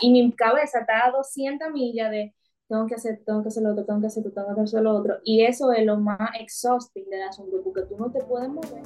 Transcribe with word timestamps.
y 0.00 0.12
mi 0.12 0.32
cabeza 0.32 0.80
está 0.80 1.06
a 1.06 1.10
200 1.10 1.70
millas 1.70 2.10
de 2.10 2.34
tengo 2.68 2.86
que 2.86 2.94
hacer, 2.94 3.22
tengo 3.24 3.42
que 3.42 3.48
hacer 3.48 3.62
lo 3.62 3.70
otro, 3.70 3.84
tengo 3.84 4.00
que 4.00 4.06
hacer 4.08 4.26
esto, 4.26 4.42
tengo 4.44 4.54
que 4.54 4.62
hacer 4.62 4.82
lo 4.82 4.94
otro. 4.94 5.18
Y 5.24 5.44
eso 5.44 5.72
es 5.72 5.84
lo 5.86 5.96
más 5.96 6.30
exhausting 6.38 7.08
del 7.10 7.22
asunto, 7.22 7.56
porque 7.64 7.82
tú 7.82 7.96
no 7.96 8.10
te 8.10 8.22
puedes 8.24 8.48
mover. 8.48 8.82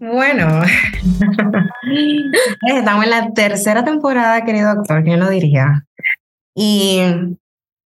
Bueno, 0.00 0.62
estamos 2.66 3.04
en 3.04 3.10
la 3.10 3.32
tercera 3.34 3.84
temporada, 3.84 4.44
querido 4.44 4.74
doctor, 4.76 5.02
¿quién 5.02 5.18
lo 5.18 5.28
diría? 5.28 5.84
Y 6.54 7.00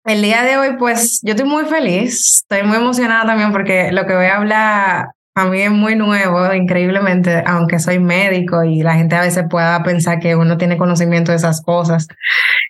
el 0.07 0.23
día 0.23 0.45
de 0.45 0.57
hoy, 0.57 0.77
pues 0.79 1.21
yo 1.23 1.33
estoy 1.33 1.49
muy 1.49 1.65
feliz, 1.65 2.43
estoy 2.43 2.63
muy 2.63 2.77
emocionada 2.77 3.27
también 3.27 3.51
porque 3.51 3.91
lo 3.91 4.07
que 4.07 4.15
voy 4.15 4.27
a 4.27 4.37
hablar 4.37 5.09
a 5.35 5.45
mí 5.47 5.61
es 5.61 5.71
muy 5.71 5.97
nuevo, 5.97 6.55
increíblemente, 6.55 7.43
aunque 7.45 7.81
soy 7.81 7.99
médico 7.99 8.63
y 8.63 8.83
la 8.83 8.95
gente 8.95 9.17
a 9.17 9.23
veces 9.23 9.45
pueda 9.51 9.83
pensar 9.83 10.21
que 10.21 10.37
uno 10.37 10.57
tiene 10.57 10.79
conocimiento 10.79 11.33
de 11.33 11.39
esas 11.39 11.61
cosas. 11.61 12.07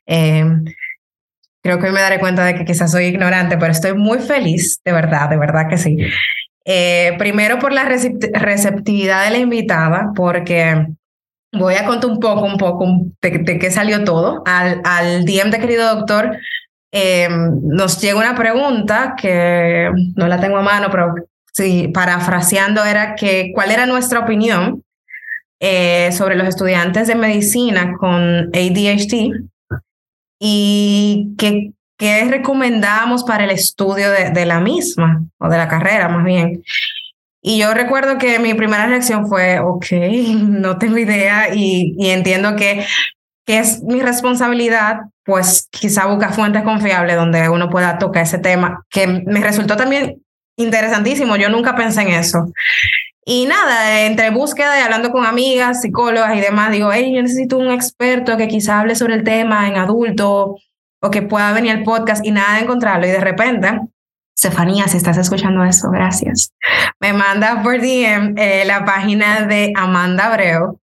Eh, 0.07 0.45
creo 1.63 1.79
que 1.79 1.87
hoy 1.87 1.93
me 1.93 2.01
daré 2.01 2.19
cuenta 2.19 2.45
de 2.45 2.55
que 2.55 2.65
quizás 2.65 2.91
soy 2.91 3.05
ignorante, 3.05 3.59
pero 3.59 3.71
estoy 3.71 3.93
muy 3.95 4.19
feliz, 4.19 4.81
de 4.83 4.93
verdad, 4.93 5.29
de 5.29 5.37
verdad 5.37 5.69
que 5.69 5.77
sí. 5.77 5.99
Eh, 6.65 7.15
primero 7.19 7.59
por 7.59 7.73
la 7.73 7.85
receptividad 7.85 9.25
de 9.27 9.31
la 9.31 9.39
invitada, 9.39 10.11
porque 10.17 10.87
voy 11.53 11.75
a 11.75 11.85
contar 11.85 12.11
un 12.11 12.19
poco, 12.19 12.47
un 12.47 12.57
poco 12.57 12.87
de, 13.21 13.59
qué 13.59 13.71
salió 13.71 14.05
todo. 14.05 14.43
Al, 14.47 14.81
al 14.85 15.27
DM 15.27 15.51
de 15.51 15.61
querido 15.61 15.95
doctor 15.95 16.39
em, 16.97 17.61
nos 17.63 18.01
llega 18.01 18.19
una 18.19 18.35
pregunta 18.35 19.15
que 19.21 19.91
no 20.15 20.29
la 20.29 20.41
tengo 20.41 20.57
a 20.57 20.63
mano, 20.63 20.89
pero 20.91 21.15
sí, 21.53 21.89
parafraseando 21.93 22.85
era 22.85 23.15
que 23.15 23.51
cuál 23.55 23.71
era 23.71 23.87
nuestra 23.87 24.21
opinión 24.21 24.83
eh, 25.61 26.11
sobre 26.13 26.37
los 26.37 26.49
estudiantes 26.49 27.09
de 27.09 27.15
medicina 27.15 27.95
con 27.99 28.51
ADHD 28.55 29.33
y 30.39 31.35
que 31.39 31.73
¿qué 31.97 32.25
recomendamos 32.25 33.25
para 33.25 33.45
el 33.45 33.51
estudio 33.51 34.11
de, 34.11 34.47
la 34.47 34.61
misma 34.61 35.25
o 35.39 35.49
de 35.49 35.57
la 35.57 35.69
carrera 35.69 36.09
más 36.09 36.25
bien? 36.25 36.63
Y 37.43 37.59
yo 37.59 37.75
recuerdo 37.75 38.19
que 38.19 38.39
mi 38.39 38.55
primera 38.55 38.87
reacción 38.87 39.29
fue, 39.29 39.61
ok, 39.61 39.87
no 40.37 40.79
tengo 40.79 40.99
idea 40.99 41.55
y, 41.55 41.97
entiendo 42.11 42.57
que, 42.57 42.85
que 43.47 43.59
es 43.59 43.83
mi 43.83 44.01
responsabilidad, 44.01 45.01
pues 45.25 45.69
quizá 45.71 46.07
buscar 46.07 46.35
fuentes 46.35 46.63
confiables 46.63 47.17
donde 47.17 47.49
uno 47.49 47.71
pueda 47.71 47.99
tocar 47.99 48.25
ese 48.25 48.39
tema, 48.39 48.85
que 48.91 49.07
me 49.07 49.41
resultó 49.41 49.77
también 49.77 50.23
interesantísimo, 50.59 51.37
yo 51.37 51.49
nunca 51.49 51.75
pensé 51.75 52.03
en 52.03 52.09
eso. 52.09 52.53
Y 53.25 53.47
nada, 53.47 54.03
entre 54.03 54.31
búsqueda 54.31 54.79
y 54.79 54.83
hablando 54.83 55.11
con 55.11 55.25
amigas, 55.25 55.81
psicólogas 55.83 56.37
y 56.37 56.41
demás, 56.41 56.71
digo, 56.71 56.93
hey, 56.93 57.13
yo 57.15 57.23
necesito 57.23 57.59
un 57.59 57.71
experto 57.71 58.37
que 58.37 58.49
quizá 58.49 58.81
hable 58.81 58.95
sobre 58.95 59.15
el 59.15 59.25
tema 59.25 59.67
en 59.69 59.77
adulto, 59.77 60.57
o 61.01 61.11
que 61.11 61.23
pueda 61.23 61.53
venir 61.53 61.73
al 61.73 61.83
podcast 61.83 62.25
y 62.25 62.31
nada 62.31 62.55
de 62.55 62.63
encontrarlo 62.63 63.07
y 63.07 63.11
de 63.11 63.21
repente, 63.21 63.81
Estefanía, 64.37 64.87
si 64.87 64.99
estás 64.99 65.17
escuchando 65.17 65.65
eso, 65.65 65.91
gracias. 65.91 66.53
Me 67.01 67.15
manda 67.15 67.63
por 67.63 67.81
DM 67.81 68.35
eh, 68.37 68.65
la 68.67 68.85
página 68.85 69.47
de 69.47 69.73
Amanda 69.75 70.27
Abreu. 70.27 70.79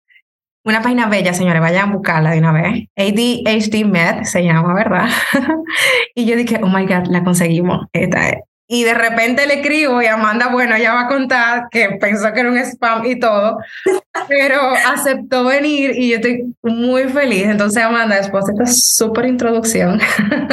Una 0.64 0.80
página 0.80 1.08
bella, 1.08 1.34
señores, 1.34 1.60
vayan 1.60 1.88
a 1.88 1.92
buscarla 1.92 2.30
de 2.30 2.38
una 2.38 2.52
vez. 2.52 2.86
ADHD 2.96 3.84
Med 3.84 4.22
se 4.22 4.44
llama, 4.44 4.74
¿verdad? 4.74 5.08
y 6.14 6.24
yo 6.24 6.36
dije, 6.36 6.60
oh 6.62 6.68
my 6.68 6.86
God, 6.86 7.06
la 7.08 7.24
conseguimos. 7.24 7.86
Esta 7.92 8.28
es. 8.28 8.38
Y 8.68 8.84
de 8.84 8.94
repente 8.94 9.46
le 9.46 9.60
escribo 9.60 10.00
y 10.00 10.06
Amanda, 10.06 10.48
bueno, 10.50 10.76
ella 10.76 10.94
va 10.94 11.02
a 11.02 11.08
contar 11.08 11.64
que 11.70 11.90
pensó 12.00 12.32
que 12.32 12.40
era 12.40 12.50
un 12.50 12.56
spam 12.56 13.04
y 13.04 13.18
todo, 13.18 13.58
pero 14.28 14.60
aceptó 14.86 15.44
venir 15.44 15.92
y 15.94 16.10
yo 16.10 16.16
estoy 16.16 16.54
muy 16.62 17.04
feliz. 17.04 17.48
Entonces, 17.48 17.82
Amanda, 17.82 18.16
después 18.16 18.46
de 18.46 18.52
esta 18.52 18.66
súper 18.66 19.26
introducción, 19.26 20.00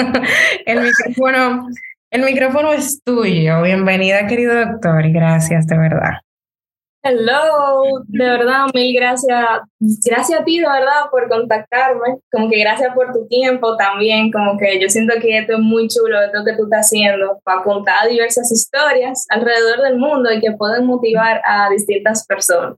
el 0.65 0.81
micrófono, 0.81 1.69
el 2.11 2.23
micrófono 2.23 2.73
es 2.73 3.01
tuyo. 3.03 3.61
Bienvenida, 3.61 4.27
querido 4.27 4.55
doctor, 4.55 5.05
y 5.05 5.13
gracias, 5.13 5.67
de 5.67 5.77
verdad. 5.77 6.15
Hello, 7.01 8.03
de 8.07 8.25
verdad, 8.25 8.65
mil 8.73 8.93
gracias. 8.93 9.61
Gracias 10.05 10.41
a 10.41 10.43
ti, 10.43 10.59
de 10.59 10.67
verdad, 10.67 11.09
por 11.09 11.29
contactarme. 11.29 12.17
Como 12.29 12.49
que 12.49 12.59
gracias 12.59 12.93
por 12.93 13.13
tu 13.13 13.25
tiempo 13.29 13.77
también. 13.77 14.29
Como 14.29 14.57
que 14.57 14.81
yo 14.81 14.89
siento 14.89 15.13
que 15.21 15.37
esto 15.37 15.53
es 15.53 15.59
muy 15.59 15.87
chulo, 15.87 16.21
esto 16.21 16.43
que 16.43 16.57
tú 16.57 16.65
estás 16.65 16.87
haciendo, 16.87 17.39
para 17.45 17.63
contar 17.63 18.09
diversas 18.09 18.51
historias 18.51 19.25
alrededor 19.29 19.81
del 19.81 19.97
mundo 19.97 20.29
y 20.33 20.41
que 20.41 20.51
pueden 20.51 20.85
motivar 20.87 21.41
a 21.45 21.69
distintas 21.69 22.25
personas. 22.27 22.77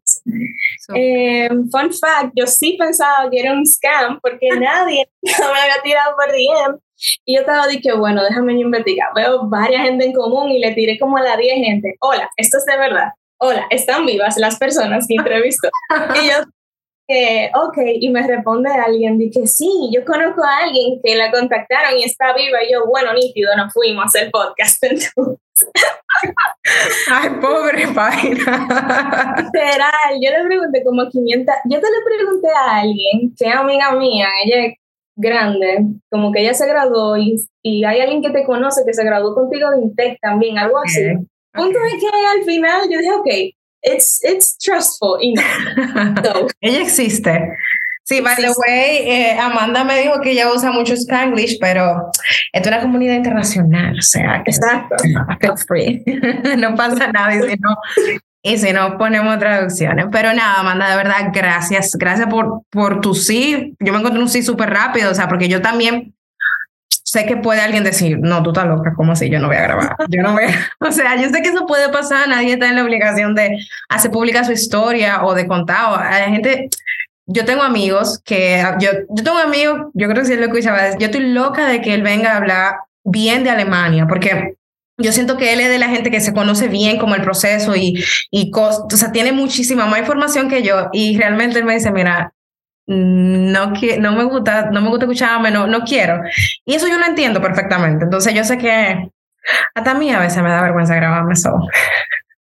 Eh, 0.94 1.50
fun 1.72 1.92
fact, 1.92 2.34
yo 2.36 2.46
sí 2.46 2.78
pensaba 2.78 3.28
que 3.28 3.40
era 3.40 3.53
un 3.53 3.66
scam 3.66 4.20
porque 4.22 4.50
nadie 4.59 5.09
me 5.24 5.59
había 5.62 5.82
tirado 5.84 6.16
por 6.16 6.32
DM. 6.32 6.80
Y 7.26 7.34
yo 7.34 7.42
estaba 7.42 7.66
diciendo, 7.66 8.00
bueno, 8.00 8.24
déjame 8.24 8.53
investigar. 8.53 9.09
Veo 9.16 9.50
varias 9.50 9.82
gente 9.82 10.06
en 10.06 10.14
común 10.14 10.52
y 10.52 10.59
le 10.59 10.76
tiré 10.76 11.00
como 11.00 11.18
a 11.18 11.24
la 11.24 11.36
10 11.36 11.56
gente. 11.56 11.96
Hola, 12.00 12.30
esto 12.38 12.59
es 12.59 12.66
de 12.66 12.78
verdad 12.78 13.14
hola, 13.41 13.66
¿están 13.72 14.06
vivas 14.06 14.38
las 14.38 14.57
personas 14.57 15.06
que 15.07 15.16
entrevisto? 15.16 15.69
y 16.22 16.28
yo, 16.28 16.35
eh, 17.07 17.52
ok, 17.56 17.78
y 18.00 18.09
me 18.09 18.25
responde 18.25 18.69
alguien, 18.69 19.18
dije, 19.18 19.47
sí, 19.47 19.90
yo 19.94 20.06
conozco 20.06 20.44
a 20.44 20.59
alguien 20.63 21.02
que 21.03 21.16
la 21.16 21.31
contactaron 21.31 21.97
y 21.97 22.03
está 22.03 22.34
viva, 22.34 22.63
y 22.63 22.72
yo, 22.72 22.85
bueno, 22.88 23.13
nítido, 23.13 23.56
nos 23.57 23.74
fuimos 23.74 24.03
a 24.03 24.06
hacer 24.06 24.31
podcast 24.31 24.84
Ay, 27.12 27.29
pobre 27.41 27.88
página. 27.90 29.35
Literal, 29.38 30.19
yo 30.22 30.31
le 30.31 30.46
pregunté 30.46 30.84
como 30.84 31.09
500, 31.09 31.56
yo 31.66 31.79
te 31.79 31.88
le 31.88 32.16
pregunté 32.16 32.47
a 32.50 32.78
alguien 32.78 33.34
que 33.38 33.47
es 33.47 33.56
amiga 33.56 33.91
mía, 33.94 34.28
ella 34.46 34.68
es 34.68 34.75
grande, 35.16 35.85
como 36.09 36.31
que 36.31 36.41
ella 36.41 36.53
se 36.53 36.68
graduó 36.68 37.18
y, 37.18 37.35
y 37.63 37.84
hay 37.84 38.02
alguien 38.02 38.22
que 38.22 38.29
te 38.29 38.46
conoce 38.46 38.84
que 38.85 38.94
se 38.94 39.03
graduó 39.03 39.34
contigo 39.34 39.72
de 39.72 39.81
Intec 39.81 40.19
también, 40.22 40.58
algo 40.58 40.78
así. 40.78 41.02
Punto 41.53 41.79
de 41.79 41.97
que 41.97 42.07
al 42.07 42.44
final 42.45 42.81
yo 42.89 42.97
dije, 43.00 43.12
ok, 43.12 43.28
it's, 43.84 44.23
it's 44.23 44.57
trustful. 44.57 45.17
ella 46.62 46.81
existe. 46.81 47.56
Sí, 48.03 48.19
by 48.19 48.35
the 48.35 48.51
way, 48.57 49.09
eh, 49.09 49.39
Amanda 49.39 49.84
me 49.84 50.00
dijo 50.01 50.19
que 50.22 50.31
ella 50.31 50.51
usa 50.51 50.72
mucho 50.72 50.94
Spanglish, 50.94 51.59
pero 51.59 52.11
es 52.51 52.67
una 52.67 52.81
comunidad 52.81 53.16
internacional, 53.16 53.97
o 53.97 54.01
sea, 54.01 54.41
que 54.44 54.51
Exacto. 54.51 54.95
feel 55.40 55.57
free. 55.67 56.03
no 56.57 56.75
pasa 56.75 57.11
nada 57.11 57.35
y 57.35 57.41
si 57.41 57.56
no, 57.59 57.78
y 58.44 58.57
si 58.57 58.73
no 58.73 58.97
ponemos 58.97 59.38
traducciones. 59.38 60.07
Pero 60.11 60.34
nada, 60.34 60.59
Amanda, 60.59 60.90
de 60.90 60.97
verdad, 60.97 61.29
gracias. 61.31 61.95
Gracias 61.95 62.28
por, 62.28 62.63
por 62.72 63.01
tu 63.01 63.13
sí. 63.13 63.75
Yo 63.79 63.94
me 63.94 64.00
encontré 64.00 64.22
un 64.22 64.29
sí 64.29 64.41
súper 64.41 64.72
rápido, 64.72 65.11
o 65.11 65.16
sea, 65.16 65.28
porque 65.29 65.47
yo 65.47 65.61
también 65.61 66.16
sé 67.11 67.25
que 67.25 67.35
puede 67.35 67.59
alguien 67.59 67.83
decir, 67.83 68.19
no, 68.22 68.41
tú 68.41 68.51
estás 68.51 68.67
loca, 68.67 68.94
¿cómo 68.95 69.11
así? 69.11 69.29
Yo 69.29 69.38
no 69.38 69.47
voy 69.47 69.57
a 69.57 69.63
grabar. 69.63 69.97
Yo 70.07 70.22
no 70.22 70.31
voy 70.31 70.45
a... 70.45 70.69
O 70.79 70.94
sea, 70.94 71.17
yo 71.17 71.27
sé 71.27 71.41
que 71.41 71.49
eso 71.49 71.66
puede 71.66 71.89
pasar, 71.89 72.29
nadie 72.29 72.53
está 72.53 72.69
en 72.69 72.77
la 72.77 72.83
obligación 72.83 73.35
de 73.35 73.59
hacer 73.89 74.11
pública 74.11 74.45
su 74.45 74.53
historia 74.53 75.25
o 75.25 75.33
de 75.33 75.45
contar. 75.45 76.01
Hay 76.05 76.31
gente, 76.31 76.69
yo 77.25 77.44
tengo 77.44 77.63
amigos 77.63 78.22
que, 78.23 78.63
yo, 78.79 78.91
yo 79.09 79.23
tengo 79.25 79.39
amigos, 79.39 79.91
yo 79.94 80.07
creo 80.07 80.22
que 80.22 80.25
sí 80.25 80.33
es 80.33 80.39
lo 80.39 80.53
que 80.53 80.61
yo 80.61 81.05
estoy 81.05 81.27
loca 81.33 81.67
de 81.67 81.81
que 81.81 81.94
él 81.94 82.01
venga 82.01 82.31
a 82.31 82.38
hablar 82.38 82.75
bien 83.03 83.43
de 83.43 83.49
Alemania, 83.49 84.07
porque 84.07 84.55
yo 84.97 85.11
siento 85.11 85.35
que 85.35 85.51
él 85.51 85.59
es 85.59 85.67
de 85.67 85.79
la 85.79 85.89
gente 85.89 86.11
que 86.11 86.22
se 86.22 86.33
conoce 86.33 86.69
bien 86.69 86.97
como 86.97 87.16
el 87.16 87.23
proceso 87.23 87.75
y, 87.75 88.01
y 88.29 88.51
o 88.55 88.89
sea, 88.89 89.11
tiene 89.11 89.33
muchísima 89.33 89.85
más 89.85 89.99
información 89.99 90.47
que 90.47 90.63
yo 90.63 90.88
y 90.93 91.17
realmente 91.17 91.59
él 91.59 91.66
me 91.66 91.73
dice, 91.73 91.91
mira, 91.91 92.31
no, 92.88 93.74
no 94.00 94.12
me 94.12 94.24
gusta, 94.24 94.72
no 94.72 94.81
me 94.81 94.90
gusta 94.90 95.06
escucharme, 95.06 95.52
no, 95.52 95.68
no 95.68 95.81
quiero. 95.81 96.22
Y 96.66 96.75
eso 96.75 96.88
yo 96.88 96.97
lo 96.97 97.06
entiendo 97.06 97.42
perfectamente. 97.42 98.06
Entonces 98.06 98.34
yo 98.34 98.44
sé 98.44 98.58
que 98.58 99.09
hasta 99.74 99.92
a 99.92 99.96
mí 99.96 100.12
a 100.12 100.19
veces 100.19 100.42
me 100.44 100.50
da 100.50 100.62
vergüenza 100.62 100.96
grabarme 100.96 101.34
eso. 101.34 101.52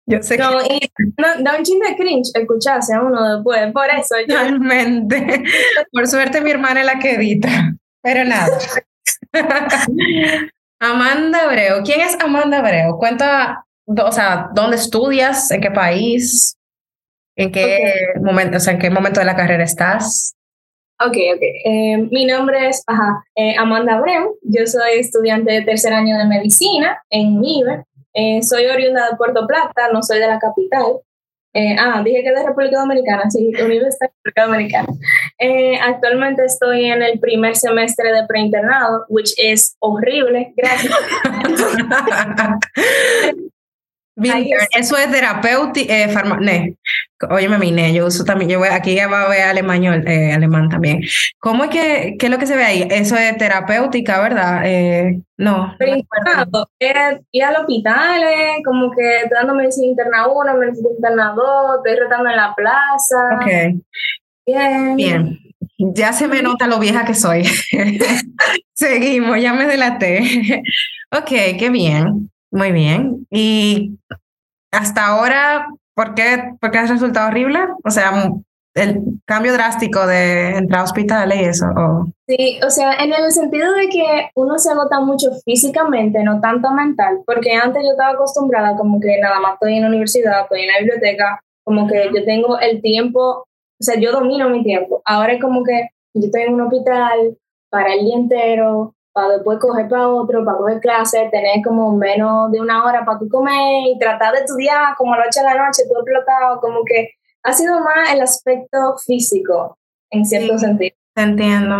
Yo 0.07 0.21
sé 0.21 0.37
no, 0.37 0.59
que... 0.59 0.87
no, 1.17 1.43
da 1.43 1.57
un 1.57 1.63
chingo 1.63 1.87
de 1.87 1.95
cringe 1.95 2.29
escucharse 2.35 2.93
a 2.93 3.01
uno 3.01 3.37
después, 3.37 3.73
por 3.73 3.89
eso 3.89 4.15
yo... 4.27 4.35
Realmente. 4.35 5.43
Por 5.91 6.05
suerte 6.05 6.41
mi 6.41 6.51
hermana 6.51 6.81
es 6.81 6.85
la 6.85 6.99
que 6.99 7.15
edita, 7.15 7.73
pero 8.03 8.23
nada. 8.23 8.55
Amanda 10.79 11.45
Abreu, 11.45 11.81
¿quién 11.83 12.01
es 12.01 12.15
Amanda 12.19 12.59
Abreu? 12.59 12.99
Cuenta, 12.99 13.65
o 13.87 14.11
sea, 14.11 14.49
¿dónde 14.53 14.75
estudias? 14.75 15.49
¿En 15.49 15.61
qué 15.61 15.71
país? 15.71 16.55
¿En 17.35 17.51
qué, 17.51 18.13
momento, 18.21 18.57
o 18.57 18.59
sea, 18.59 18.73
¿En 18.73 18.79
qué 18.79 18.91
momento 18.91 19.19
de 19.19 19.25
la 19.25 19.35
carrera 19.35 19.63
estás? 19.63 20.34
Ok, 20.99 21.17
ok. 21.35 21.41
Eh, 21.41 21.97
mi 22.09 22.25
nombre 22.25 22.69
es 22.69 22.83
ajá, 22.87 23.23
eh, 23.35 23.55
Amanda 23.57 23.95
Abreu. 23.95 24.37
Yo 24.43 24.65
soy 24.65 24.99
estudiante 24.99 25.51
de 25.51 25.61
tercer 25.61 25.93
año 25.93 26.17
de 26.17 26.25
medicina 26.25 27.03
en 27.09 27.39
MIBE. 27.39 27.83
Eh, 28.13 28.41
soy 28.41 28.65
oriunda 28.67 29.09
de 29.09 29.17
Puerto 29.17 29.45
Plata, 29.45 29.89
no 29.91 30.01
soy 30.01 30.19
de 30.19 30.27
la 30.27 30.39
capital. 30.39 30.99
ah, 31.79 32.01
dije 32.03 32.23
que 32.23 32.31
de 32.31 32.45
República 32.45 32.79
Dominicana, 32.79 33.29
sí, 33.29 33.51
MIBE 33.51 33.87
está 33.87 34.05
en 34.05 34.11
República 34.23 34.45
Dominicana. 34.45 34.87
Eh, 35.37 35.77
actualmente 35.81 36.45
estoy 36.45 36.85
en 36.85 37.01
el 37.01 37.19
primer 37.19 37.57
semestre 37.57 38.13
de 38.13 38.25
preinternado, 38.25 39.05
which 39.09 39.33
es 39.37 39.75
horrible. 39.79 40.53
Gracias. 40.55 40.95
Bien, 44.17 44.47
eso 44.71 44.97
es 44.97 45.11
terapéutico, 45.11 45.91
eh, 45.91 46.07
farma, 46.07 46.37
ne. 46.37 46.77
Óyeme, 47.29 47.57
mi 47.57 47.71
ne, 47.71 47.93
yo 47.93 48.05
uso 48.05 48.23
también, 48.23 48.49
yo 48.49 48.59
voy, 48.59 48.69
aquí 48.69 48.95
ya 48.95 49.07
va 49.07 49.23
a 49.23 49.29
ver 49.29 49.41
alemán, 49.43 49.83
eh, 50.07 50.31
alemán 50.31 50.69
también. 50.69 51.01
¿Cómo 51.39 51.65
es 51.65 51.69
que, 51.69 52.15
qué 52.17 52.27
es 52.27 52.31
lo 52.31 52.37
que 52.37 52.47
se 52.47 52.55
ve 52.55 52.63
ahí? 52.63 52.87
Eso 52.89 53.17
es 53.17 53.37
terapéutica, 53.37 54.21
¿verdad? 54.21 54.61
Eh, 54.65 55.21
no. 55.37 55.75
Internado, 55.79 56.69
es 56.79 57.19
ir 57.31 57.43
al 57.43 57.57
hospital, 57.57 58.23
eh, 58.23 58.61
como 58.63 58.89
que 58.91 59.17
estoy 59.17 59.37
dando 59.37 59.55
medicina 59.55 59.87
interna 59.87 60.27
uno, 60.27 60.57
medicina 60.57 60.89
interna 60.95 61.33
dos, 61.35 61.77
estoy 61.77 61.99
rotando 62.01 62.29
en 62.29 62.35
la 62.37 62.53
plaza. 62.55 63.35
Ok. 63.35 63.83
Bien. 64.45 64.95
Bien. 64.95 65.39
Ya 65.77 66.13
se 66.13 66.27
me 66.27 66.41
nota 66.41 66.67
lo 66.67 66.79
vieja 66.79 67.05
que 67.05 67.13
soy. 67.13 67.43
Seguimos, 68.73 69.41
ya 69.41 69.53
me 69.53 69.65
delaté. 69.65 70.63
ok, 71.11 71.57
qué 71.59 71.69
bien. 71.69 72.29
Muy 72.55 72.71
bien. 72.71 73.27
Y 73.29 73.99
hasta 74.71 75.07
ahora, 75.07 75.67
¿por 75.93 76.15
qué, 76.15 76.53
¿por 76.61 76.71
qué 76.71 76.77
has 76.77 76.89
resultado 76.89 77.27
horrible? 77.27 77.59
O 77.83 77.91
sea, 77.91 78.31
el 78.75 79.01
cambio 79.25 79.51
drástico 79.51 80.07
de 80.07 80.55
entrar 80.55 80.79
a 80.79 80.83
hospitales 80.85 81.37
y 81.37 81.43
eso. 81.43 81.65
o 81.75 82.07
Sí, 82.29 82.59
o 82.65 82.69
sea, 82.69 82.93
en 82.93 83.13
el 83.13 83.29
sentido 83.33 83.73
de 83.73 83.89
que 83.89 84.29
uno 84.35 84.57
se 84.57 84.71
agota 84.71 85.01
mucho 85.01 85.31
físicamente, 85.43 86.23
no 86.23 86.39
tanto 86.39 86.71
mental, 86.71 87.19
porque 87.25 87.51
antes 87.53 87.83
yo 87.83 87.91
estaba 87.91 88.11
acostumbrada 88.13 88.77
como 88.77 89.01
que 89.01 89.19
nada 89.19 89.41
más 89.41 89.55
estoy 89.55 89.75
en 89.75 89.81
la 89.81 89.89
universidad, 89.89 90.43
estoy 90.43 90.61
en 90.61 90.67
la 90.67 90.79
biblioteca, 90.79 91.41
como 91.65 91.87
que 91.87 92.09
yo 92.15 92.23
tengo 92.23 92.57
el 92.57 92.81
tiempo, 92.81 93.19
o 93.19 93.83
sea, 93.83 93.99
yo 93.99 94.13
domino 94.13 94.49
mi 94.49 94.63
tiempo. 94.63 95.01
Ahora 95.03 95.33
es 95.33 95.41
como 95.41 95.61
que 95.65 95.89
yo 96.13 96.27
estoy 96.27 96.43
en 96.43 96.53
un 96.53 96.61
hospital 96.61 97.37
para 97.69 97.93
el 97.93 98.05
día 98.05 98.15
entero, 98.15 98.94
para 99.15 99.29
después 99.29 99.59
coger 99.59 99.87
para 99.87 100.09
otro, 100.09 100.43
para 100.43 100.57
coger 100.57 100.81
clases, 100.81 101.31
tener 101.31 101.61
como 101.63 101.95
menos 101.95 102.51
de 102.51 102.59
una 102.59 102.83
hora 102.83 103.05
para 103.05 103.17
tú 103.17 103.29
comer 103.29 103.87
y 103.87 103.97
tratar 103.97 104.33
de 104.33 104.39
estudiar 104.41 104.93
como 104.97 105.13
a 105.13 105.17
las 105.19 105.27
8 105.29 105.39
de 105.39 105.55
la 105.55 105.65
noche, 105.65 105.83
todo 105.87 106.01
explotado, 106.01 106.59
como 106.59 106.83
que 106.83 107.11
ha 107.43 107.53
sido 107.53 107.79
más 107.79 108.13
el 108.13 108.19
aspecto 108.21 108.77
físico, 109.05 109.77
en 110.11 110.25
cierto 110.25 110.57
Sí. 110.57 110.65
sentido. 110.65 110.95
Te 111.15 111.21
entiendo, 111.21 111.75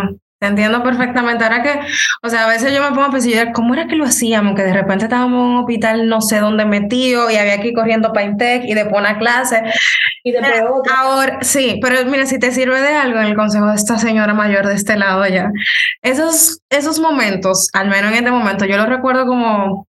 entiendo 0.47 0.83
perfectamente. 0.83 1.43
Ahora 1.43 1.61
que, 1.63 1.79
o 2.21 2.29
sea, 2.29 2.45
a 2.45 2.47
veces 2.47 2.73
yo 2.73 2.81
me 2.81 2.89
pongo 2.89 3.03
a 3.03 3.11
pensar, 3.11 3.51
¿cómo 3.53 3.73
era 3.73 3.87
que 3.87 3.95
lo 3.95 4.05
hacíamos? 4.05 4.55
Que 4.55 4.63
de 4.63 4.73
repente 4.73 5.05
estábamos 5.05 5.45
en 5.45 5.51
un 5.51 5.57
hospital 5.57 6.07
no 6.07 6.21
sé 6.21 6.39
dónde 6.39 6.65
metido 6.65 7.29
y 7.29 7.35
había 7.35 7.59
que 7.59 7.69
ir 7.69 7.73
corriendo 7.73 8.13
para 8.13 8.25
Intec 8.25 8.63
y 8.65 8.73
después 8.73 8.99
una 8.99 9.17
clase. 9.17 9.61
Y 10.23 10.31
después 10.31 10.53
Mira, 10.53 10.71
otro. 10.71 10.93
Ahora, 10.95 11.39
sí, 11.41 11.79
pero 11.81 12.05
mira, 12.05 12.25
si 12.25 12.39
te 12.39 12.51
sirve 12.51 12.81
de 12.81 12.95
algo 12.95 13.19
en 13.19 13.25
el 13.25 13.35
consejo 13.35 13.67
de 13.67 13.75
esta 13.75 13.97
señora 13.97 14.33
mayor 14.33 14.67
de 14.67 14.75
este 14.75 14.97
lado 14.97 15.25
ya, 15.27 15.51
esos, 16.01 16.59
esos 16.69 16.99
momentos, 16.99 17.69
al 17.73 17.89
menos 17.89 18.11
en 18.11 18.17
este 18.17 18.31
momento, 18.31 18.65
yo 18.65 18.77
los 18.77 18.89
recuerdo 18.89 19.25
como, 19.25 19.87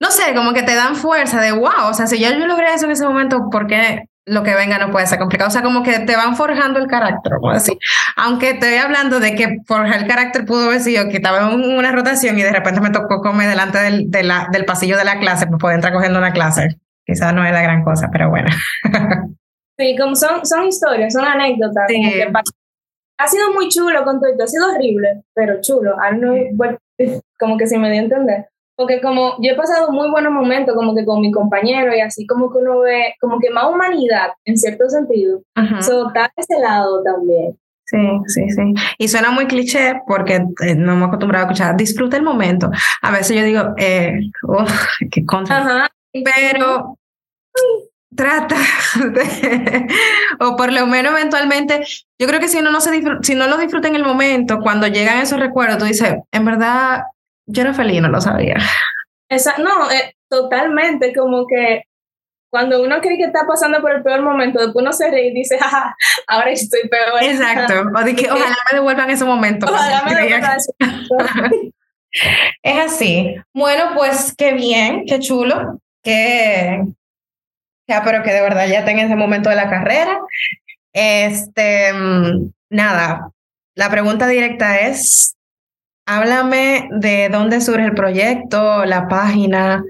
no 0.00 0.10
sé, 0.10 0.34
como 0.34 0.52
que 0.52 0.62
te 0.62 0.74
dan 0.74 0.96
fuerza 0.96 1.40
de 1.40 1.52
wow, 1.52 1.88
o 1.90 1.94
sea, 1.94 2.06
si 2.06 2.18
ya 2.18 2.30
yo 2.30 2.46
logré 2.46 2.72
eso 2.72 2.86
en 2.86 2.92
ese 2.92 3.04
momento, 3.04 3.48
¿por 3.50 3.66
qué 3.66 4.04
lo 4.30 4.42
que 4.42 4.54
venga 4.54 4.78
no 4.78 4.90
puede 4.90 5.06
ser 5.06 5.18
complicado? 5.18 5.48
O 5.48 5.50
sea, 5.50 5.62
como 5.62 5.82
que 5.82 5.98
te 6.00 6.16
van 6.16 6.36
forjando 6.36 6.78
el 6.78 6.86
carácter, 6.86 7.32
como 7.40 7.52
decir. 7.52 7.76
Aunque 8.16 8.50
estoy 8.50 8.74
hablando 8.76 9.20
de 9.20 9.34
que 9.34 9.58
forjar 9.66 10.00
el 10.02 10.06
carácter 10.06 10.44
pudo 10.44 10.66
haber 10.66 10.80
sido 10.80 11.08
que 11.08 11.16
estaba 11.16 11.52
en 11.52 11.60
una 11.76 11.92
rotación 11.92 12.38
y 12.38 12.42
de 12.42 12.52
repente 12.52 12.80
me 12.80 12.90
tocó 12.90 13.20
comer 13.20 13.48
delante 13.48 13.78
del, 13.78 14.10
de 14.10 14.22
la, 14.22 14.48
del 14.52 14.64
pasillo 14.64 14.96
de 14.96 15.04
la 15.04 15.18
clase 15.18 15.46
para 15.46 15.58
poder 15.58 15.74
entrar 15.76 15.92
cogiendo 15.92 16.18
una 16.18 16.32
clase. 16.32 16.78
Quizás 17.04 17.34
no 17.34 17.44
es 17.44 17.52
la 17.52 17.62
gran 17.62 17.82
cosa, 17.84 18.08
pero 18.12 18.30
bueno. 18.30 18.48
Sí, 19.78 19.96
como 19.98 20.14
son, 20.14 20.44
son 20.44 20.66
historias, 20.66 21.10
son 21.14 21.24
anécdotas. 21.24 21.84
Sí. 21.88 22.02
que 22.02 22.30
ha 23.18 23.26
sido 23.26 23.52
muy 23.54 23.68
chulo 23.70 24.04
con 24.04 24.20
todo 24.20 24.30
esto, 24.30 24.44
ha 24.44 24.46
sido 24.46 24.74
horrible, 24.74 25.22
pero 25.34 25.60
chulo. 25.62 25.96
Know 26.18 26.36
what- 26.56 26.76
como 27.38 27.56
que 27.56 27.66
se 27.66 27.78
me 27.78 27.90
dio 27.90 28.00
a 28.00 28.04
entender. 28.04 28.48
Porque 28.80 29.02
como 29.02 29.34
yo 29.42 29.52
he 29.52 29.56
pasado 29.56 29.92
muy 29.92 30.10
buenos 30.10 30.32
momentos 30.32 30.74
como 30.74 30.94
que 30.94 31.04
con 31.04 31.20
mi 31.20 31.30
compañero 31.30 31.94
y 31.94 32.00
así 32.00 32.26
como 32.26 32.50
que 32.50 32.60
uno 32.60 32.78
ve 32.80 33.14
como 33.20 33.38
que 33.38 33.50
más 33.50 33.66
humanidad 33.66 34.28
en 34.46 34.56
cierto 34.56 34.88
sentido. 34.88 35.42
Ujú. 35.54 35.82
So, 35.82 36.06
está 36.06 36.32
ese 36.34 36.58
lado 36.58 37.02
también. 37.02 37.58
Sí, 37.84 37.98
sí, 38.28 38.48
sí. 38.48 38.74
Y 38.96 39.08
suena 39.08 39.32
muy 39.32 39.46
cliché 39.46 40.00
porque 40.06 40.36
eh, 40.64 40.74
no 40.76 40.96
me 40.96 41.02
he 41.02 41.08
acostumbrado 41.08 41.44
a 41.44 41.50
escuchar, 41.50 41.76
disfruta 41.76 42.16
el 42.16 42.22
momento. 42.22 42.70
A 43.02 43.10
veces 43.10 43.36
yo 43.36 43.42
digo, 43.44 43.74
eh, 43.76 44.18
uf, 44.48 44.72
qué 45.10 45.26
contra. 45.26 45.58
Ajá. 45.58 45.88
Pero 46.12 46.96
trata 48.16 48.56
de- 49.12 49.86
o 50.40 50.56
por 50.56 50.72
lo 50.72 50.86
menos 50.86 51.12
eventualmente, 51.12 51.84
yo 52.18 52.26
creo 52.26 52.40
que 52.40 52.48
si 52.48 52.58
uno 52.60 52.70
no 52.70 52.80
se 52.80 53.02
si 53.22 53.34
no 53.34 53.46
lo 53.46 53.58
disfruta 53.58 53.88
en 53.88 53.96
el 53.96 54.04
momento, 54.04 54.60
cuando 54.60 54.86
llegan 54.86 55.18
esos 55.18 55.38
recuerdos, 55.38 55.78
tú 55.78 55.84
dices, 55.84 56.14
en 56.32 56.44
verdad, 56.46 57.02
yo 57.46 57.62
era 57.62 57.74
feliz, 57.74 58.00
no 58.00 58.08
lo 58.08 58.20
sabía. 58.20 58.56
Esa, 59.28 59.58
no, 59.58 59.90
eh, 59.90 60.14
totalmente, 60.28 61.14
como 61.14 61.46
que 61.46 61.82
cuando 62.50 62.82
uno 62.82 63.00
cree 63.00 63.16
que 63.16 63.24
está 63.24 63.46
pasando 63.46 63.80
por 63.80 63.92
el 63.92 64.02
peor 64.02 64.22
momento, 64.22 64.58
después 64.58 64.82
uno 64.82 64.92
se 64.92 65.08
ríe 65.10 65.28
y 65.28 65.34
dice, 65.34 65.56
jaja, 65.58 65.94
ahora 66.26 66.50
estoy 66.50 66.88
peor. 66.88 67.22
Exacto. 67.22 67.74
O 67.96 68.02
de 68.04 68.16
que 68.16 68.30
ojalá 68.30 68.56
me 68.70 68.78
devuelvan 68.78 69.10
ese 69.10 69.24
momento. 69.24 69.66
Ojalá 69.66 70.02
me 70.04 70.14
devuelvan 70.14 70.50
que- 70.50 70.56
eso. 70.56 71.70
Es 72.62 72.76
así. 72.76 73.36
Bueno, 73.54 73.92
pues 73.96 74.34
qué 74.36 74.52
bien, 74.52 75.04
qué 75.06 75.20
chulo, 75.20 75.78
que 76.02 76.82
ya, 77.88 78.02
pero 78.04 78.24
que 78.24 78.32
de 78.32 78.40
verdad 78.40 78.66
ya 78.66 78.80
está 78.80 78.90
en 78.90 78.98
ese 78.98 79.14
momento 79.14 79.48
de 79.48 79.54
la 79.56 79.70
carrera. 79.70 80.18
Este, 80.92 81.92
mm, 81.92 82.50
nada, 82.70 83.30
la 83.76 83.90
pregunta 83.90 84.26
directa 84.26 84.80
es, 84.80 85.36
háblame 86.10 86.88
de 86.90 87.28
dónde 87.28 87.60
surge 87.60 87.84
el 87.84 87.94
proyecto, 87.94 88.84
la 88.84 89.06
página, 89.06 89.84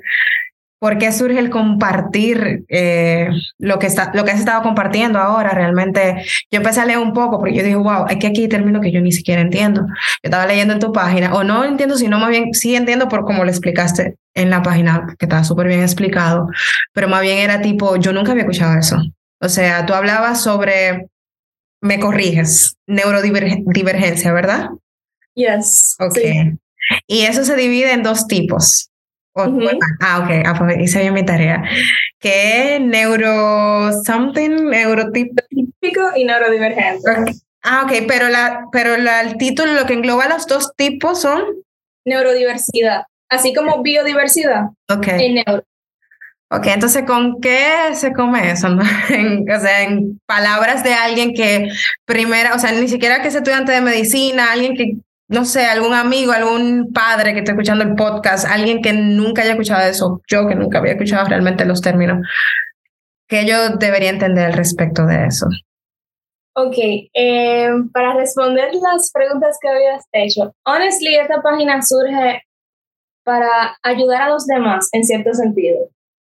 por 0.79 0.99
qué 0.99 1.13
surge 1.13 1.39
el 1.39 1.49
compartir 1.49 2.65
eh, 2.69 3.31
lo, 3.59 3.79
que 3.79 3.87
está, 3.87 4.11
lo 4.13 4.23
que 4.25 4.33
has 4.33 4.39
estado 4.39 4.63
compartiendo 4.63 5.19
ahora. 5.19 5.51
Realmente 5.51 6.23
yo 6.51 6.59
empecé 6.59 6.81
a 6.81 6.85
leer 6.85 6.99
un 6.99 7.15
poco 7.15 7.39
porque 7.39 7.55
yo 7.55 7.63
dije, 7.63 7.77
wow, 7.77 8.05
es 8.09 8.19
que 8.19 8.27
aquí 8.27 8.43
hay 8.43 8.49
términos 8.49 8.83
que 8.83 8.93
yo 8.93 9.01
ni 9.01 9.13
siquiera 9.13 9.41
entiendo. 9.41 9.81
Yo 9.83 10.25
estaba 10.25 10.47
leyendo 10.47 10.75
en 10.75 10.81
tu 10.81 10.93
página, 10.93 11.33
o 11.33 11.43
no 11.43 11.65
entiendo, 11.65 11.97
sino 11.97 12.19
más 12.19 12.29
bien 12.29 12.53
sí 12.53 12.77
entiendo 12.77 13.09
por 13.09 13.25
cómo 13.25 13.43
lo 13.45 13.51
explicaste 13.51 14.17
en 14.35 14.51
la 14.51 14.63
página, 14.63 15.15
que 15.19 15.25
estaba 15.25 15.43
súper 15.43 15.69
bien 15.69 15.81
explicado, 15.81 16.49
pero 16.93 17.09
más 17.09 17.23
bien 17.23 17.39
era 17.39 17.63
tipo, 17.63 17.97
yo 17.97 18.13
nunca 18.13 18.33
había 18.33 18.43
escuchado 18.43 18.79
eso. 18.79 19.03
O 19.41 19.49
sea, 19.49 19.87
tú 19.87 19.95
hablabas 19.95 20.43
sobre, 20.43 21.09
me 21.81 21.99
corriges, 21.99 22.77
neurodivergencia, 22.87 24.33
¿verdad? 24.33 24.69
Yes. 25.35 25.97
Ok. 26.01 26.17
sí. 26.17 26.53
Y 27.07 27.23
eso 27.23 27.45
se 27.45 27.57
divide 27.57 27.93
en 27.93 28.03
dos 28.03 28.27
tipos. 28.27 28.91
O- 29.33 29.45
Ujú. 29.45 29.69
Ah, 30.01 30.21
ok, 30.25 30.45
ah, 30.45 30.55
pues 30.59 30.77
hice 30.81 31.01
bien 31.01 31.15
mi 31.15 31.25
tarea. 31.25 31.63
Que 32.19 32.77
es 32.77 32.81
neuro 32.81 33.93
something, 34.05 34.69
neurotipo. 34.71 35.35
Típico 35.49 36.01
y 36.17 36.25
neurodivergente. 36.25 37.03
Ah, 37.63 37.83
ok, 37.85 37.93
pero, 38.09 38.29
la, 38.29 38.67
pero 38.73 38.97
la, 38.97 39.21
el 39.21 39.37
título, 39.37 39.73
lo 39.75 39.87
que 39.87 39.93
engloba 39.95 40.27
los 40.29 40.47
dos 40.47 40.73
tipos 40.77 41.21
son. 41.21 41.43
Neurodiversidad. 42.05 43.05
Así 43.29 43.55
como 43.55 43.83
biodiversidad 43.83 44.65
Ok. 44.91 45.07
en 45.09 45.35
neuro. 45.35 45.63
Ok, 46.53 46.67
entonces, 46.67 47.05
¿con 47.07 47.41
qué 47.41 47.91
se 47.95 48.13
come 48.13 48.51
eso? 48.51 48.69
no? 48.71 48.83
En- 49.11 49.49
o 49.49 49.61
sea, 49.61 49.83
en 49.85 50.19
palabras 50.27 50.83
de 50.83 50.93
alguien 50.95 51.33
que 51.35 51.69
primera, 52.05 52.55
o 52.55 52.59
sea, 52.59 52.73
ni 52.73 52.89
siquiera 52.89 53.23
que 53.23 53.29
es 53.29 53.35
estudiante 53.37 53.71
de 53.71 53.81
medicina, 53.81 54.51
alguien 54.51 54.75
que, 54.75 54.97
no 55.31 55.45
sé, 55.45 55.65
algún 55.65 55.95
amigo, 55.95 56.33
algún 56.33 56.93
padre 56.93 57.33
que 57.33 57.39
esté 57.39 57.53
escuchando 57.53 57.85
el 57.85 57.95
podcast, 57.95 58.47
alguien 58.51 58.83
que 58.83 58.93
nunca 58.93 59.43
haya 59.43 59.53
escuchado 59.53 59.89
eso, 59.89 60.21
yo 60.29 60.49
que 60.49 60.57
nunca 60.57 60.79
había 60.79 60.93
escuchado 60.93 61.29
realmente 61.29 61.65
los 61.65 61.81
términos, 61.81 62.27
que 63.29 63.47
yo 63.47 63.77
debería 63.79 64.11
entender 64.11 64.47
al 64.47 64.55
respecto 64.55 65.07
de 65.07 65.27
eso. 65.27 65.47
Ok, 66.57 66.75
eh, 67.15 67.69
para 67.93 68.15
responder 68.15 68.71
las 68.75 69.13
preguntas 69.13 69.57
que 69.63 69.69
habías 69.69 70.05
hecho, 70.11 70.53
honestly, 70.65 71.15
esta 71.15 71.41
página 71.41 71.81
surge 71.81 72.43
para 73.23 73.77
ayudar 73.85 74.23
a 74.23 74.31
los 74.31 74.47
demás 74.47 74.89
en 74.91 75.05
cierto 75.05 75.33
sentido. 75.33 75.79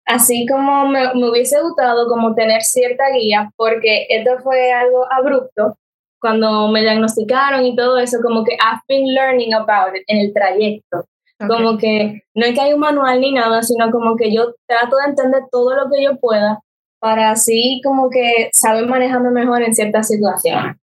Así 0.07 0.45
como 0.45 0.89
me, 0.89 1.15
me 1.15 1.31
hubiese 1.31 1.61
gustado 1.61 2.09
como 2.09 2.35
tener 2.35 2.63
cierta 2.63 3.05
guía, 3.15 3.53
porque 3.55 4.07
esto 4.09 4.39
fue 4.43 4.73
algo 4.73 5.07
abrupto 5.13 5.79
cuando 6.21 6.69
me 6.69 6.83
diagnosticaron 6.83 7.65
y 7.65 7.77
todo 7.77 7.99
eso, 7.99 8.19
como 8.23 8.45
que 8.45 8.55
I've 8.55 8.83
been 8.89 9.15
learning 9.15 9.55
about 9.55 9.97
it 9.97 10.03
en 10.07 10.19
el 10.19 10.33
trayecto. 10.33 11.05
Como 11.47 11.79
que 11.79 12.23
no 12.35 12.47
es 12.47 12.55
que 12.55 12.61
hay 12.61 12.73
un 12.73 12.81
manual 12.81 13.21
ni 13.21 13.33
nada, 13.33 13.63
sino 13.63 13.91
como 13.93 14.17
que 14.17 14.35
yo 14.35 14.55
trato 14.67 14.97
de 14.97 15.11
entender 15.11 15.43
todo 15.53 15.77
lo 15.77 15.89
que 15.89 16.03
yo 16.03 16.17
pueda 16.17 16.59
para 16.99 17.31
así 17.31 17.81
como 17.85 18.11
que 18.11 18.51
saber 18.53 18.87
manejarme 18.87 19.31
mejor 19.31 19.63
en 19.63 19.75
ciertas 19.75 20.09
situaciones. 20.09 20.77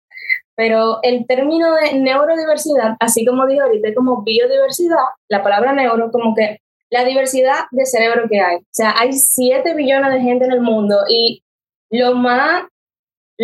Pero 0.54 0.98
el 1.02 1.26
término 1.26 1.74
de 1.74 1.94
neurodiversidad, 1.98 2.96
así 3.00 3.24
como 3.24 3.46
dije 3.46 3.62
ahorita, 3.62 3.94
como 3.94 4.22
biodiversidad, 4.22 4.98
la 5.28 5.42
palabra 5.42 5.72
neuro, 5.72 6.10
como 6.10 6.34
que 6.34 6.58
la 6.90 7.04
diversidad 7.04 7.64
de 7.70 7.86
cerebro 7.86 8.28
que 8.30 8.40
hay. 8.40 8.56
O 8.56 8.70
sea, 8.70 8.94
hay 8.98 9.14
7 9.14 9.74
billones 9.74 10.12
de 10.12 10.20
gente 10.20 10.44
en 10.44 10.52
el 10.52 10.60
mundo 10.60 10.98
y 11.08 11.42
lo 11.90 12.14
más 12.14 12.64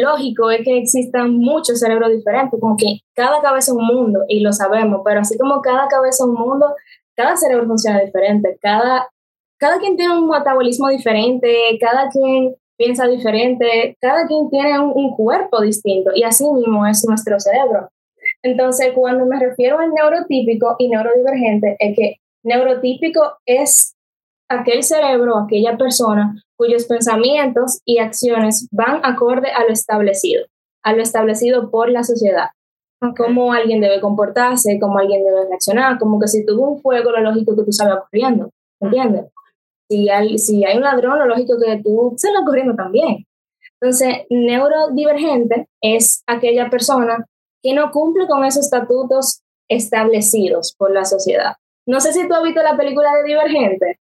lógico 0.00 0.50
es 0.50 0.64
que 0.64 0.78
existan 0.78 1.36
muchos 1.36 1.80
cerebros 1.80 2.10
diferentes, 2.10 2.58
como 2.60 2.76
que 2.76 3.00
cada 3.14 3.40
cabeza 3.40 3.72
es 3.72 3.76
un 3.76 3.86
mundo 3.86 4.20
y 4.28 4.40
lo 4.40 4.52
sabemos, 4.52 5.02
pero 5.04 5.20
así 5.20 5.36
como 5.36 5.60
cada 5.60 5.88
cabeza 5.88 6.24
es 6.24 6.28
un 6.28 6.34
mundo, 6.34 6.74
cada 7.14 7.36
cerebro 7.36 7.66
funciona 7.66 8.00
diferente, 8.00 8.56
cada, 8.60 9.08
cada 9.58 9.78
quien 9.78 9.96
tiene 9.96 10.18
un 10.18 10.28
metabolismo 10.28 10.88
diferente, 10.88 11.76
cada 11.80 12.08
quien 12.08 12.54
piensa 12.76 13.06
diferente, 13.08 13.96
cada 14.00 14.26
quien 14.26 14.48
tiene 14.50 14.78
un, 14.78 15.14
cuerpo 15.16 15.60
distinto 15.60 16.12
y 16.14 16.22
así 16.22 16.48
mismo 16.48 16.86
es 16.86 17.04
nuestro 17.06 17.38
cerebro. 17.40 17.88
Entonces, 18.42 18.92
cuando 18.94 19.26
me 19.26 19.40
refiero 19.40 19.78
al 19.80 19.92
neurotípico 19.92 20.76
y 20.78 20.88
neurodivergente, 20.88 21.76
es 21.78 21.96
que 21.96 22.16
neurotípico 22.44 23.38
es 23.44 23.96
aquel 24.48 24.82
cerebro, 24.82 25.38
aquella 25.38 25.76
persona 25.76 26.42
cuyos 26.56 26.86
pensamientos 26.86 27.80
y 27.84 27.98
acciones 27.98 28.68
van 28.72 29.00
acorde 29.04 29.50
a 29.50 29.62
lo 29.64 29.70
establecido, 29.70 30.44
a 30.82 30.92
lo 30.92 31.02
establecido 31.02 31.70
por 31.70 31.90
la 31.90 32.02
sociedad. 32.02 32.48
Cómo 33.16 33.52
alguien 33.52 33.80
debe 33.80 34.00
comportarse, 34.00 34.78
cómo 34.80 34.98
alguien 34.98 35.24
debe 35.24 35.46
reaccionar, 35.48 35.98
como 35.98 36.18
que 36.18 36.26
si 36.26 36.44
tuvo 36.44 36.68
un 36.68 36.80
fuego, 36.80 37.12
lo 37.12 37.20
lógico 37.20 37.54
que 37.54 37.62
tú 37.62 37.72
salgas 37.72 38.00
corriendo, 38.04 38.50
¿entiendes? 38.80 39.26
Si 39.88 40.08
hay, 40.08 40.36
si 40.38 40.64
hay 40.64 40.76
un 40.76 40.82
ladrón, 40.82 41.18
lo 41.18 41.26
lógico 41.26 41.54
que 41.64 41.80
tú 41.80 42.14
salgas 42.16 42.42
corriendo 42.44 42.74
también. 42.74 43.24
Entonces, 43.80 44.26
neurodivergente 44.30 45.68
es 45.80 46.24
aquella 46.26 46.68
persona 46.68 47.24
que 47.62 47.72
no 47.72 47.92
cumple 47.92 48.26
con 48.26 48.44
esos 48.44 48.64
estatutos 48.64 49.42
establecidos 49.68 50.74
por 50.76 50.90
la 50.90 51.04
sociedad. 51.04 51.54
No 51.86 52.00
sé 52.00 52.12
si 52.12 52.26
tú 52.26 52.34
has 52.34 52.42
visto 52.42 52.62
la 52.62 52.76
película 52.76 53.12
de 53.14 53.24
Divergente 53.24 54.00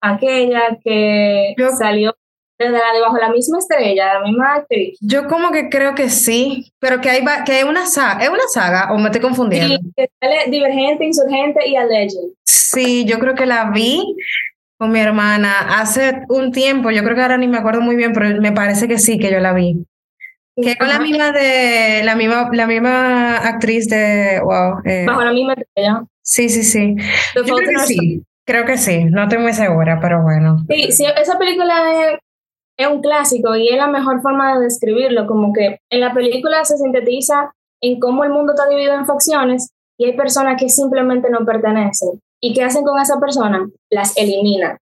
aquella 0.00 0.78
que 0.82 1.54
salió 1.78 2.14
desde 2.58 2.72
la 2.72 2.92
debajo 2.92 3.14
de 3.14 3.20
la 3.20 3.30
misma 3.30 3.58
estrella, 3.58 4.14
la 4.14 4.20
misma 4.20 4.54
actriz. 4.54 4.98
Yo 5.00 5.28
como 5.28 5.52
que 5.52 5.68
creo 5.68 5.94
que 5.94 6.10
sí, 6.10 6.72
pero 6.80 7.00
que 7.00 7.08
hay 7.08 7.24
que 7.46 7.52
hay 7.52 7.62
una 7.62 7.86
saga, 7.86 8.24
¿es 8.24 8.28
una 8.28 8.48
saga 8.48 8.92
o 8.92 8.98
me 8.98 9.06
estoy 9.06 9.20
confundiendo? 9.20 9.76
Sí, 9.76 9.92
que 9.96 10.10
sale 10.20 10.50
Divergente, 10.50 11.04
Insurgente 11.04 11.68
y 11.68 11.76
A 11.76 11.84
Legend. 11.84 12.32
Sí, 12.44 13.04
yo 13.04 13.18
creo 13.20 13.34
que 13.34 13.46
la 13.46 13.70
vi 13.70 14.02
con 14.76 14.90
mi 14.90 15.00
hermana 15.00 15.80
hace 15.80 16.22
un 16.28 16.52
tiempo, 16.52 16.90
yo 16.90 17.02
creo 17.02 17.14
que 17.14 17.22
ahora 17.22 17.38
ni 17.38 17.48
me 17.48 17.58
acuerdo 17.58 17.80
muy 17.80 17.96
bien, 17.96 18.12
pero 18.12 18.40
me 18.40 18.52
parece 18.52 18.88
que 18.88 18.98
sí 18.98 19.18
que 19.18 19.30
yo 19.30 19.38
la 19.38 19.52
vi. 19.52 19.84
Que 20.60 20.76
con 20.76 20.88
la 20.88 20.98
misma 20.98 21.30
de 21.30 22.02
la 22.02 22.16
misma 22.16 22.50
la 22.52 22.66
misma 22.66 23.36
actriz 23.36 23.88
de 23.88 24.40
wow. 24.42 24.80
Eh, 24.84 25.04
bajo 25.06 25.22
la 25.22 25.32
misma 25.32 25.54
estrella. 25.54 26.02
Sí, 26.22 26.48
sí, 26.48 26.64
sí. 26.64 26.96
Yo 27.36 27.44
creo 27.44 27.58
que 27.58 27.78
sí. 27.86 28.22
Creo 28.48 28.64
que 28.64 28.78
sí, 28.78 29.04
no 29.04 29.24
estoy 29.24 29.40
muy 29.40 29.52
segura, 29.52 29.98
pero 30.00 30.22
bueno. 30.22 30.64
Sí, 30.70 30.90
sí 30.90 31.04
esa 31.04 31.36
película 31.38 31.74
es, 31.92 32.18
es, 32.78 32.88
un 32.88 33.02
clásico 33.02 33.54
y 33.54 33.68
es 33.68 33.76
la 33.76 33.88
mejor 33.88 34.22
forma 34.22 34.56
de 34.56 34.64
describirlo, 34.64 35.26
como 35.26 35.52
que 35.52 35.80
en 35.90 36.00
la 36.00 36.14
película 36.14 36.64
se 36.64 36.78
sintetiza 36.78 37.52
en 37.82 38.00
cómo 38.00 38.24
el 38.24 38.30
mundo 38.30 38.54
está 38.54 38.66
dividido 38.66 38.94
en 38.94 39.04
facciones 39.04 39.68
y 39.98 40.06
hay 40.06 40.16
personas 40.16 40.58
que 40.58 40.70
simplemente 40.70 41.28
no 41.28 41.44
pertenecen. 41.44 42.22
¿Y 42.40 42.54
qué 42.54 42.62
hacen 42.62 42.84
con 42.84 42.98
esa 42.98 43.20
persona? 43.20 43.68
Las 43.90 44.16
eliminan. 44.16 44.78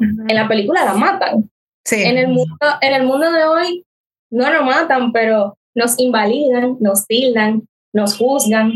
En 0.00 0.36
la 0.36 0.46
película 0.46 0.84
la 0.84 0.92
matan. 0.92 1.50
Sí. 1.86 2.02
En 2.02 2.18
el, 2.18 2.28
mundo, 2.28 2.58
en 2.82 2.92
el 2.92 3.06
mundo 3.06 3.32
de 3.32 3.44
hoy 3.44 3.86
no 4.30 4.52
nos 4.52 4.66
matan, 4.66 5.12
pero 5.12 5.56
nos 5.74 5.98
invalidan, 5.98 6.76
nos 6.80 7.06
tildan, 7.06 7.62
nos 7.94 8.18
juzgan, 8.18 8.74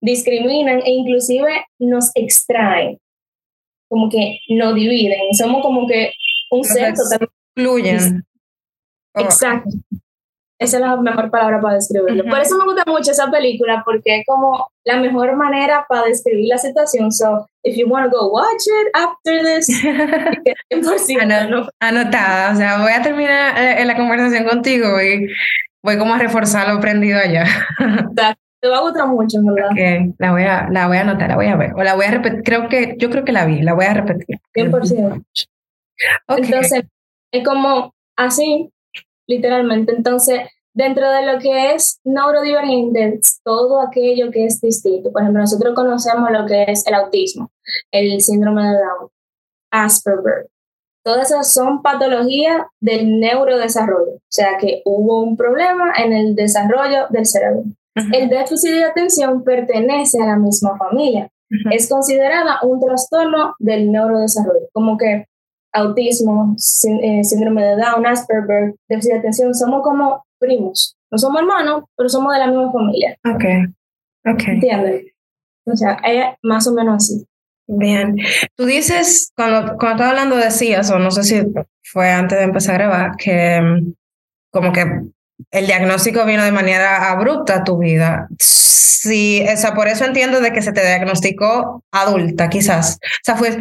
discriminan 0.00 0.80
e 0.84 0.90
inclusive 0.90 1.64
nos 1.78 2.10
extraen 2.16 2.98
como 3.88 4.08
que 4.08 4.40
nos 4.50 4.74
dividen, 4.74 5.32
somos 5.32 5.62
como 5.62 5.86
que 5.86 6.12
un 6.50 6.64
ser 6.64 6.94
totalmente... 6.94 8.22
Exacto. 9.14 9.70
Esa 10.60 10.78
es 10.78 10.82
la 10.82 10.96
mejor 10.96 11.30
palabra 11.30 11.60
para 11.60 11.74
describirlo. 11.76 12.24
Por 12.24 12.40
eso 12.40 12.58
me 12.58 12.64
gusta 12.64 12.82
mucho 12.84 13.12
esa 13.12 13.30
película, 13.30 13.82
porque 13.84 14.18
es 14.18 14.26
como 14.26 14.68
la 14.84 14.96
mejor 14.96 15.36
manera 15.36 15.86
para 15.88 16.06
describir 16.06 16.48
la 16.48 16.58
situación. 16.58 17.12
So, 17.12 17.46
if 17.62 17.76
you 17.76 17.86
want 17.88 18.10
to 18.10 18.18
go 18.18 18.28
watch 18.28 18.66
it 18.66 18.88
after 18.92 19.44
this, 19.44 19.68
anotada. 21.80 22.52
O 22.52 22.56
sea, 22.56 22.82
voy 22.82 22.90
a 22.90 23.02
terminar 23.02 23.56
eh, 23.56 23.84
la 23.84 23.96
conversación 23.96 24.46
contigo 24.46 25.00
y 25.00 25.28
voy 25.80 25.96
como 25.96 26.14
a 26.14 26.18
reforzar 26.18 26.66
lo 26.66 26.78
aprendido 26.78 27.20
allá. 27.20 27.46
Te 28.60 28.68
va 28.68 28.78
a 28.78 28.82
gustar 28.82 29.06
mucho, 29.06 29.38
¿verdad? 29.42 29.70
Okay. 29.72 30.14
La 30.18 30.32
voy 30.32 30.42
a, 30.42 30.68
la 30.70 30.88
voy 30.88 30.96
a 30.96 31.00
anotar, 31.02 31.28
la 31.28 31.36
voy 31.36 31.46
a 31.46 31.56
ver. 31.56 31.74
O 31.74 31.82
la 31.82 31.94
voy 31.94 32.06
a 32.06 32.10
repetir. 32.10 32.42
Creo 32.42 32.68
que, 32.68 32.96
yo 32.98 33.10
creo 33.10 33.24
que 33.24 33.32
la 33.32 33.44
vi, 33.44 33.62
la 33.62 33.74
voy 33.74 33.84
a 33.84 33.94
repetir. 33.94 34.38
100%. 34.54 35.24
Okay. 36.26 36.44
Entonces, 36.44 36.84
es 37.32 37.44
como 37.44 37.94
así, 38.16 38.70
literalmente. 39.26 39.94
Entonces, 39.94 40.40
dentro 40.78 41.10
de 41.10 41.26
lo 41.26 41.38
que 41.40 41.74
es 41.74 42.00
neurodivergente, 42.04 43.20
todo 43.44 43.80
aquello 43.80 44.30
que 44.30 44.46
es 44.46 44.60
distinto. 44.60 45.10
Por 45.10 45.22
ejemplo, 45.22 45.40
nosotros 45.40 45.74
conocemos 45.74 46.30
lo 46.30 46.46
que 46.46 46.64
es 46.68 46.86
el 46.86 46.94
autismo, 46.94 47.50
el 47.90 48.20
síndrome 48.20 48.62
de 48.62 48.74
Down, 48.74 49.10
Asperger. 49.72 50.48
Todas 51.04 51.30
esas 51.30 51.52
son 51.52 51.82
patologías 51.82 52.62
del 52.80 53.18
neurodesarrollo. 53.18 54.16
O 54.16 54.30
sea 54.30 54.58
que 54.60 54.82
hubo 54.84 55.22
un 55.22 55.36
problema 55.36 55.92
en 55.96 56.12
el 56.12 56.34
desarrollo 56.36 57.06
del 57.10 57.26
cerebro. 57.26 57.64
El 58.12 58.28
déficit 58.28 58.70
de 58.70 58.84
atención 58.84 59.44
pertenece 59.44 60.22
a 60.22 60.26
la 60.26 60.36
misma 60.36 60.76
familia. 60.76 61.30
Es 61.70 61.88
considerada 61.88 62.58
un 62.62 62.80
trastorno 62.80 63.54
del 63.58 63.90
neurodesarrollo, 63.90 64.68
como 64.72 64.98
que 64.98 65.26
autismo, 65.72 66.54
eh, 67.02 67.24
síndrome 67.24 67.64
de 67.64 67.76
Down, 67.76 68.06
Asperger, 68.06 68.74
déficit 68.88 69.12
de 69.12 69.18
atención, 69.18 69.54
somos 69.54 69.82
como 69.82 70.24
primos. 70.38 70.96
No 71.10 71.18
somos 71.18 71.40
hermanos, 71.40 71.84
pero 71.96 72.08
somos 72.08 72.32
de 72.34 72.38
la 72.38 72.46
misma 72.48 72.72
familia. 72.72 73.16
Ok, 73.24 73.44
ok. 74.26 74.48
¿Entiendes? 74.48 75.06
O 75.64 75.76
sea, 75.76 75.98
es 76.04 76.26
más 76.42 76.66
o 76.66 76.74
menos 76.74 76.96
así. 76.96 77.26
Bien. 77.66 78.16
Tú 78.56 78.64
dices, 78.64 79.30
cuando, 79.36 79.76
cuando 79.76 79.96
estás 79.96 80.08
hablando 80.08 80.36
decías, 80.36 80.90
o 80.90 80.98
no 80.98 81.10
sé 81.10 81.22
si 81.22 81.42
fue 81.82 82.10
antes 82.10 82.38
de 82.38 82.44
empezar 82.44 82.74
a 82.74 82.78
grabar, 82.78 83.16
que 83.16 83.60
mm, 83.60 83.92
como 84.50 84.72
que 84.72 84.84
el 85.50 85.66
diagnóstico 85.66 86.24
vino 86.24 86.44
de 86.44 86.52
manera 86.52 87.10
abrupta 87.10 87.56
a 87.56 87.64
tu 87.64 87.78
vida. 87.78 88.28
Sí, 88.40 89.44
o 89.52 89.56
sea, 89.56 89.74
por 89.74 89.88
eso 89.88 90.04
entiendo 90.04 90.40
de 90.40 90.52
que 90.52 90.62
se 90.62 90.72
te 90.72 90.84
diagnosticó 90.84 91.84
adulta, 91.92 92.48
quizás. 92.48 92.98
O 93.02 93.24
sea, 93.24 93.36
fue... 93.36 93.58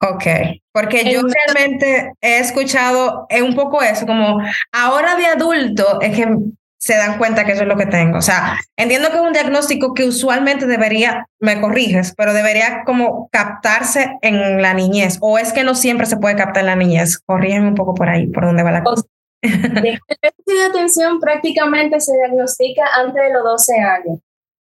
Ok, 0.00 0.24
porque 0.72 1.10
yo 1.10 1.22
realmente 1.22 2.12
he 2.20 2.38
escuchado 2.38 3.26
un 3.42 3.54
poco 3.54 3.80
eso, 3.82 4.04
como 4.04 4.38
ahora 4.70 5.14
de 5.16 5.26
adulto 5.26 5.98
es 6.02 6.14
que 6.14 6.28
se 6.76 6.96
dan 6.96 7.16
cuenta 7.16 7.46
que 7.46 7.52
eso 7.52 7.62
es 7.62 7.68
lo 7.68 7.78
que 7.78 7.86
tengo. 7.86 8.18
O 8.18 8.22
sea, 8.22 8.58
entiendo 8.76 9.08
que 9.08 9.16
es 9.16 9.22
un 9.22 9.32
diagnóstico 9.32 9.94
que 9.94 10.04
usualmente 10.04 10.66
debería, 10.66 11.26
me 11.40 11.58
corriges, 11.58 12.12
pero 12.14 12.34
debería 12.34 12.82
como 12.84 13.30
captarse 13.32 14.18
en 14.20 14.60
la 14.60 14.74
niñez, 14.74 15.16
o 15.22 15.38
es 15.38 15.54
que 15.54 15.64
no 15.64 15.74
siempre 15.74 16.04
se 16.04 16.18
puede 16.18 16.36
captar 16.36 16.64
en 16.64 16.66
la 16.66 16.76
niñez. 16.76 17.18
Corrígeme 17.24 17.68
un 17.68 17.74
poco 17.74 17.94
por 17.94 18.10
ahí, 18.10 18.26
por 18.26 18.44
dónde 18.44 18.62
va 18.62 18.72
la 18.72 18.82
cosa. 18.82 19.04
El 19.44 19.98
déficit 20.22 20.46
de 20.46 20.64
atención 20.64 21.20
prácticamente 21.20 22.00
se 22.00 22.16
diagnostica 22.16 22.82
antes 22.96 23.22
de 23.22 23.32
los 23.32 23.44
12 23.44 23.74
años. 23.80 24.18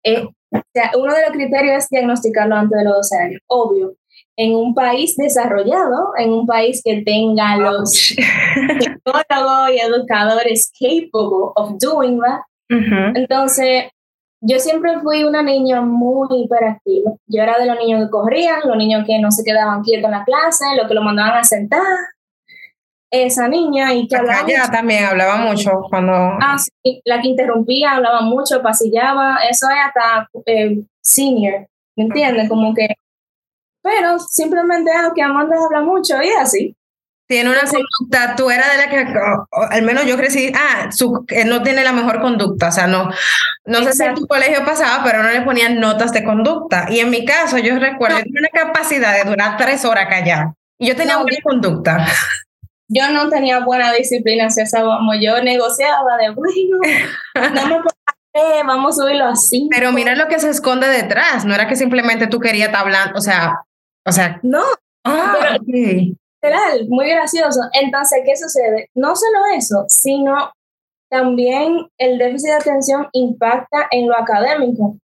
Eh, 0.03 0.23
o 0.23 0.61
sea, 0.73 0.91
uno 0.95 1.13
de 1.13 1.21
los 1.23 1.31
criterios 1.31 1.83
es 1.83 1.89
diagnosticarlo 1.89 2.55
antes 2.55 2.77
de 2.77 2.85
los 2.85 2.95
12 2.95 3.17
años, 3.17 3.41
obvio. 3.47 3.95
En 4.37 4.55
un 4.55 4.75
país 4.75 5.15
desarrollado, 5.17 6.13
en 6.17 6.31
un 6.31 6.45
país 6.45 6.81
que 6.85 7.01
tenga 7.01 7.57
los 7.57 7.91
psicólogos 7.91 9.71
y 9.73 9.79
educadores 9.79 10.71
capable 10.79 11.51
of 11.55 11.77
doing 11.79 12.19
that. 12.19 12.41
Entonces, 13.15 13.85
yo 14.41 14.59
siempre 14.59 14.99
fui 14.99 15.23
una 15.23 15.41
niña 15.41 15.81
muy 15.81 16.27
hiperactiva. 16.43 17.13
Yo 17.25 17.41
era 17.41 17.57
de 17.57 17.65
los 17.65 17.77
niños 17.79 18.05
que 18.05 18.11
corrían, 18.11 18.59
los 18.65 18.77
niños 18.77 19.03
que 19.07 19.19
no 19.19 19.31
se 19.31 19.43
quedaban 19.43 19.81
quietos 19.81 20.05
en 20.05 20.11
la 20.11 20.23
clase, 20.23 20.65
los 20.77 20.87
que 20.87 20.93
lo 20.93 21.01
mandaban 21.01 21.39
a 21.39 21.43
sentar, 21.43 21.81
esa 23.09 23.47
niña 23.47 23.93
y 23.93 24.07
que 24.07 24.17
hablaba 24.17 24.47
ya 24.47 24.69
también 24.69 25.05
hablaba 25.05 25.37
mucho 25.37 25.71
cuando 25.89 26.13
ah 26.13 26.57
sí, 26.57 27.01
la 27.05 27.21
que 27.21 27.29
interrumpía 27.29 27.91
hablaba 27.91 28.21
mucho 28.21 28.61
pasillaba 28.61 29.37
eso 29.49 29.67
es 29.69 29.77
hasta 29.85 30.29
eh, 30.45 30.81
senior 31.01 31.67
¿me 31.95 32.05
entiendes? 32.05 32.49
como 32.49 32.73
que 32.73 32.87
pero 33.81 34.19
simplemente 34.19 34.91
ah, 34.91 35.11
que 35.15 35.21
Amanda 35.21 35.55
habla 35.57 35.81
mucho 35.81 36.21
y 36.21 36.29
así 36.29 36.75
tiene 37.27 37.49
una 37.49 37.59
conducta, 37.59 38.37
tú 38.37 38.49
eras 38.49 38.71
de 38.71 38.77
la 38.77 38.89
que, 38.89 39.05
al 39.51 39.81
menos 39.81 40.05
yo 40.05 40.15
crecí, 40.15 40.49
ah, 40.55 40.89
su, 40.93 41.25
no 41.45 41.61
tiene 41.61 41.83
la 41.83 41.91
mejor 41.91 42.21
conducta, 42.21 42.69
o 42.69 42.71
sea, 42.71 42.87
no, 42.87 43.11
no 43.65 43.83
sé 43.83 43.91
si 43.91 44.03
en 44.03 44.15
tu 44.15 44.25
colegio 44.27 44.63
pasaba, 44.63 45.03
pero 45.03 45.21
no 45.21 45.29
le 45.29 45.41
ponían 45.41 45.77
notas 45.81 46.13
de 46.13 46.23
conducta. 46.23 46.85
Y 46.89 47.01
en 47.01 47.09
mi 47.09 47.25
caso, 47.25 47.57
yo 47.57 47.77
recuerdo, 47.79 48.19
no. 48.19 48.23
una 48.29 48.47
capacidad 48.47 49.13
de 49.13 49.29
durar 49.29 49.57
tres 49.57 49.83
horas 49.83 50.07
callada. 50.07 50.55
Y 50.79 50.87
yo 50.87 50.95
tenía 50.95 51.17
buena 51.17 51.37
conducta 51.43 52.07
yo 52.87 53.09
no 53.11 53.29
tenía 53.29 53.59
buena 53.59 53.91
disciplina 53.93 54.45
hacia 54.47 54.63
esa 54.63 54.83
vamos, 54.83 55.15
yo 55.21 55.41
negociaba 55.43 56.17
de, 56.17 56.29
bueno, 56.29 57.53
no 57.53 57.67
me 57.67 57.75
puedo 57.81 57.97
vamos 58.65 58.97
a 58.97 59.03
subirlo 59.03 59.25
así. 59.25 59.67
Pero 59.71 59.91
mira 59.91 60.15
lo 60.15 60.27
que 60.27 60.39
se 60.39 60.49
esconde 60.49 60.87
detrás, 60.87 61.45
no 61.45 61.53
era 61.53 61.67
que 61.67 61.75
simplemente 61.75 62.27
tú 62.27 62.39
querías 62.39 62.73
hablando, 62.73 63.17
o 63.17 63.21
sea, 63.21 63.61
o 64.05 64.11
sea. 64.11 64.39
No, 64.43 64.63
ah, 65.03 65.57
literal, 65.65 66.87
muy 66.87 67.09
gracioso. 67.09 67.61
Entonces, 67.73 68.21
¿qué 68.25 68.35
sucede? 68.35 68.89
No 68.95 69.15
solo 69.15 69.39
eso, 69.55 69.85
sino 69.87 70.51
también 71.09 71.87
el 71.97 72.17
déficit 72.17 72.49
de 72.49 72.55
atención 72.55 73.07
impacta 73.13 73.87
en 73.91 74.07
lo 74.07 74.15
académico. 74.15 74.97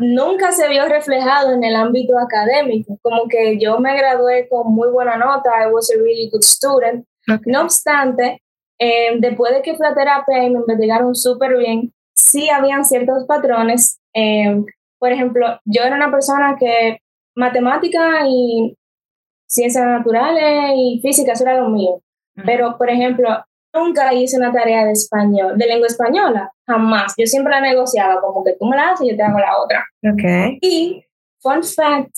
Nunca 0.00 0.50
se 0.50 0.66
vio 0.68 0.86
reflejado 0.86 1.52
en 1.52 1.62
el 1.62 1.76
ámbito 1.76 2.18
académico, 2.18 2.98
como 3.02 3.28
que 3.28 3.58
yo 3.60 3.78
me 3.78 3.96
gradué 3.96 4.48
con 4.48 4.72
muy 4.72 4.88
buena 4.90 5.16
nota, 5.16 5.50
I 5.62 5.70
was 5.70 5.90
a 5.90 5.96
really 6.02 6.30
good 6.30 6.42
student. 6.42 7.04
No 7.46 7.62
obstante, 7.62 8.42
eh, 8.78 9.16
después 9.18 9.52
de 9.54 9.62
que 9.62 9.76
fui 9.76 9.86
a 9.86 9.94
terapia 9.94 10.44
y 10.44 10.50
me 10.50 10.60
investigaron 10.60 11.14
súper 11.14 11.56
bien, 11.56 11.92
sí 12.14 12.48
habían 12.48 12.84
ciertos 12.84 13.24
patrones. 13.26 14.00
Eh, 14.14 14.62
por 14.98 15.12
ejemplo, 15.12 15.60
yo 15.64 15.82
era 15.82 15.96
una 15.96 16.10
persona 16.10 16.56
que 16.58 16.98
matemática 17.34 18.26
y 18.26 18.76
ciencias 19.48 19.84
naturales 19.84 20.72
y 20.74 21.00
física, 21.02 21.32
eso 21.32 21.44
era 21.44 21.60
lo 21.60 21.68
mío. 21.68 22.00
Pero, 22.44 22.78
por 22.78 22.88
ejemplo, 22.88 23.28
nunca 23.74 24.14
hice 24.14 24.36
una 24.36 24.52
tarea 24.52 24.84
de 24.84 24.92
español, 24.92 25.58
de 25.58 25.66
lengua 25.66 25.88
española, 25.88 26.52
jamás. 26.66 27.14
Yo 27.16 27.26
siempre 27.26 27.52
la 27.52 27.60
negociaba, 27.60 28.20
como 28.20 28.44
que 28.44 28.54
tú 28.58 28.66
me 28.66 28.76
la 28.76 28.90
haces 28.90 29.06
y 29.06 29.10
yo 29.10 29.16
te 29.16 29.22
hago 29.22 29.38
la 29.38 29.58
otra. 29.58 29.84
Okay. 30.12 30.58
Y, 30.60 31.04
fun 31.40 31.64
fact, 31.64 32.12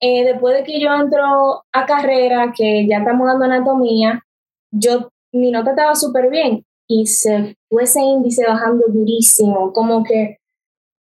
eh, 0.00 0.24
después 0.24 0.56
de 0.56 0.64
que 0.64 0.80
yo 0.80 0.94
entro 0.94 1.64
a 1.72 1.86
carrera, 1.86 2.52
que 2.56 2.86
ya 2.86 2.98
estamos 2.98 3.26
dando 3.26 3.44
anatomía, 3.44 4.24
yo, 4.70 5.10
mi 5.32 5.50
nota 5.50 5.70
estaba 5.70 5.94
súper 5.94 6.30
bien 6.30 6.64
y 6.88 7.06
se 7.06 7.56
fue 7.68 7.84
ese 7.84 8.00
índice 8.00 8.44
bajando 8.46 8.84
durísimo, 8.88 9.72
como 9.72 10.02
que 10.02 10.38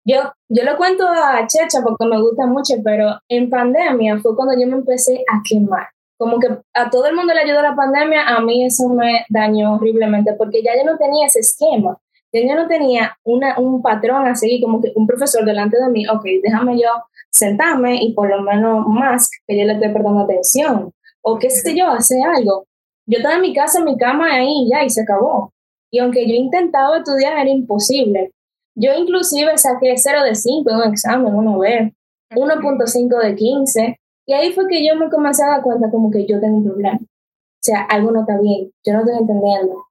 yo, 0.04 0.32
yo 0.48 0.64
lo 0.64 0.76
cuento 0.76 1.06
a 1.06 1.46
Checha 1.46 1.82
porque 1.82 2.06
me 2.06 2.20
gusta 2.20 2.46
mucho, 2.46 2.74
pero 2.82 3.18
en 3.28 3.50
pandemia 3.50 4.18
fue 4.18 4.34
cuando 4.34 4.58
yo 4.58 4.66
me 4.66 4.78
empecé 4.78 5.22
a 5.30 5.42
quemar. 5.46 5.86
Como 6.16 6.38
que 6.38 6.48
a 6.74 6.90
todo 6.90 7.06
el 7.06 7.14
mundo 7.14 7.34
le 7.34 7.42
ayudó 7.42 7.60
la 7.62 7.76
pandemia, 7.76 8.26
a 8.26 8.40
mí 8.40 8.64
eso 8.64 8.88
me 8.88 9.26
dañó 9.28 9.74
horriblemente 9.74 10.32
porque 10.32 10.62
ya 10.62 10.72
yo 10.76 10.90
no 10.90 10.96
tenía 10.96 11.26
ese 11.26 11.40
esquema, 11.40 11.98
ya 12.32 12.40
yo 12.40 12.54
no 12.56 12.66
tenía 12.66 13.16
una, 13.22 13.58
un 13.58 13.82
patrón 13.82 14.26
a 14.26 14.34
seguir, 14.34 14.62
como 14.62 14.80
que 14.80 14.92
un 14.96 15.06
profesor 15.06 15.44
delante 15.44 15.78
de 15.78 15.90
mí, 15.90 16.08
ok, 16.08 16.24
déjame 16.42 16.80
yo 16.80 16.88
sentarme 17.30 18.02
y 18.02 18.14
por 18.14 18.30
lo 18.30 18.42
menos 18.42 18.86
más 18.86 19.30
que 19.46 19.58
yo 19.58 19.64
le 19.66 19.74
esté 19.74 19.90
prestando 19.90 20.20
atención, 20.20 20.90
o 21.22 21.38
qué 21.38 21.50
sé 21.50 21.76
yo, 21.76 21.86
hacer 21.88 22.18
algo. 22.34 22.66
Yo 23.08 23.18
estaba 23.18 23.36
en 23.36 23.40
mi 23.40 23.54
casa, 23.54 23.78
en 23.78 23.86
mi 23.86 23.96
cama 23.96 24.32
ahí 24.34 24.68
ya 24.70 24.84
y 24.84 24.90
se 24.90 25.02
acabó. 25.02 25.50
Y 25.90 25.98
aunque 25.98 26.28
yo 26.28 26.34
intentaba 26.34 26.98
estudiar, 26.98 27.32
era 27.32 27.48
imposible. 27.48 28.32
Yo 28.76 28.92
inclusive 28.94 29.56
saqué 29.56 29.94
0 29.96 30.24
de 30.24 30.34
5 30.34 30.70
en 30.70 30.76
un 30.76 30.92
examen 30.92 31.34
una 31.34 31.56
vez, 31.56 31.92
1.5 32.30 33.22
de 33.22 33.34
15, 33.34 33.96
y 34.26 34.32
ahí 34.34 34.52
fue 34.52 34.68
que 34.68 34.86
yo 34.86 34.94
me 34.94 35.08
comencé 35.08 35.42
a 35.42 35.48
dar 35.48 35.62
cuenta 35.62 35.90
como 35.90 36.10
que 36.10 36.26
yo 36.26 36.38
tengo 36.38 36.58
un 36.58 36.64
problema. 36.64 36.98
O 37.00 37.62
sea, 37.62 37.80
algo 37.84 38.10
no 38.10 38.20
está 38.20 38.38
bien, 38.38 38.70
yo 38.84 38.92
no 38.92 39.00
estoy 39.00 39.16
entendiendo. 39.18 39.86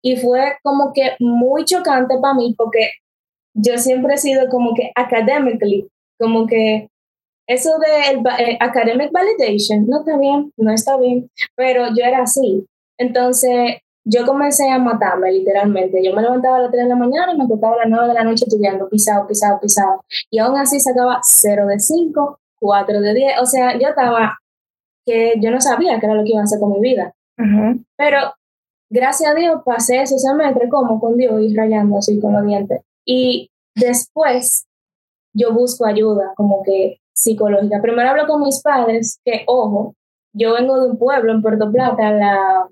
Y 0.00 0.16
fue 0.16 0.54
como 0.62 0.92
que 0.92 1.16
muy 1.18 1.64
chocante 1.64 2.14
para 2.22 2.34
mí 2.34 2.54
porque 2.56 2.92
yo 3.54 3.76
siempre 3.76 4.14
he 4.14 4.18
sido 4.18 4.48
como 4.48 4.72
que 4.74 4.92
academically, 4.94 5.88
como 6.18 6.46
que 6.46 6.88
eso 7.46 7.70
de 7.78 8.20
eh, 8.44 8.58
academic 8.60 9.10
validation 9.12 9.86
no 9.86 10.00
está 10.00 10.16
bien, 10.18 10.52
no 10.56 10.72
está 10.72 10.96
bien, 10.96 11.30
pero 11.56 11.86
yo 11.88 12.04
era 12.04 12.22
así. 12.22 12.66
Entonces 12.98 13.78
yo 14.04 14.26
comencé 14.26 14.68
a 14.70 14.78
matarme 14.78 15.32
literalmente. 15.32 16.02
Yo 16.04 16.14
me 16.14 16.22
levantaba 16.22 16.56
a 16.56 16.62
las 16.62 16.70
3 16.70 16.84
de 16.84 16.88
la 16.88 16.96
mañana 16.96 17.32
y 17.32 17.36
me 17.36 17.44
acostaba 17.44 17.74
a 17.74 17.78
las 17.78 17.88
9 17.88 18.08
de 18.08 18.14
la 18.14 18.24
noche 18.24 18.44
estudiando, 18.46 18.88
pisado, 18.88 19.26
pisado, 19.26 19.60
pisado. 19.60 20.04
Y 20.30 20.38
aún 20.38 20.56
así 20.58 20.80
sacaba 20.80 21.20
0 21.22 21.66
de 21.66 21.78
5 21.78 22.38
4 22.62 23.00
de 23.00 23.14
10. 23.14 23.32
O 23.40 23.46
sea, 23.46 23.78
yo 23.78 23.88
estaba 23.88 24.38
que 25.04 25.34
yo 25.40 25.50
no 25.50 25.60
sabía 25.60 25.98
qué 25.98 26.06
era 26.06 26.14
lo 26.14 26.22
que 26.22 26.30
iba 26.30 26.40
a 26.40 26.44
hacer 26.44 26.60
con 26.60 26.72
mi 26.72 26.80
vida. 26.80 27.12
Pero 27.96 28.18
gracias 28.88 29.30
a 29.30 29.34
Dios 29.34 29.62
pasé 29.64 30.02
ese 30.02 30.16
semestre 30.16 30.68
como 30.68 31.00
con 31.00 31.16
Dios 31.16 31.40
y 31.42 31.54
rayando 31.56 31.98
así 31.98 32.20
con 32.20 32.32
los 32.34 32.46
dientes. 32.46 32.82
Y 33.04 33.50
después 33.74 34.66
yo 35.34 35.52
busco 35.52 35.86
ayuda 35.86 36.32
como 36.36 36.62
que 36.62 37.00
psicológica. 37.14 37.80
Primero 37.82 38.10
hablo 38.10 38.26
con 38.26 38.42
mis 38.42 38.60
padres, 38.62 39.20
que 39.24 39.44
ojo, 39.46 39.94
yo 40.34 40.54
vengo 40.54 40.80
de 40.80 40.90
un 40.90 40.98
pueblo 40.98 41.32
en 41.32 41.42
Puerto 41.42 41.70
Plata, 41.70 42.10
la, 42.10 42.66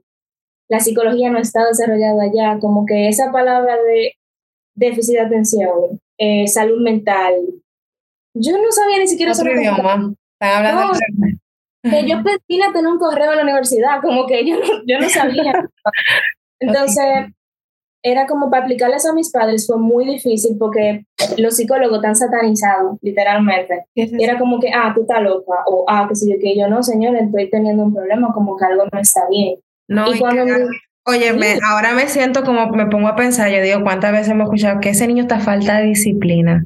la 0.69 0.81
psicología 0.81 1.31
no 1.31 1.39
está 1.39 1.67
desarrollada 1.67 2.25
allá, 2.25 2.59
como 2.61 2.87
que 2.87 3.09
esa 3.09 3.31
palabra 3.33 3.77
de 3.77 4.15
déficit 4.75 5.15
de 5.15 5.21
atención, 5.21 6.01
eh, 6.19 6.47
salud 6.47 6.81
mental, 6.83 7.35
yo 8.35 8.53
no 8.53 8.71
sabía 8.71 8.99
ni 8.99 9.07
siquiera 9.07 9.33
Otro 9.33 9.53
idioma. 9.53 10.15
Están 10.41 10.67
hablando 10.67 10.99
que 11.83 12.09
yo 12.09 12.17
a 12.19 12.73
tener 12.73 12.87
un 12.87 12.99
correo 12.99 13.33
en 13.33 13.37
la 13.39 13.43
universidad, 13.43 14.01
como 14.01 14.27
que 14.27 14.47
yo 14.47 14.59
no, 14.59 14.67
yo 14.87 15.01
no 15.01 15.09
sabía. 15.09 15.53
Entonces, 16.61 17.33
era 18.03 18.27
como 18.27 18.51
para 18.51 18.65
aplicarles 18.65 19.07
a 19.07 19.13
mis 19.13 19.31
padres 19.31 19.67
fue 19.67 19.79
muy 19.79 20.07
difícil 20.07 20.57
porque 20.59 21.05
los 21.37 21.57
psicólogos 21.57 21.99
están 21.99 22.17
satanizados, 22.17 22.97
literalmente. 23.03 23.87
era 23.95 24.39
como 24.39 24.59
que, 24.59 24.71
ah, 24.75 24.93
tú 24.95 25.03
estás 25.03 25.23
loca, 25.23 25.55
o 25.67 25.85
ah, 25.89 26.07
que 26.09 26.17
si 26.17 26.31
yo, 26.31 26.39
que 26.41 26.57
yo 26.57 26.69
no, 26.69 26.83
señor, 26.83 27.17
estoy 27.17 27.51
teniendo 27.51 27.85
un 27.85 27.95
problema, 27.95 28.33
como 28.33 28.57
que 28.57 28.65
algo 28.65 28.85
no 28.91 28.99
está 28.99 29.29
bien. 29.29 29.59
No, 29.89 30.13
y 30.13 30.19
cuando 30.19 30.45
Oye, 31.07 31.33
me, 31.33 31.59
ahora 31.67 31.95
me 31.95 32.07
siento 32.09 32.45
como, 32.45 32.69
me 32.69 32.87
pongo 32.87 33.09
a 33.09 33.17
pensar, 33.17 33.51
yo 33.51 33.63
digo, 33.63 33.83
¿cuántas 33.83 34.13
veces 34.13 34.29
hemos 34.29 34.45
escuchado 34.45 34.81
que 34.81 34.91
ese 34.91 35.07
niño 35.07 35.23
está 35.23 35.41
falta 35.41 35.79
de 35.79 35.87
disciplina? 35.87 36.65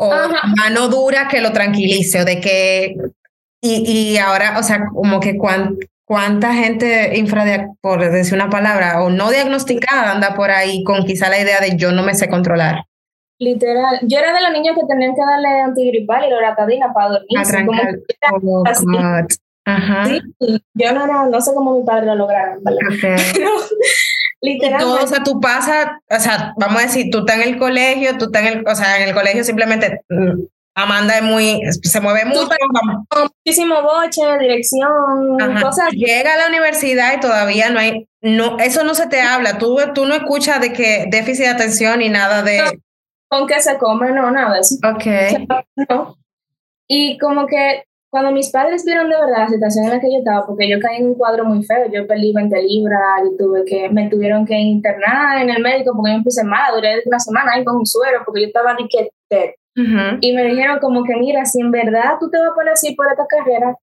o 0.00 0.10
mano 0.56 0.88
dura 0.88 1.26
que 1.26 1.40
lo 1.40 1.52
tranquilice 1.52 2.20
o 2.20 2.24
de 2.24 2.40
que 2.40 2.96
y, 3.60 4.12
y 4.12 4.16
ahora, 4.18 4.56
o 4.58 4.62
sea, 4.62 4.86
como 4.86 5.18
que 5.18 5.36
cuánta 6.08 6.54
gente 6.54 7.18
infra, 7.18 7.44
por 7.82 8.00
decir 8.10 8.34
una 8.34 8.48
palabra, 8.48 9.02
o 9.02 9.10
no 9.10 9.30
diagnosticada 9.30 10.10
anda 10.10 10.34
por 10.34 10.50
ahí 10.50 10.82
con 10.82 11.04
quizá 11.04 11.28
la 11.28 11.38
idea 11.38 11.60
de 11.60 11.76
yo 11.76 11.92
no 11.92 12.02
me 12.02 12.14
sé 12.14 12.30
controlar. 12.30 12.86
Literal. 13.38 14.00
Yo 14.02 14.18
era 14.18 14.32
de 14.32 14.40
los 14.40 14.52
niños 14.52 14.74
que 14.74 14.86
tenían 14.86 15.14
que 15.14 15.20
darle 15.20 15.60
antigripal 15.60 16.26
y 16.26 16.30
loratadina 16.30 16.92
para 16.94 17.10
dormir. 17.10 18.02
Oh, 18.32 18.64
Ajá. 19.66 20.06
Sí, 20.06 20.20
yo 20.72 20.92
no, 20.94 21.26
no, 21.26 21.40
sé 21.42 21.52
cómo 21.54 21.78
mi 21.78 21.84
padre 21.84 22.06
lo 22.06 22.14
lograron, 22.14 22.58
¿verdad? 22.64 22.80
Literalmente. 24.40 25.04
o 25.04 25.06
sea, 25.06 25.22
tú 25.22 25.40
pasas, 25.40 25.88
o 26.08 26.18
sea, 26.18 26.54
vamos 26.56 26.80
a 26.80 26.86
decir, 26.86 27.10
tú 27.12 27.18
estás 27.18 27.36
en 27.36 27.42
el 27.42 27.58
colegio, 27.58 28.16
tú 28.16 28.26
estás 28.26 28.46
en 28.46 28.58
el, 28.58 28.66
o 28.66 28.74
sea, 28.74 29.02
en 29.02 29.08
el 29.08 29.14
colegio 29.14 29.44
simplemente 29.44 30.00
mm, 30.08 30.40
Amanda 30.78 31.18
es 31.18 31.24
muy, 31.24 31.60
se 31.82 32.00
mueve 32.00 32.24
mucho. 32.24 32.48
Muchísimo 33.44 33.82
boche, 33.82 34.22
dirección, 34.38 35.36
cosas. 35.60 35.90
Llega 35.90 36.34
a 36.34 36.36
la 36.36 36.46
universidad 36.46 37.14
y 37.16 37.20
todavía 37.20 37.70
no 37.70 37.80
hay, 37.80 38.06
no, 38.22 38.58
eso 38.58 38.84
no 38.84 38.94
se 38.94 39.08
te 39.08 39.20
habla. 39.20 39.58
Tú, 39.58 39.76
tú 39.92 40.06
no 40.06 40.14
escuchas 40.14 40.60
de 40.60 40.72
que 40.72 41.06
déficit 41.10 41.46
de 41.46 41.50
atención 41.50 42.00
y 42.00 42.10
nada 42.10 42.42
de. 42.42 42.60
con 43.28 43.48
qué 43.48 43.60
se 43.60 43.76
come, 43.76 44.12
no, 44.12 44.30
nada 44.30 44.54
de 44.54 44.60
eso. 44.60 44.76
Ok. 44.84 45.98
Y 46.90 47.18
como 47.18 47.46
que 47.46 47.82
cuando 48.10 48.30
mis 48.30 48.50
padres 48.50 48.84
vieron 48.84 49.10
de 49.10 49.16
verdad 49.16 49.40
la 49.40 49.48
situación 49.48 49.84
en 49.84 49.90
la 49.90 50.00
que 50.00 50.10
yo 50.10 50.18
estaba, 50.18 50.46
porque 50.46 50.70
yo 50.70 50.78
caí 50.80 50.98
en 50.98 51.08
un 51.08 51.14
cuadro 51.14 51.44
muy 51.44 51.62
feo, 51.64 51.90
yo 51.92 52.06
perdí 52.06 52.32
20 52.32 52.62
libras, 52.62 53.02
y 53.30 53.36
tuve 53.36 53.64
que, 53.66 53.90
me 53.90 54.08
tuvieron 54.08 54.46
que 54.46 54.54
internar 54.54 55.42
en 55.42 55.50
el 55.50 55.60
médico 55.60 55.92
porque 55.94 56.12
yo 56.12 56.18
me 56.18 56.24
puse 56.24 56.44
mal, 56.44 56.72
duré 56.74 57.02
una 57.04 57.18
semana 57.18 57.52
ahí 57.52 57.64
con 57.64 57.76
un 57.76 57.86
suero 57.86 58.22
porque 58.24 58.42
yo 58.42 58.46
estaba 58.46 58.74
ni 58.74 58.88
que 58.88 59.10
Y 59.74 60.32
me 60.32 60.44
dijeron 60.44 60.80
como 60.80 61.04
que, 61.04 61.14
mira, 61.16 61.44
si 61.44 61.60
en 61.60 61.70
verdad 61.70 62.16
tú 62.18 62.28
te 62.30 62.38
vas 62.38 62.50
a 62.50 62.54
poner 62.54 62.72
así 62.72 62.96
por 62.96 63.06
esta 63.06 63.26
carrera, 63.28 63.76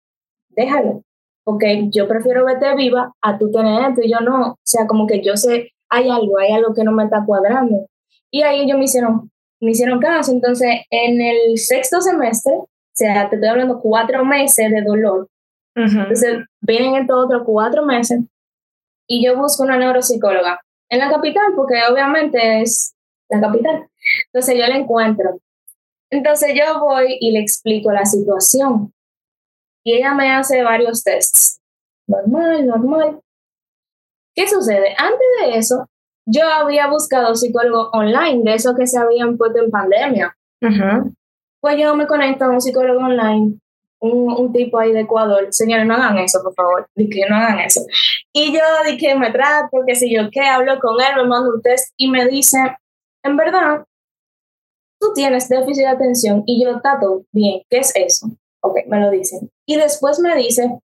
déjalo, 0.49 1.03
porque 1.45 1.89
yo 1.89 2.07
prefiero 2.07 2.43
verte 2.43 2.75
viva 2.75 3.13
a 3.21 3.37
tú 3.37 3.51
tener 3.51 3.89
esto 3.89 4.01
y 4.03 4.11
yo 4.11 4.19
no. 4.19 4.51
O 4.53 4.59
sea, 4.63 4.87
como 4.87 5.07
que 5.07 5.21
yo 5.21 5.37
sé, 5.37 5.71
hay 5.89 6.09
algo, 6.09 6.39
hay 6.39 6.51
algo 6.51 6.73
que 6.73 6.83
no 6.83 6.91
me 6.91 7.05
está 7.05 7.23
cuadrando. 7.25 7.87
Y 8.31 8.41
ahí 8.41 8.61
ellos 8.61 8.77
me 8.77 8.85
hicieron, 8.85 9.31
me 9.61 9.71
hicieron 9.71 9.99
caso. 9.99 10.31
Entonces, 10.31 10.81
en 10.89 11.21
el 11.21 11.57
sexto 11.57 12.01
semestre, 12.01 12.53
o 12.53 12.67
sea, 12.93 13.29
te 13.29 13.35
estoy 13.35 13.49
hablando 13.49 13.79
cuatro 13.79 14.25
meses 14.25 14.71
de 14.71 14.81
dolor. 14.81 15.29
Entonces, 15.75 16.39
vienen 16.61 16.95
estos 16.95 17.25
otros 17.25 17.43
cuatro 17.45 17.85
meses 17.85 18.21
y 19.07 19.25
yo 19.25 19.37
busco 19.37 19.63
una 19.63 19.77
neuropsicóloga 19.77 20.59
en 20.89 20.99
la 20.99 21.09
capital, 21.09 21.53
porque 21.55 21.75
obviamente 21.91 22.61
es 22.61 22.95
la 23.29 23.41
capital. 23.41 23.87
Entonces, 24.27 24.55
yo 24.55 24.67
la 24.67 24.77
encuentro. 24.77 25.39
Entonces, 26.15 26.53
yo 26.55 26.79
voy 26.79 27.17
y 27.19 27.31
le 27.31 27.41
explico 27.41 27.91
la 27.91 28.05
situación. 28.05 28.93
Y 29.83 29.95
ella 29.95 30.13
me 30.13 30.31
hace 30.31 30.63
varios 30.63 31.03
tests. 31.03 31.59
Normal, 32.07 32.65
normal. 32.65 33.19
¿Qué 34.33 34.47
sucede? 34.47 34.95
Antes 34.97 35.27
de 35.41 35.57
eso, 35.57 35.89
yo 36.25 36.47
había 36.49 36.87
buscado 36.87 37.35
psicólogo 37.35 37.89
online, 37.91 38.43
de 38.43 38.55
esos 38.55 38.75
que 38.77 38.87
se 38.87 38.97
habían 38.97 39.37
puesto 39.37 39.61
en 39.61 39.69
pandemia. 39.69 40.37
Pues 41.59 41.77
yo 41.77 41.95
me 41.95 42.07
conecto 42.07 42.45
a 42.45 42.49
un 42.49 42.61
psicólogo 42.61 42.99
online, 43.01 43.59
un, 43.99 44.31
un 44.31 44.53
tipo 44.53 44.79
ahí 44.79 44.93
de 44.93 45.01
Ecuador. 45.01 45.47
Señores, 45.51 45.85
no 45.85 45.95
hagan 45.95 46.17
eso, 46.17 46.39
por 46.41 46.53
favor. 46.53 46.87
Dije, 46.95 47.25
no 47.29 47.35
hagan 47.35 47.59
eso. 47.59 47.81
Y 48.31 48.53
yo 48.53 48.61
dije, 48.85 49.15
me 49.15 49.31
trato, 49.31 49.67
porque 49.69 49.95
si 49.95 50.15
yo 50.15 50.29
qué, 50.31 50.41
hablo 50.41 50.79
con 50.79 50.95
él, 51.01 51.17
me 51.17 51.27
mando 51.27 51.55
un 51.55 51.61
test 51.61 51.93
y 51.97 52.09
me 52.09 52.25
dice, 52.25 52.57
en 53.23 53.35
verdad, 53.35 53.83
tú 55.05 55.13
tienes 55.13 55.49
déficit 55.49 55.83
de 55.83 55.87
atención. 55.87 56.43
Y 56.45 56.63
yo, 56.63 56.79
Tato, 56.81 57.25
bien, 57.31 57.61
¿qué 57.69 57.77
es 57.77 57.95
eso? 57.95 58.27
Ok, 58.61 58.79
me 58.87 58.99
lo 58.99 59.11
dicen. 59.11 59.51
Y 59.65 59.75
después 59.75 60.19
me 60.19 60.35
dice, 60.35 60.79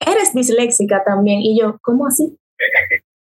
eres 0.00 0.32
disléxica 0.32 1.02
también. 1.04 1.40
Y 1.40 1.58
yo, 1.58 1.78
¿cómo 1.82 2.06
así? 2.06 2.38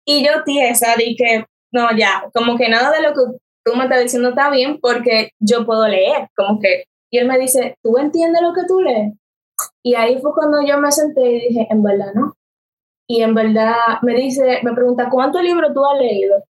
Y 0.05 0.25
yo 0.25 0.43
tiesa, 0.45 0.95
dije, 0.95 1.45
no, 1.71 1.89
ya, 1.97 2.29
como 2.33 2.57
que 2.57 2.69
nada 2.69 2.91
de 2.91 3.01
lo 3.01 3.09
que 3.09 3.37
tú 3.65 3.75
me 3.75 3.83
estás 3.83 4.01
diciendo 4.01 4.29
está 4.29 4.49
bien 4.49 4.79
porque 4.79 5.31
yo 5.39 5.65
puedo 5.65 5.85
leer, 5.87 6.29
como 6.35 6.59
que, 6.59 6.85
y 7.11 7.17
él 7.17 7.27
me 7.27 7.37
dice, 7.37 7.75
¿tú 7.83 7.97
entiendes 7.97 8.41
lo 8.41 8.53
que 8.53 8.65
tú 8.67 8.79
lees? 8.79 9.13
Y 9.83 9.95
ahí 9.95 10.19
fue 10.21 10.33
cuando 10.33 10.65
yo 10.65 10.77
me 10.77 10.91
senté 10.91 11.29
y 11.29 11.49
dije, 11.49 11.67
en 11.69 11.83
verdad, 11.83 12.13
¿no? 12.13 12.33
Y 13.09 13.21
en 13.21 13.33
verdad 13.33 13.75
me 14.01 14.13
dice, 14.13 14.59
me 14.63 14.73
pregunta, 14.73 15.09
¿cuántos 15.09 15.41
libros 15.41 15.73
tú 15.73 15.85
has 15.85 15.99
leído? 15.99 16.43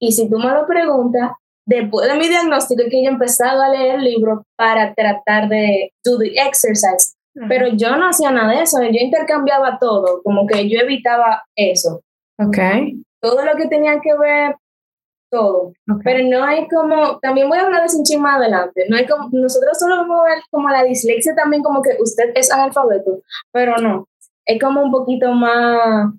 Y 0.00 0.12
si 0.12 0.28
tú 0.28 0.38
me 0.38 0.50
lo 0.52 0.66
preguntas, 0.66 1.32
después 1.66 2.08
de 2.08 2.18
mi 2.18 2.28
diagnóstico, 2.28 2.82
que 2.90 3.02
yo 3.02 3.10
he 3.10 3.12
empezado 3.12 3.62
a 3.62 3.68
leer 3.68 4.00
libros 4.00 4.40
para 4.56 4.94
tratar 4.94 5.48
de 5.48 5.92
do 6.04 6.18
the 6.18 6.32
exercise. 6.36 7.14
Pero 7.48 7.68
yo 7.68 7.96
no 7.96 8.08
hacía 8.08 8.30
nada 8.30 8.52
de 8.52 8.62
eso, 8.62 8.82
yo 8.82 8.98
intercambiaba 9.00 9.78
todo, 9.78 10.22
como 10.22 10.46
que 10.46 10.68
yo 10.68 10.80
evitaba 10.80 11.42
eso. 11.56 12.02
Ok. 12.38 12.58
Todo 13.20 13.42
lo 13.44 13.54
que 13.56 13.68
tenía 13.68 14.00
que 14.00 14.14
ver, 14.18 14.56
todo. 15.30 15.72
Pero 16.04 16.28
no 16.28 16.44
hay 16.44 16.68
como, 16.68 17.18
también 17.20 17.48
voy 17.48 17.58
a 17.58 17.62
hablar 17.62 17.88
de 17.88 17.96
un 17.96 18.22
más 18.22 18.36
adelante, 18.36 18.84
no 18.88 18.96
hay 18.96 19.06
como, 19.06 19.30
nosotros 19.32 19.78
solo 19.78 19.96
vamos 19.96 20.20
a 20.20 20.24
ver 20.24 20.42
como 20.50 20.68
la 20.68 20.84
dislexia 20.84 21.34
también 21.34 21.62
como 21.62 21.80
que 21.80 21.96
usted 22.00 22.32
es 22.34 22.52
analfabeto, 22.52 23.22
pero 23.50 23.76
no, 23.78 24.06
es 24.44 24.60
como 24.60 24.82
un 24.82 24.92
poquito 24.92 25.32
más, 25.32 26.12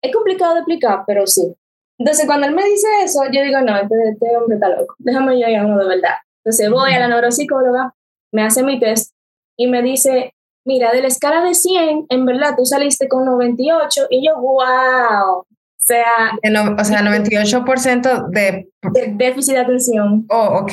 es 0.00 0.14
complicado 0.14 0.54
de 0.54 0.60
explicar, 0.60 1.02
pero 1.06 1.26
sí. 1.26 1.54
Entonces, 2.00 2.24
cuando 2.24 2.46
él 2.46 2.54
me 2.54 2.64
dice 2.64 2.86
eso, 3.04 3.20
yo 3.30 3.42
digo, 3.42 3.60
no, 3.60 3.76
este, 3.76 3.94
este 4.10 4.34
hombre 4.34 4.54
está 4.54 4.70
loco, 4.70 4.94
déjame 4.98 5.38
yo 5.38 5.46
ir 5.46 5.60
uno 5.60 5.76
de 5.76 5.86
verdad. 5.86 6.14
Entonces 6.42 6.70
voy 6.70 6.94
a 6.94 6.98
la 6.98 7.08
neuropsicóloga, 7.08 7.94
me 8.32 8.42
hace 8.42 8.62
mi 8.62 8.80
test 8.80 9.12
y 9.54 9.66
me 9.66 9.82
dice, 9.82 10.32
mira, 10.64 10.92
de 10.92 11.02
la 11.02 11.08
escala 11.08 11.44
de 11.44 11.52
100, 11.52 12.06
en 12.08 12.24
verdad 12.24 12.54
tú 12.56 12.64
saliste 12.64 13.06
con 13.06 13.26
98 13.26 14.06
y 14.08 14.26
yo, 14.26 14.40
wow. 14.40 15.40
O 15.40 15.46
sea, 15.76 16.32
o 16.42 16.84
sea 16.84 17.02
98% 17.02 18.28
de... 18.30 18.70
de... 18.92 19.14
déficit 19.16 19.54
de 19.54 19.60
atención. 19.60 20.24
Oh, 20.30 20.60
ok. 20.62 20.72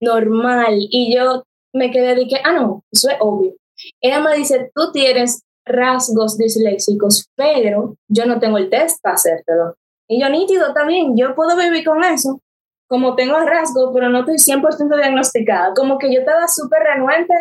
Normal. 0.00 0.74
Y 0.78 1.14
yo 1.16 1.44
me 1.72 1.90
quedé 1.90 2.14
de 2.14 2.26
que, 2.26 2.36
ah, 2.44 2.52
no, 2.52 2.82
eso 2.92 3.08
es 3.08 3.16
obvio. 3.20 3.54
Ella 4.02 4.20
me 4.20 4.36
dice, 4.36 4.70
tú 4.74 4.92
tienes 4.92 5.42
rasgos 5.64 6.36
disléxicos, 6.36 7.30
pero 7.34 7.96
yo 8.08 8.26
no 8.26 8.38
tengo 8.38 8.58
el 8.58 8.68
test 8.68 9.00
para 9.02 9.14
hacértelo. 9.14 9.76
Y 10.08 10.20
yo, 10.20 10.28
nítido, 10.28 10.72
también, 10.74 11.16
yo 11.16 11.34
puedo 11.34 11.56
vivir 11.56 11.84
con 11.84 12.02
eso. 12.04 12.40
Como 12.88 13.14
tengo 13.14 13.38
rasgos, 13.40 13.90
pero 13.94 14.10
no 14.10 14.20
estoy 14.20 14.36
100% 14.36 14.96
diagnosticada. 14.96 15.72
Como 15.74 15.98
que 15.98 16.12
yo 16.12 16.20
estaba 16.20 16.46
súper 16.48 16.82
renuente 16.82 17.34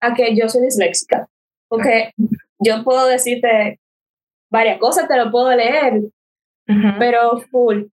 a 0.00 0.14
que 0.14 0.36
yo 0.36 0.48
soy 0.48 0.62
disléxica. 0.62 1.28
Porque 1.68 2.12
yo 2.58 2.84
puedo 2.84 3.06
decirte 3.06 3.80
varias 4.50 4.78
cosas, 4.78 5.08
te 5.08 5.16
lo 5.16 5.30
puedo 5.30 5.50
leer, 5.54 6.02
pero 6.98 7.40
full. 7.50 7.84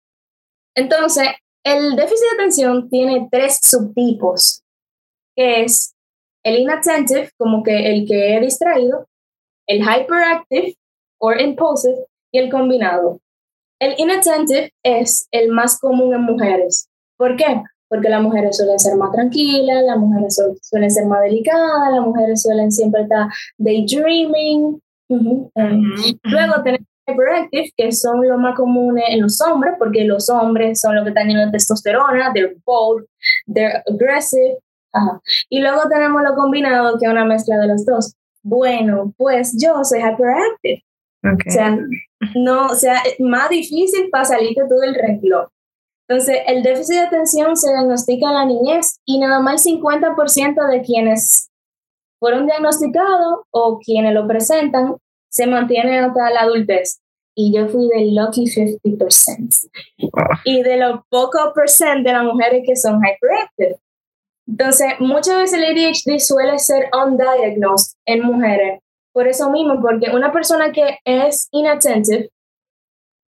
Entonces, 0.75 1.29
el 1.65 1.97
déficit 1.97 2.25
de 2.31 2.35
atención 2.37 2.89
tiene 2.89 3.29
tres 3.31 3.61
subtipos, 3.63 4.63
que 5.35 5.63
es 5.63 5.95
el 6.45 6.59
inattentive, 6.61 7.31
como 7.37 7.63
que 7.63 7.93
el 7.93 8.07
que 8.07 8.37
he 8.37 8.41
distraído, 8.41 9.09
el 9.67 9.81
hyperactive 9.81 10.77
o 11.19 11.33
impulsive 11.33 12.07
y 12.33 12.39
el 12.39 12.51
combinado. 12.51 13.21
El 13.79 13.95
inattentive 13.99 14.73
es 14.83 15.29
el 15.31 15.51
más 15.51 15.79
común 15.79 16.15
en 16.15 16.23
mujeres. 16.23 16.89
¿Por 17.17 17.37
qué? 17.37 17.63
Porque 17.89 18.09
las 18.09 18.23
mujeres 18.23 18.57
suelen 18.57 18.79
ser 18.79 18.97
más 18.97 19.13
tranquilas, 19.13 19.85
las 19.85 19.99
mujeres 19.99 20.41
suelen 20.63 20.91
ser 20.91 21.07
más 21.07 21.21
delicadas, 21.23 21.93
las 21.93 22.01
mujeres 22.01 22.43
suelen 22.43 22.73
siempre 22.73 23.03
estar 23.03 23.29
daydreaming. 23.59 24.81
Luego 25.09 26.63
tenemos 26.65 26.87
hyperactive, 27.07 27.71
que 27.77 27.93
son 27.93 28.27
lo 28.27 28.39
más 28.39 28.57
comunes 28.57 29.05
en 29.09 29.23
los 29.23 29.41
hombres, 29.41 29.75
porque 29.79 30.05
los 30.05 30.29
hombres 30.31 30.81
son 30.81 30.97
los 30.97 31.05
que 31.05 31.11
están 31.11 31.29
llenos 31.29 31.47
de 31.47 31.53
testosterona, 31.53 32.33
they're 32.33 32.57
bold, 32.65 33.05
they're 33.47 33.83
aggressive. 33.87 34.59
Y 35.49 35.61
luego 35.61 35.83
tenemos 35.89 36.23
lo 36.23 36.35
combinado, 36.35 36.99
que 36.99 37.05
es 37.05 37.13
una 37.13 37.25
mezcla 37.25 37.59
de 37.59 37.69
los 37.69 37.85
dos. 37.85 38.15
Bueno, 38.43 39.13
pues 39.17 39.57
yo 39.63 39.85
soy 39.85 40.01
hyperactive. 40.01 40.83
O 41.35 41.51
sea, 41.51 41.79
no, 42.35 42.67
o 42.67 42.75
sea, 42.75 43.01
es 43.01 43.21
más 43.21 43.49
difícil 43.51 44.09
para 44.11 44.25
salirte 44.25 44.63
tú 44.69 44.77
del 44.77 44.95
renglón. 44.95 45.47
Entonces, 46.09 46.39
el 46.47 46.63
déficit 46.63 46.95
de 46.95 47.01
atención 47.01 47.57
se 47.57 47.71
diagnostica 47.71 48.29
en 48.29 48.35
la 48.35 48.45
niñez 48.45 49.01
y 49.05 49.19
nada 49.19 49.41
más 49.41 49.67
el 49.67 49.81
50% 49.81 50.71
de 50.71 50.83
quienes 50.83 51.51
fueron 52.21 52.47
diagnosticados 52.47 53.41
o 53.51 53.79
quienes 53.79 54.15
lo 54.15 54.27
presentan 54.27 54.97
se 55.29 55.47
mantienen 55.47 56.05
hasta 56.05 56.31
la 56.31 56.43
adultez. 56.43 57.01
Y 57.35 57.53
yo 57.55 57.69
fui 57.69 57.89
del 57.89 58.15
lucky 58.15 58.45
50%. 58.45 59.69
Y 60.45 60.63
de 60.63 60.77
los 60.79 61.01
pocos 61.11 61.53
percent 61.55 62.07
de 62.07 62.13
las 62.13 62.25
mujeres 62.25 62.63
que 62.65 62.77
son 62.77 63.01
hyperactive. 63.05 63.79
Entonces, 64.49 64.95
muchas 65.01 65.39
veces 65.39 65.61
el 65.61 65.65
ADHD 65.65 66.19
suele 66.19 66.59
ser 66.59 66.89
undiagnosed 66.95 67.99
en 68.07 68.23
mujeres. 68.23 68.81
Por 69.17 69.27
eso 69.27 69.51
mismo, 69.51 69.81
porque 69.81 70.11
una 70.11 70.31
persona 70.31 70.73
que 70.73 70.99
es 71.03 71.49
inattentive 71.51 72.29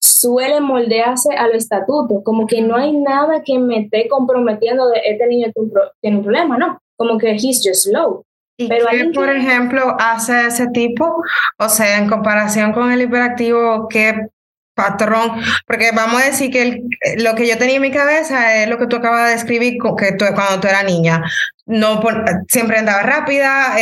suele 0.02 0.60
moldearse 0.60 1.36
a 1.36 1.46
los 1.46 1.58
estatutos, 1.58 2.24
como 2.24 2.48
que 2.48 2.60
no 2.62 2.74
hay 2.74 2.90
nada 2.90 3.44
que 3.44 3.60
me 3.60 3.82
esté 3.82 4.08
comprometiendo 4.08 4.88
de 4.88 5.00
este 5.04 5.28
niño 5.28 5.52
tiene 6.00 6.16
un 6.16 6.24
problema, 6.24 6.58
¿no? 6.58 6.80
Como 6.96 7.16
que 7.16 7.30
he's 7.30 7.62
just 7.64 7.84
slow. 7.84 8.24
¿Y 8.56 8.66
Pero 8.66 8.86
qué, 8.90 9.04
por 9.14 9.30
ejemplo, 9.30 9.96
hace 10.00 10.48
ese 10.48 10.66
tipo? 10.72 11.22
O 11.60 11.68
sea, 11.68 11.98
en 11.98 12.08
comparación 12.08 12.72
con 12.72 12.90
el 12.90 13.02
hiperactivo, 13.02 13.86
¿qué 13.88 14.30
patrón, 14.78 15.32
porque 15.66 15.90
vamos 15.92 16.22
a 16.22 16.26
decir 16.26 16.52
que 16.52 16.84
lo 17.18 17.34
que 17.34 17.48
yo 17.48 17.58
tenía 17.58 17.76
en 17.76 17.82
mi 17.82 17.90
cabeza 17.90 18.62
es 18.62 18.68
lo 18.68 18.78
que 18.78 18.86
tú 18.86 18.96
acabas 18.96 19.26
de 19.26 19.32
describir 19.32 19.74
que 19.98 20.12
tú, 20.12 20.24
cuando 20.36 20.60
tú 20.60 20.68
eras 20.68 20.84
niña. 20.84 21.20
No 21.70 22.00
siempre 22.48 22.78
andaba 22.78 23.02
rápida, 23.02 23.76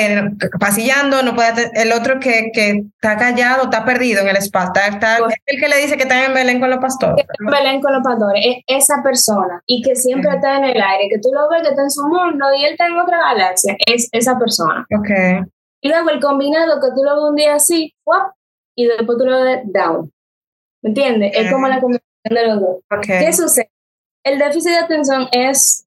pasillando, 0.59 1.23
no 1.23 1.37
puede 1.37 1.71
el 1.75 1.93
otro 1.93 2.19
que, 2.19 2.51
que 2.53 2.83
está 2.95 3.17
callado, 3.17 3.63
está 3.63 3.85
perdido 3.85 4.23
en 4.23 4.29
el 4.29 4.37
espacio, 4.37 4.83
está, 4.91 5.19
pues 5.19 5.37
el 5.47 5.61
que 5.61 5.69
le 5.69 5.77
dice 5.77 5.97
que 5.97 6.03
está 6.03 6.25
en 6.25 6.35
Belén 6.35 6.59
con 6.59 6.69
los 6.69 6.81
pastores. 6.81 7.25
En 7.39 7.47
Belén 7.47 7.81
con 7.81 7.93
los 7.93 8.03
pastores, 8.03 8.43
es 8.45 8.65
esa 8.67 9.05
persona 9.05 9.63
y 9.67 9.83
que 9.83 9.95
siempre 9.95 10.35
está 10.35 10.57
en 10.57 10.65
el 10.65 10.83
aire, 10.83 11.09
que 11.09 11.21
tú 11.21 11.29
lo 11.33 11.49
ves 11.49 11.63
que 11.63 11.69
está 11.69 11.83
en 11.83 11.91
su 11.93 12.03
mundo 12.09 12.47
y 12.59 12.65
él 12.65 12.73
está 12.73 12.89
en 12.89 12.99
otra 12.99 13.19
galaxia, 13.19 13.77
es 13.87 14.09
esa 14.11 14.37
persona. 14.37 14.85
Okay. 14.99 15.43
Y 15.81 15.89
luego 15.89 16.11
el 16.11 16.21
combinado 16.21 16.81
que 16.81 16.89
tú 16.93 17.05
lo 17.05 17.15
ves 17.15 17.31
un 17.31 17.37
día 17.37 17.55
así, 17.55 17.95
y 18.75 18.87
después 18.87 19.17
tú 19.17 19.25
lo 19.27 19.45
ves 19.45 19.61
down. 19.67 20.11
¿Me 20.83 20.89
entiendes? 20.89 21.33
Es 21.37 21.53
como 21.53 21.69
la 21.69 21.81
combinación 21.81 22.11
de 22.25 22.47
los 22.49 22.61
dos. 22.61 23.01
¿Qué 23.01 23.33
sucede? 23.33 23.71
El 24.25 24.41
déficit 24.41 24.73
de 24.73 24.79
atención 24.79 25.29
es 25.31 25.86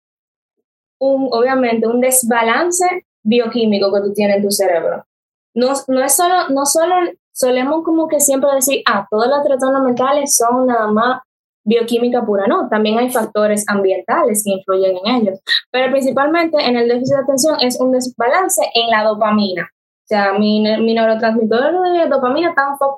un, 1.00 1.28
obviamente, 1.32 1.88
un 1.88 2.02
desbalance 2.02 3.06
bioquímico 3.24 3.92
que 3.94 4.02
tú 4.02 4.14
tienes 4.14 4.38
en 4.38 4.44
tu 4.44 4.52
cerebro. 4.52 5.06
No, 5.54 5.74
no 5.88 6.04
es 6.04 6.16
solo, 6.16 6.50
no 6.50 6.66
solo 6.66 6.96
solemos 7.32 7.84
como 7.84 8.08
que 8.08 8.20
siempre 8.20 8.50
decir, 8.54 8.82
ah, 8.86 9.08
todos 9.10 9.28
los 9.28 9.44
trastornos 9.44 9.84
mentales 9.84 10.36
son 10.36 10.68
nada 10.68 10.88
más 10.92 11.22
bioquímica 11.64 12.26
pura, 12.26 12.48
no, 12.48 12.68
también 12.70 12.98
hay 12.98 13.10
factores 13.12 13.64
ambientales 13.68 14.44
que 14.44 14.52
influyen 14.52 14.98
en 15.04 15.16
ellos, 15.16 15.40
pero 15.72 15.92
principalmente 15.92 16.58
en 16.58 16.78
el 16.78 16.88
déficit 16.88 17.16
de 17.16 17.22
atención 17.22 17.58
es 17.62 17.80
un 17.80 17.92
desbalance 17.92 18.62
en 18.74 18.90
la 18.90 19.04
dopamina, 19.04 19.70
o 19.72 20.08
sea, 20.08 20.34
mi, 20.34 20.62
mi 20.62 20.94
neurotransmisor 20.94 21.94
de 21.94 22.08
dopamina 22.08 22.50
está 22.50 22.74
up, 22.74 22.98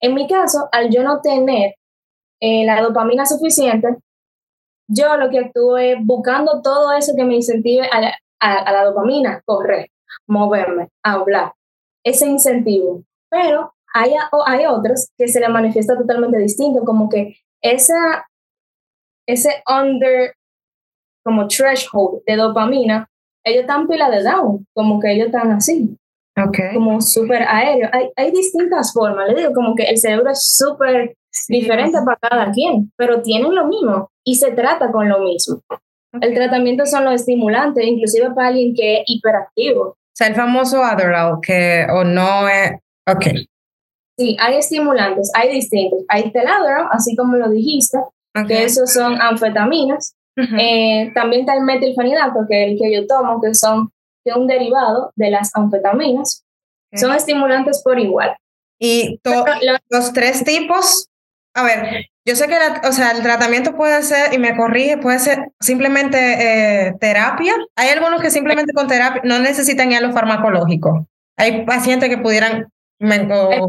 en 0.00 0.14
mi 0.14 0.28
caso, 0.28 0.68
al 0.72 0.90
yo 0.90 1.02
no 1.02 1.20
tener 1.20 1.74
eh, 2.40 2.64
la 2.64 2.80
dopamina 2.82 3.24
suficiente, 3.24 3.88
yo 4.88 5.16
lo 5.16 5.30
que 5.30 5.40
actúo 5.40 5.76
es 5.78 5.96
buscando 6.00 6.62
todo 6.62 6.92
eso 6.92 7.14
que 7.16 7.24
me 7.24 7.36
incentive 7.36 7.88
a 7.90 8.00
la, 8.00 8.84
dopamina, 8.84 9.42
correr, 9.44 9.90
moverme, 10.26 10.88
hablar, 11.02 11.52
ese 12.04 12.26
incentivo. 12.26 13.02
Pero 13.28 13.74
hay, 13.92 14.14
hay 14.46 14.66
otros 14.66 15.08
que 15.16 15.28
se 15.28 15.40
le 15.40 15.48
manifiesta 15.48 15.96
totalmente 15.96 16.38
distinto, 16.38 16.84
como 16.84 17.08
que 17.08 17.36
esa, 17.62 18.26
ese 19.26 19.62
under, 19.66 20.34
como 21.24 21.48
threshold 21.48 22.22
de 22.26 22.36
dopamina, 22.36 23.08
ellos 23.44 23.62
están 23.62 23.88
pila 23.88 24.10
de 24.10 24.22
down, 24.22 24.66
como 24.74 25.00
que 25.00 25.12
ellos 25.12 25.26
están 25.26 25.52
así. 25.52 25.96
Como 26.74 27.00
súper 27.00 27.42
aéreo. 27.42 27.88
Hay, 27.92 28.10
hay 28.14 28.30
distintas 28.30 28.92
formas, 28.92 29.28
le 29.28 29.34
digo, 29.34 29.52
como 29.54 29.74
que 29.74 29.84
el 29.84 29.96
cerebro 29.96 30.30
es 30.30 30.46
súper 30.46 31.16
diferente 31.48 31.98
para 32.04 32.16
cada 32.16 32.52
quien, 32.52 32.92
pero 32.96 33.22
tienen 33.22 33.54
lo 33.54 33.66
mismo 33.66 34.10
y 34.24 34.36
se 34.36 34.52
trata 34.52 34.90
con 34.90 35.08
lo 35.08 35.20
mismo. 35.20 35.60
El 36.20 36.34
tratamiento 36.34 36.86
son 36.86 37.04
los 37.04 37.14
estimulantes, 37.14 37.84
inclusive 37.84 38.30
para 38.34 38.48
alguien 38.48 38.74
que 38.74 38.98
es 38.98 39.02
hiperactivo. 39.06 39.82
O 39.82 39.96
sea, 40.14 40.28
el 40.28 40.34
famoso 40.34 40.82
Adderall, 40.82 41.40
que 41.40 41.86
o 41.92 42.04
no 42.04 42.48
es... 42.48 42.72
Ok. 43.06 43.26
Sí, 44.18 44.36
hay 44.40 44.56
estimulantes, 44.56 45.30
hay 45.34 45.52
distintos. 45.52 46.00
Hay 46.08 46.32
teladro, 46.32 46.88
así 46.90 47.14
como 47.16 47.36
lo 47.36 47.50
dijiste, 47.50 47.98
que 48.48 48.64
esos 48.64 48.92
son 48.92 49.20
anfetaminas. 49.20 50.14
Eh, 50.36 51.12
también 51.14 51.42
está 51.42 51.54
el 51.54 51.62
metilfenidato, 51.62 52.40
que 52.48 52.64
es 52.64 52.72
el 52.72 52.78
que 52.78 52.94
yo 52.94 53.06
tomo, 53.06 53.40
que 53.40 53.54
son 53.54 53.90
que 54.24 54.32
un 54.32 54.46
derivado 54.46 55.12
de 55.16 55.30
las 55.30 55.54
anfetaminas. 55.54 56.44
Son 56.94 57.14
estimulantes 57.14 57.82
por 57.82 57.98
igual. 57.98 58.36
¿Y 58.78 59.20
los 59.90 60.12
tres 60.12 60.44
tipos 60.44 61.08
a 61.56 61.62
ver, 61.62 62.06
yo 62.26 62.36
sé 62.36 62.48
que 62.48 62.56
o 62.86 62.92
sea, 62.92 63.12
el 63.12 63.22
tratamiento 63.22 63.74
puede 63.74 64.02
ser, 64.02 64.34
y 64.34 64.38
me 64.38 64.54
corrige, 64.54 64.98
puede 64.98 65.18
ser 65.18 65.52
simplemente 65.58 66.18
eh, 66.18 66.94
terapia. 67.00 67.54
Hay 67.76 67.88
algunos 67.88 68.20
que 68.20 68.30
simplemente 68.30 68.74
con 68.74 68.88
terapia 68.88 69.22
no 69.24 69.38
necesitan 69.38 69.90
ya 69.90 70.00
lo 70.00 70.12
farmacológico. 70.12 71.06
Hay 71.38 71.64
pacientes 71.64 72.10
que 72.10 72.18
pudieran... 72.18 72.66
Eh, 73.00 73.60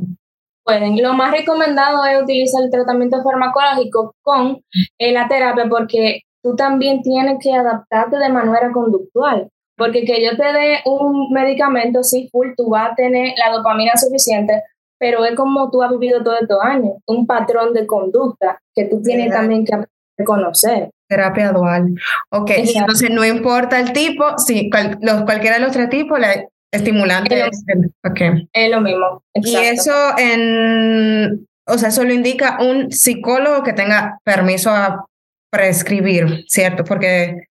pueden. 0.63 1.01
Lo 1.01 1.13
más 1.13 1.31
recomendado 1.31 2.05
es 2.05 2.21
utilizar 2.21 2.61
el 2.63 2.71
tratamiento 2.71 3.23
farmacológico 3.23 4.13
con 4.21 4.61
eh, 4.99 5.13
la 5.13 5.29
terapia 5.29 5.65
porque 5.69 6.23
tú 6.43 6.55
también 6.57 7.01
tienes 7.01 7.37
que 7.41 7.53
adaptarte 7.53 8.17
de 8.17 8.29
manera 8.29 8.71
conductual. 8.73 9.49
Porque 9.77 10.03
que 10.03 10.25
yo 10.25 10.35
te 10.35 10.51
dé 10.51 10.79
un 10.85 11.31
medicamento, 11.31 12.03
sí, 12.03 12.27
full, 12.31 12.47
tú 12.57 12.69
vas 12.69 12.91
a 12.91 12.95
tener 12.95 13.33
la 13.37 13.55
dopamina 13.55 13.95
suficiente, 13.95 14.63
pero 14.99 15.25
es 15.25 15.35
como 15.35 15.69
tú 15.71 15.81
has 15.83 15.91
vivido 15.91 16.23
todo 16.23 16.35
estos 16.39 16.59
años, 16.61 16.93
un 17.05 17.27
patrón 17.27 17.73
de 17.73 17.85
conducta 17.85 18.59
que 18.73 18.85
tú 18.85 19.01
tienes 19.01 19.31
también 19.31 19.65
que 19.65 20.23
conocer. 20.23 20.89
Terapia 21.07 21.51
dual. 21.51 21.95
Ok, 22.31 22.51
entonces 22.55 23.09
no 23.09 23.25
importa 23.25 23.79
el 23.79 23.93
tipo, 23.93 24.37
sí, 24.37 24.69
los, 25.01 25.23
cualquiera 25.23 25.57
de 25.57 25.61
los 25.61 25.71
tres 25.71 25.89
tipos, 25.89 26.19
la 26.19 26.45
estimulante 26.71 27.47
es, 27.47 27.63
okay. 28.03 28.49
es 28.51 28.71
lo 28.71 28.81
mismo. 28.81 29.23
Y 29.33 29.55
eso 29.55 29.93
en, 30.17 31.47
o 31.65 31.77
sea, 31.77 31.89
eso 31.89 32.03
lo 32.03 32.13
indica 32.13 32.57
un 32.61 32.91
psicólogo 32.91 33.63
que 33.63 33.73
tenga 33.73 34.19
permiso 34.23 34.71
a 34.71 35.05
prescribir, 35.49 36.45
¿cierto? 36.47 36.83
Porque, 36.83 37.47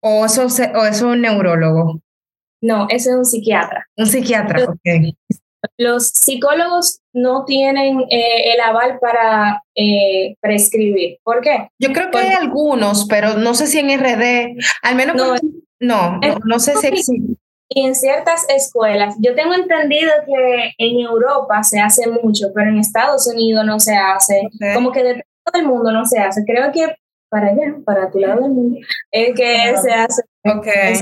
o 0.00 0.24
eso, 0.26 0.46
o 0.74 0.86
es 0.86 1.02
un 1.02 1.22
neurólogo. 1.22 2.00
No, 2.60 2.86
ese 2.88 3.10
es 3.10 3.16
un 3.16 3.24
psiquiatra. 3.24 3.88
Un 3.96 4.06
psiquiatra, 4.06 4.64
ok. 4.64 5.14
Los 5.78 6.08
psicólogos 6.08 7.00
no 7.12 7.44
tienen 7.44 8.00
eh, 8.10 8.52
el 8.54 8.60
aval 8.60 8.98
para 9.00 9.62
eh, 9.74 10.36
prescribir. 10.40 11.18
¿Por 11.22 11.40
qué? 11.40 11.68
Yo 11.78 11.92
creo 11.92 12.10
que 12.10 12.18
hay 12.18 12.32
algunos, 12.32 13.06
pero 13.06 13.36
no 13.36 13.54
sé 13.54 13.66
si 13.66 13.78
en 13.78 13.98
RD, 13.98 14.58
al 14.82 14.94
menos 14.96 15.16
no, 15.16 15.34
no, 15.80 16.20
no, 16.44 16.58
sé 16.58 16.76
si 16.76 16.86
existe. 16.88 17.34
Y 17.68 17.86
en 17.86 17.94
ciertas 17.94 18.44
escuelas, 18.50 19.14
yo 19.18 19.34
tengo 19.34 19.54
entendido 19.54 20.10
que 20.26 20.72
en 20.76 21.00
Europa 21.00 21.62
se 21.62 21.80
hace 21.80 22.08
mucho, 22.08 22.48
pero 22.54 22.68
en 22.68 22.78
Estados 22.78 23.26
Unidos 23.26 23.64
no 23.64 23.80
se 23.80 23.96
hace. 23.96 24.42
Como 24.74 24.92
que 24.92 25.02
de 25.02 25.24
todo 25.44 25.60
el 25.60 25.66
mundo 25.66 25.90
no 25.90 26.04
se 26.04 26.18
hace. 26.18 26.44
Creo 26.44 26.70
que 26.70 26.94
para 27.30 27.48
allá, 27.48 27.76
para 27.86 28.10
tu 28.10 28.18
lado 28.18 28.42
del 28.42 28.52
mundo, 28.52 28.78
es 29.10 29.34
que 29.34 29.74
se 29.78 29.90
hace. 29.90 30.22
Okay. 30.44 31.00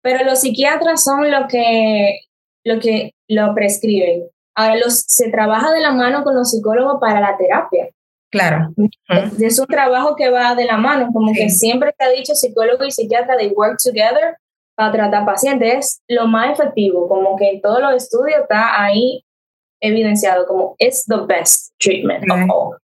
Pero 0.00 0.24
los 0.24 0.40
psiquiatras 0.40 1.02
son 1.02 1.28
lo 1.28 1.48
que, 1.48 2.20
lo 2.64 2.78
que 2.78 3.12
lo 3.30 3.54
prescriben. 3.54 4.28
Ahora 4.54 4.76
los, 4.76 5.00
se 5.06 5.30
trabaja 5.30 5.72
de 5.72 5.80
la 5.80 5.92
mano 5.92 6.22
con 6.22 6.34
los 6.34 6.50
psicólogos 6.50 7.00
para 7.00 7.20
la 7.20 7.36
terapia. 7.36 7.88
Claro. 8.30 8.72
Es 9.40 9.58
un 9.58 9.66
trabajo 9.66 10.14
que 10.14 10.30
va 10.30 10.54
de 10.54 10.64
la 10.64 10.76
mano, 10.76 11.08
como 11.12 11.32
que 11.32 11.48
siempre 11.48 11.92
te 11.96 12.04
ha 12.04 12.10
dicho 12.10 12.34
psicólogo 12.34 12.84
y 12.84 12.90
psiquiatra, 12.90 13.36
they 13.36 13.52
work 13.56 13.78
together 13.82 14.36
para 14.76 14.92
tratar 14.92 15.24
pacientes. 15.24 16.00
Es 16.06 16.16
lo 16.16 16.26
más 16.26 16.58
efectivo, 16.58 17.08
como 17.08 17.36
que 17.36 17.50
en 17.50 17.60
todos 17.60 17.80
los 17.80 17.94
estudios 17.94 18.42
está 18.42 18.82
ahí 18.82 19.24
evidenciado 19.80 20.46
como 20.46 20.76
it's 20.78 21.04
the 21.06 21.26
best 21.26 21.72
treatment 21.78 22.24
of 22.30 22.38
all. 22.50 22.76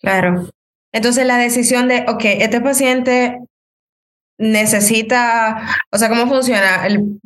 Claro. 0.00 0.48
Entonces 0.92 1.26
la 1.26 1.36
decisión 1.36 1.88
de, 1.88 2.06
ok, 2.08 2.24
este 2.24 2.60
paciente 2.60 3.38
necesita, 4.38 5.66
o 5.90 5.98
sea, 5.98 6.08
¿cómo 6.08 6.26
funciona? 6.26 6.86
El, 6.86 7.18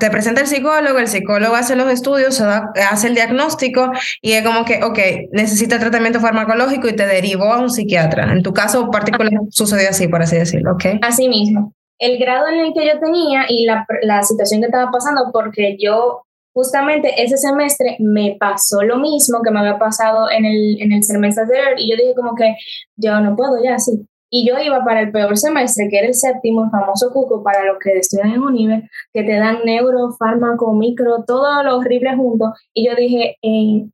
te 0.00 0.10
presenta 0.10 0.40
el 0.40 0.46
psicólogo, 0.46 0.98
el 0.98 1.08
psicólogo 1.08 1.54
hace 1.54 1.76
los 1.76 1.90
estudios, 1.90 2.40
hace 2.40 3.08
el 3.08 3.14
diagnóstico 3.14 3.90
y 4.20 4.32
es 4.32 4.44
como 4.44 4.64
que, 4.64 4.82
ok, 4.82 4.98
necesita 5.32 5.78
tratamiento 5.78 6.20
farmacológico 6.20 6.88
y 6.88 6.96
te 6.96 7.06
derivó 7.06 7.52
a 7.52 7.58
un 7.58 7.70
psiquiatra. 7.70 8.32
En 8.32 8.42
tu 8.42 8.52
caso 8.52 8.90
particular 8.90 9.32
sucedió 9.50 9.88
así, 9.90 10.08
por 10.08 10.22
así 10.22 10.36
decirlo, 10.36 10.72
¿ok? 10.72 11.00
Así 11.02 11.28
mismo. 11.28 11.72
El 11.98 12.18
grado 12.18 12.48
en 12.48 12.60
el 12.60 12.72
que 12.74 12.86
yo 12.86 13.00
tenía 13.00 13.46
y 13.48 13.64
la, 13.64 13.86
la 14.02 14.22
situación 14.22 14.60
que 14.60 14.66
estaba 14.66 14.90
pasando, 14.90 15.30
porque 15.32 15.76
yo 15.80 16.22
justamente 16.52 17.22
ese 17.22 17.36
semestre 17.36 17.96
me 18.00 18.36
pasó 18.38 18.82
lo 18.82 18.98
mismo 18.98 19.42
que 19.42 19.50
me 19.50 19.60
había 19.60 19.78
pasado 19.78 20.30
en 20.30 20.44
el, 20.44 20.82
en 20.82 20.92
el 20.92 21.04
semestre 21.04 21.44
anterior 21.44 21.74
y 21.76 21.90
yo 21.90 21.96
dije 21.96 22.14
como 22.14 22.34
que 22.34 22.56
yo 22.96 23.20
no 23.20 23.36
puedo 23.36 23.62
ya 23.62 23.76
así. 23.76 24.06
Y 24.30 24.46
yo 24.46 24.58
iba 24.58 24.84
para 24.84 25.00
el 25.00 25.10
peor 25.10 25.36
semestre, 25.38 25.88
que 25.88 25.98
era 25.98 26.08
el 26.08 26.14
séptimo, 26.14 26.64
el 26.64 26.70
famoso 26.70 27.10
cuco, 27.12 27.42
para 27.42 27.64
los 27.64 27.78
que 27.78 27.98
estudian 27.98 28.30
en 28.30 28.42
UNIVE, 28.42 28.90
que 29.12 29.22
te 29.22 29.36
dan 29.36 29.60
neuro, 29.64 30.12
fármaco, 30.18 30.74
micro, 30.74 31.24
todo 31.26 31.62
lo 31.62 31.78
horrible 31.78 32.14
junto. 32.14 32.52
Y 32.74 32.86
yo 32.86 32.94
dije, 32.94 33.36
eh, 33.42 33.86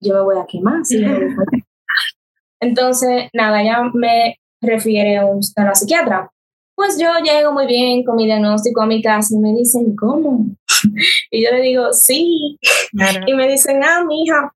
yo 0.00 0.14
me 0.14 0.20
voy 0.22 0.38
a 0.38 0.46
quemar. 0.46 0.84
¿sí? 0.84 1.04
Entonces, 2.60 3.28
nada, 3.32 3.62
ya 3.62 3.82
me 3.92 4.38
refiere 4.60 5.18
a 5.18 5.26
un, 5.26 5.40
a 5.56 5.74
psiquiatra. 5.74 6.30
Pues 6.74 6.98
yo 6.98 7.08
llego 7.22 7.52
muy 7.52 7.66
bien 7.66 8.02
con 8.02 8.16
mi 8.16 8.24
diagnóstico 8.24 8.82
a 8.82 8.86
mi 8.86 9.02
casa 9.02 9.34
y 9.34 9.38
me 9.38 9.52
dicen, 9.52 9.94
¿cómo? 9.96 10.46
Y 11.30 11.44
yo 11.44 11.50
le 11.50 11.60
digo, 11.60 11.92
sí. 11.92 12.58
Y 13.26 13.34
me 13.34 13.48
dicen, 13.48 13.82
ah, 13.84 14.04
mija, 14.06 14.52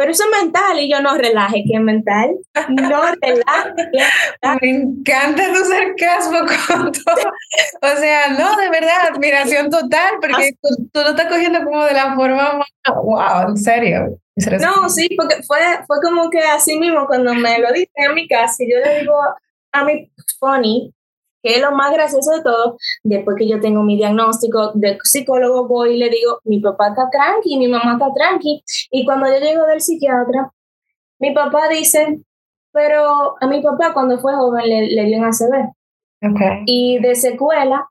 pero 0.00 0.12
eso 0.12 0.24
es 0.24 0.42
mental. 0.42 0.80
Y 0.80 0.90
yo 0.90 1.02
no 1.02 1.14
relaje, 1.14 1.62
que 1.66 1.76
es 1.76 1.80
mental. 1.82 2.34
No 2.70 3.02
relaje. 3.20 3.74
Me 4.62 4.70
encanta 4.70 5.42
tu 5.52 5.62
sarcasmo 5.62 6.38
con 6.66 6.90
todo. 6.90 7.32
O 7.82 7.96
sea, 7.98 8.28
no, 8.30 8.56
de 8.56 8.70
verdad, 8.70 9.10
admiración 9.12 9.68
total, 9.68 10.14
porque 10.18 10.52
tú, 10.62 10.88
tú, 10.90 11.00
lo 11.02 11.10
estás 11.10 11.26
cogiendo 11.26 11.62
como 11.64 11.84
de 11.84 11.92
la 11.92 12.14
forma 12.14 12.64
wow, 13.04 13.50
en 13.50 13.56
serio. 13.58 14.18
No, 14.58 14.88
sí, 14.88 15.10
porque 15.18 15.42
fue, 15.42 15.58
fue 15.86 15.98
como 16.02 16.30
que 16.30 16.40
así 16.40 16.78
mismo 16.78 17.06
cuando 17.06 17.34
me 17.34 17.58
lo 17.58 17.70
dicen 17.70 17.90
en 17.96 18.14
mi 18.14 18.26
casa 18.26 18.64
y 18.64 18.72
yo 18.72 18.78
le 18.78 19.00
digo 19.00 19.14
a 19.72 19.84
mi 19.84 20.10
funny, 20.38 20.94
que 21.42 21.56
es 21.56 21.62
lo 21.62 21.72
más 21.72 21.92
gracioso 21.92 22.30
de 22.32 22.42
todo, 22.42 22.76
después 23.02 23.36
que 23.36 23.48
yo 23.48 23.60
tengo 23.60 23.82
mi 23.82 23.96
diagnóstico 23.96 24.72
de 24.74 24.98
psicólogo, 25.02 25.66
voy 25.66 25.94
y 25.94 25.98
le 25.98 26.10
digo, 26.10 26.40
mi 26.44 26.60
papá 26.60 26.88
está 26.88 27.08
tranqui, 27.10 27.58
mi 27.58 27.68
mamá 27.68 27.94
está 27.94 28.12
tranqui. 28.14 28.62
Y 28.90 29.04
cuando 29.04 29.26
yo 29.26 29.38
llego 29.38 29.64
del 29.66 29.80
psiquiatra, 29.80 30.52
mi 31.18 31.32
papá 31.32 31.68
dice, 31.68 32.20
pero 32.72 33.36
a 33.40 33.46
mi 33.46 33.62
papá 33.62 33.92
cuando 33.92 34.18
fue 34.18 34.34
joven 34.34 34.68
le, 34.68 34.86
le 34.88 35.04
dio 35.04 35.18
un 35.18 35.24
ACV. 35.24 35.72
Okay. 36.22 36.62
Y 36.66 36.98
de 36.98 37.14
secuela, 37.14 37.88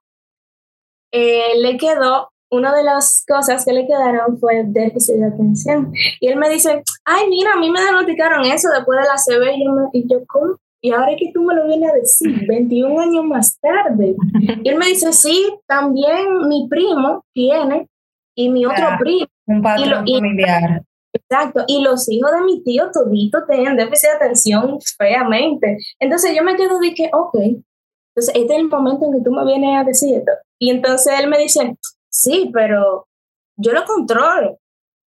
eh, 1.12 1.58
le 1.58 1.78
quedó, 1.78 2.30
una 2.52 2.76
de 2.76 2.84
las 2.84 3.24
cosas 3.28 3.64
que 3.64 3.74
le 3.74 3.86
quedaron 3.86 4.40
fue 4.40 4.64
déficit 4.66 5.18
de 5.18 5.28
atención. 5.28 5.92
Y 6.20 6.28
él 6.28 6.38
me 6.38 6.50
dice, 6.50 6.84
ay, 7.06 7.28
mira, 7.30 7.54
a 7.54 7.58
mí 7.58 7.70
me 7.70 7.80
diagnosticaron 7.80 8.44
eso 8.46 8.70
después 8.74 9.00
de 9.00 9.06
la 9.06 9.14
ACV. 9.14 9.56
Y 9.56 9.66
yo, 9.66 9.90
y 9.94 10.08
yo 10.08 10.26
¿cómo? 10.28 10.56
Y 10.82 10.92
ahora 10.92 11.16
que 11.18 11.32
tú 11.34 11.44
me 11.44 11.56
lo 11.56 11.68
vienes 11.68 11.92
a 11.92 11.96
decir, 11.96 12.48
21 12.48 13.02
años 13.02 13.26
más 13.26 13.60
tarde. 13.60 14.16
Y 14.64 14.70
él 14.70 14.78
me 14.78 14.86
dice, 14.86 15.12
sí, 15.12 15.54
también 15.68 16.48
mi 16.48 16.68
primo 16.70 17.26
tiene 17.34 17.88
y 18.36 18.50
mi 18.50 18.66
otro 18.66 18.86
primo. 18.98 19.28
Un 19.48 19.62
patrón 19.62 20.06
familiar. 20.06 20.84
exacto. 21.12 21.66
Y 21.68 21.82
los 21.82 22.10
hijos 22.10 22.32
de 22.32 22.42
mi 22.42 22.64
tío 22.64 22.90
todito 22.92 23.40
tienen 23.46 23.76
déficit 23.76 24.10
de 24.10 24.16
atención 24.16 24.78
feamente. 24.98 25.78
Entonces 26.00 26.34
yo 26.36 26.44
me 26.44 26.56
quedo 26.56 26.80
de 26.80 26.94
que, 26.94 27.10
ok, 27.12 27.36
entonces 27.36 28.36
este 28.36 28.54
es 28.54 28.60
el 28.60 28.70
momento 28.70 29.06
en 29.06 29.14
que 29.14 29.24
tú 29.24 29.32
me 29.32 29.46
vienes 29.46 29.78
a 29.78 29.84
decir 29.84 30.18
esto. 30.18 30.32
Y 30.60 30.70
entonces 30.70 31.14
él 31.20 31.30
me 31.30 31.40
dice, 31.40 31.76
sí, 32.10 32.50
pero 32.54 33.08
yo 33.58 33.74
lo 33.74 33.84
controlo. 33.86 34.60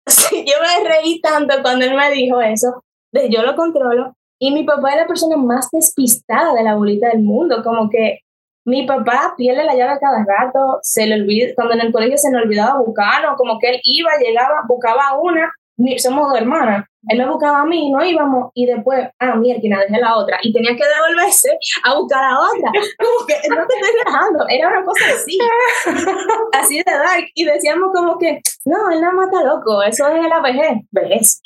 yo 0.31 0.53
me 0.61 0.89
reí 0.89 1.21
tanto 1.21 1.61
cuando 1.61 1.85
él 1.85 1.95
me 1.95 2.09
dijo 2.11 2.41
eso, 2.41 2.83
de 3.11 3.29
yo 3.29 3.43
lo 3.43 3.55
controlo, 3.55 4.15
y 4.39 4.51
mi 4.51 4.63
papá 4.63 4.91
es 4.91 4.95
la 4.95 5.07
persona 5.07 5.37
más 5.37 5.69
despistada 5.71 6.53
de 6.53 6.63
la 6.63 6.75
bolita 6.75 7.09
del 7.09 7.21
mundo, 7.21 7.61
como 7.63 7.89
que 7.89 8.19
mi 8.65 8.85
papá 8.85 9.33
pierde 9.37 9.63
la 9.63 9.75
llave 9.75 9.99
cada 9.99 10.23
rato, 10.25 10.79
se 10.81 11.05
le 11.05 11.15
olvida, 11.15 11.53
cuando 11.55 11.73
en 11.73 11.81
el 11.81 11.91
colegio 11.91 12.17
se 12.17 12.31
le 12.31 12.37
olvidaba 12.37 12.79
buscarlo, 12.79 13.35
como 13.35 13.59
que 13.59 13.69
él 13.69 13.79
iba, 13.83 14.11
llegaba, 14.17 14.63
buscaba 14.67 15.19
una, 15.19 15.51
somos 15.97 16.29
dos 16.29 16.39
hermanas, 16.39 16.85
él 17.07 17.17
me 17.17 17.29
buscaba 17.29 17.61
a 17.61 17.65
mí, 17.65 17.91
no 17.91 18.03
íbamos, 18.03 18.51
y 18.53 18.65
después, 18.65 19.07
ah, 19.19 19.35
mierda, 19.35 19.59
dejé 19.61 19.99
la 19.99 20.15
otra, 20.15 20.37
y 20.41 20.53
tenía 20.53 20.75
que 20.75 20.83
devolverse 20.83 21.49
a 21.83 21.95
buscar 21.95 22.23
a 22.23 22.39
otra, 22.39 22.71
como 22.99 23.25
que 23.27 23.35
no 23.49 23.67
te 23.67 23.75
estoy 23.75 23.95
dejando, 24.05 24.45
era 24.49 24.67
una 24.69 24.85
cosa 24.85 25.05
así, 25.15 25.37
así 26.53 26.77
de 26.77 26.91
dark, 26.91 27.25
y 27.33 27.45
decíamos 27.45 27.91
como 27.93 28.17
que, 28.17 28.39
no, 28.65 28.91
él 28.91 29.01
no 29.01 29.13
mata 29.13 29.43
loco, 29.43 29.81
eso 29.83 30.07
es 30.07 30.29
la 30.29 30.39
vejez, 30.41 30.77
vejez. 30.91 31.41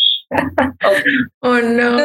Oh, 1.42 1.60
no. 1.60 1.98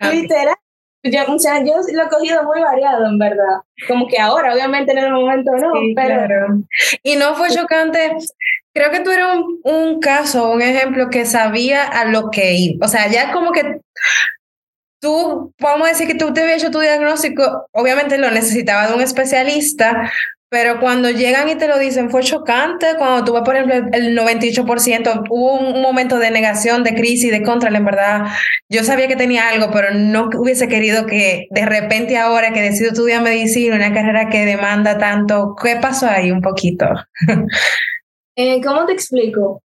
Literal. 0.00 0.56
Yo, 1.02 1.34
o 1.34 1.38
sea, 1.38 1.64
yo 1.64 1.76
lo 1.94 2.02
he 2.02 2.08
cogido 2.08 2.42
muy 2.44 2.60
variado, 2.60 3.06
en 3.06 3.18
verdad. 3.18 3.60
Como 3.88 4.06
que 4.06 4.18
ahora, 4.18 4.52
obviamente 4.52 4.92
en 4.92 4.98
el 4.98 5.12
momento 5.12 5.50
no, 5.52 5.72
pero... 5.96 6.62
Y 7.02 7.16
no 7.16 7.34
fue 7.34 7.48
chocante. 7.48 8.16
Creo 8.74 8.90
que 8.90 9.00
tú 9.00 9.10
eras 9.10 9.36
un, 9.36 9.60
un, 9.64 10.00
caso, 10.00 10.50
un 10.50 10.60
ejemplo 10.60 11.08
que 11.08 11.24
sabía 11.24 11.84
a 11.84 12.04
lo 12.04 12.30
que 12.30 12.52
iba. 12.54 12.86
O 12.86 12.88
sea, 12.88 13.08
ya 13.08 13.32
como 13.32 13.50
que 13.52 13.80
tú, 15.00 15.54
vamos 15.58 15.86
a 15.86 15.90
decir 15.90 16.06
que 16.06 16.14
tú 16.14 16.32
te 16.32 16.42
habías 16.42 16.62
hecho 16.62 16.70
tu 16.70 16.80
diagnóstico, 16.80 17.66
obviamente 17.72 18.18
lo 18.18 18.30
necesitaba 18.30 18.86
de 18.86 18.94
un 18.94 19.00
especialista, 19.00 20.12
Pero 20.50 20.80
cuando 20.80 21.10
llegan 21.10 21.48
y 21.48 21.54
te 21.54 21.68
lo 21.68 21.78
dicen, 21.78 22.10
fue 22.10 22.22
chocante. 22.22 22.86
Cuando 22.98 23.24
tuve, 23.24 23.42
por 23.42 23.54
ejemplo, 23.54 23.88
el 23.92 24.18
98%, 24.18 25.22
hubo 25.30 25.60
un 25.60 25.80
momento 25.80 26.18
de 26.18 26.32
negación, 26.32 26.82
de 26.82 26.96
crisis, 26.96 27.30
de 27.30 27.42
contra, 27.42 27.70
en 27.70 27.84
verdad. 27.84 28.26
Yo 28.68 28.82
sabía 28.82 29.06
que 29.06 29.14
tenía 29.14 29.48
algo, 29.48 29.70
pero 29.72 29.94
no 29.94 30.28
hubiese 30.36 30.66
querido 30.66 31.06
que 31.06 31.46
de 31.50 31.66
repente 31.66 32.16
ahora 32.16 32.52
que 32.52 32.62
decido 32.62 32.90
estudiar 32.90 33.22
medicina, 33.22 33.76
una 33.76 33.94
carrera 33.94 34.28
que 34.28 34.44
demanda 34.44 34.98
tanto, 34.98 35.54
¿qué 35.62 35.76
pasó 35.80 36.08
ahí 36.08 36.30
un 36.30 36.42
poquito? 36.42 36.86
Eh, 38.36 38.62
¿Cómo 38.62 38.86
te 38.86 38.92
explico? 38.92 39.60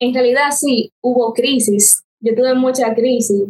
En 0.00 0.12
realidad 0.12 0.50
sí, 0.50 0.92
hubo 1.02 1.32
crisis. 1.32 2.02
Yo 2.18 2.34
tuve 2.34 2.52
mucha 2.54 2.92
crisis. 2.94 3.44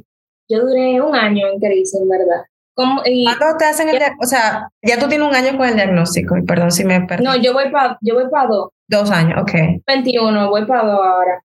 Yo 0.46 0.66
duré 0.66 1.00
un 1.00 1.14
año 1.14 1.48
en 1.48 1.58
crisis, 1.58 1.94
en 1.94 2.06
verdad. 2.06 2.42
¿Cómo, 2.82 3.02
¿Cuándo 3.02 3.58
te 3.58 3.64
hacen 3.64 3.88
el 3.88 4.02
O 4.20 4.26
sea, 4.26 4.68
ya 4.82 4.98
tú 4.98 5.08
tienes 5.08 5.28
un 5.28 5.34
año 5.34 5.56
con 5.56 5.68
el 5.68 5.74
diagnóstico, 5.74 6.36
y 6.36 6.42
perdón 6.42 6.70
si 6.70 6.84
me 6.84 7.00
perdí. 7.02 7.24
No, 7.24 7.36
yo 7.36 7.52
voy 7.52 7.70
para 7.70 7.98
yo 8.00 8.14
voy 8.14 8.28
para 8.30 8.48
dos. 8.48 8.70
Dos 8.88 9.10
años, 9.10 9.40
ok. 9.40 9.82
21, 9.86 10.50
voy 10.50 10.66
para 10.66 10.84
dos 10.84 11.00
ahora. 11.02 11.42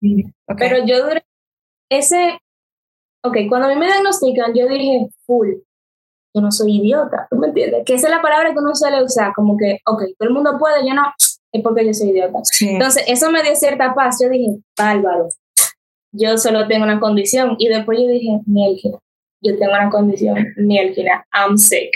Pero 0.58 0.84
yo 0.84 1.04
duré 1.04 1.24
ese. 1.90 2.38
Ok, 3.22 3.36
cuando 3.48 3.68
a 3.68 3.70
mí 3.70 3.76
me 3.76 3.86
diagnostican, 3.86 4.52
yo 4.54 4.68
dije, 4.68 5.08
full, 5.26 5.48
yo 6.34 6.42
no 6.42 6.52
soy 6.52 6.76
idiota, 6.76 7.26
¿tú 7.30 7.36
me 7.36 7.48
entiendes? 7.48 7.82
Que 7.84 7.94
esa 7.94 8.08
es 8.08 8.14
la 8.14 8.22
palabra 8.22 8.52
que 8.52 8.58
uno 8.58 8.74
suele 8.74 9.02
usar, 9.02 9.32
como 9.34 9.56
que, 9.56 9.80
ok, 9.84 10.02
todo 10.18 10.28
el 10.28 10.34
mundo 10.34 10.56
puede, 10.58 10.86
yo 10.86 10.94
no, 10.94 11.02
es 11.52 11.62
porque 11.62 11.86
yo 11.86 11.92
soy 11.92 12.10
idiota. 12.10 12.38
Entonces, 12.60 13.04
eso 13.08 13.30
me 13.30 13.42
dio 13.42 13.54
cierta 13.56 13.94
paz. 13.94 14.18
Yo 14.22 14.28
dije, 14.28 14.58
bárbaro, 14.78 15.28
yo 16.12 16.38
solo 16.38 16.66
tengo 16.68 16.84
una 16.84 17.00
condición. 17.00 17.56
Y 17.58 17.68
después 17.68 17.98
yo 17.98 18.06
dije, 18.08 18.40
Mielgina, 18.46 18.98
yo 19.42 19.58
tengo 19.58 19.72
una 19.72 19.90
condición, 19.90 20.36
Mielgina, 20.56 21.26
I'm 21.32 21.56
sick. 21.56 21.90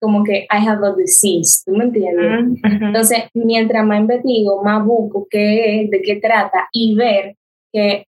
Como 0.00 0.24
que 0.24 0.46
I 0.50 0.66
have 0.66 0.86
a 0.86 0.94
disease, 0.96 1.62
¿tú 1.66 1.72
me 1.72 1.84
entiendes? 1.84 2.62
Entonces, 2.62 3.24
mientras 3.34 3.84
más 3.84 4.00
investigo, 4.00 4.62
más 4.62 4.84
busco 4.84 5.26
qué 5.28 5.82
es, 5.82 5.90
de 5.90 6.00
qué 6.00 6.16
trata 6.16 6.68
y 6.72 6.94
ver 6.94 7.36
que 7.70 8.06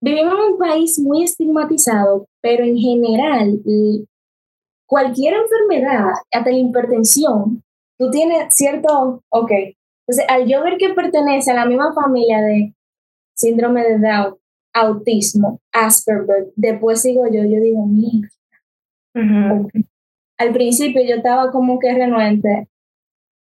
vivimos 0.00 0.32
en 0.32 0.52
un 0.52 0.58
país 0.58 0.98
muy 0.98 1.24
estigmatizado, 1.24 2.26
pero 2.40 2.64
en 2.64 2.78
general, 2.78 3.60
cualquier 4.86 5.34
enfermedad, 5.34 6.12
hasta 6.32 6.50
la 6.50 6.56
hipertensión, 6.56 7.62
tú 7.98 8.10
tienes 8.10 8.46
cierto, 8.54 9.22
ok. 9.28 9.50
Entonces, 10.06 10.24
al 10.28 10.46
yo 10.48 10.62
ver 10.62 10.78
que 10.78 10.94
pertenece 10.94 11.50
a 11.50 11.54
la 11.54 11.66
misma 11.66 11.92
familia 11.94 12.40
de 12.40 12.74
síndrome 13.34 13.82
de 13.82 13.98
Down, 13.98 14.36
autismo, 14.72 15.60
Asperger, 15.72 16.48
después 16.56 17.02
sigo 17.02 17.26
yo, 17.26 17.42
yo 17.44 17.60
digo, 17.60 17.86
mira. 17.86 18.28
Al 20.38 20.52
principio 20.52 21.02
yo 21.02 21.16
estaba 21.16 21.50
como 21.52 21.78
que 21.78 21.92
renuente 21.92 22.68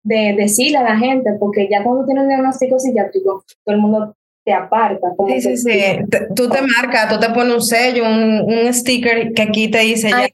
de 0.04 0.34
decirle 0.38 0.78
a 0.78 0.82
la 0.82 0.96
gente, 0.96 1.30
porque 1.38 1.68
ya 1.70 1.82
cuando 1.82 2.06
tienes 2.06 2.22
un 2.22 2.28
diagnóstico 2.28 2.78
psiquiátrico, 2.78 3.44
todo 3.64 3.74
el 3.74 3.80
mundo 3.80 4.16
te 4.44 4.52
aparta. 4.52 5.08
Como 5.16 5.28
sí, 5.28 5.40
sí, 5.40 5.56
sí. 5.56 5.80
Tú 6.34 6.48
te 6.48 6.60
marcas, 6.62 7.08
tú 7.12 7.20
te 7.20 7.28
pones 7.30 7.54
un 7.54 7.62
sello, 7.62 8.04
un, 8.04 8.40
un 8.50 8.72
sticker 8.72 9.32
que 9.34 9.42
aquí 9.42 9.70
te 9.70 9.80
dice 9.80 10.08
ya. 10.08 10.28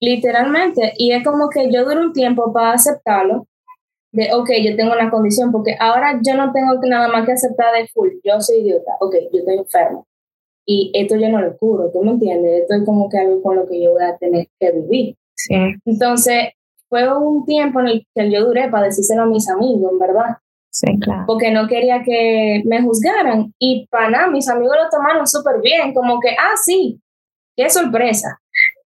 Literalmente. 0.00 0.94
Y 0.96 1.12
es 1.12 1.24
como 1.24 1.48
que 1.50 1.70
yo 1.70 1.84
duro 1.84 2.00
un 2.00 2.12
tiempo 2.12 2.52
para 2.52 2.72
aceptarlo, 2.72 3.46
de, 4.14 4.32
ok, 4.32 4.48
yo 4.62 4.76
tengo 4.76 4.92
una 4.92 5.10
condición, 5.10 5.50
porque 5.50 5.76
ahora 5.78 6.20
yo 6.24 6.36
no 6.36 6.52
tengo 6.52 6.74
nada 6.86 7.08
más 7.08 7.26
que 7.26 7.32
aceptar 7.32 7.74
de 7.74 7.88
full, 7.88 8.10
yo 8.22 8.40
soy 8.40 8.58
idiota, 8.58 8.92
ok, 9.00 9.14
yo 9.32 9.40
estoy 9.40 9.58
enfermo. 9.58 10.06
Y 10.66 10.92
esto 10.94 11.16
yo 11.16 11.28
no 11.28 11.40
lo 11.40 11.56
curo, 11.58 11.90
¿tú 11.92 12.02
me 12.02 12.12
entiendes? 12.12 12.62
Esto 12.62 12.74
es 12.74 12.84
como 12.84 13.08
que 13.08 13.18
algo 13.18 13.42
con 13.42 13.56
lo 13.56 13.66
que 13.66 13.82
yo 13.82 13.92
voy 13.92 14.04
a 14.04 14.16
tener 14.16 14.46
que 14.58 14.70
vivir. 14.70 15.16
Sí. 15.34 15.54
Entonces, 15.84 16.52
fue 16.88 17.12
un 17.18 17.44
tiempo 17.44 17.80
en 17.80 17.88
el 17.88 18.06
que 18.14 18.30
yo 18.30 18.46
duré 18.46 18.70
para 18.70 18.86
decírselo 18.86 19.22
a 19.22 19.26
mis 19.26 19.50
amigos, 19.50 19.90
en 19.92 19.98
verdad. 19.98 20.36
Sí, 20.70 20.98
claro. 21.00 21.24
Porque 21.26 21.50
no 21.50 21.66
quería 21.66 22.02
que 22.02 22.62
me 22.64 22.82
juzgaran. 22.82 23.52
Y 23.58 23.86
para 23.88 24.10
nada, 24.10 24.28
mis 24.28 24.48
amigos 24.48 24.76
lo 24.82 24.88
tomaron 24.88 25.26
súper 25.26 25.60
bien, 25.60 25.92
como 25.92 26.18
que, 26.20 26.30
ah, 26.30 26.54
sí, 26.64 27.00
qué 27.56 27.68
sorpresa 27.68 28.40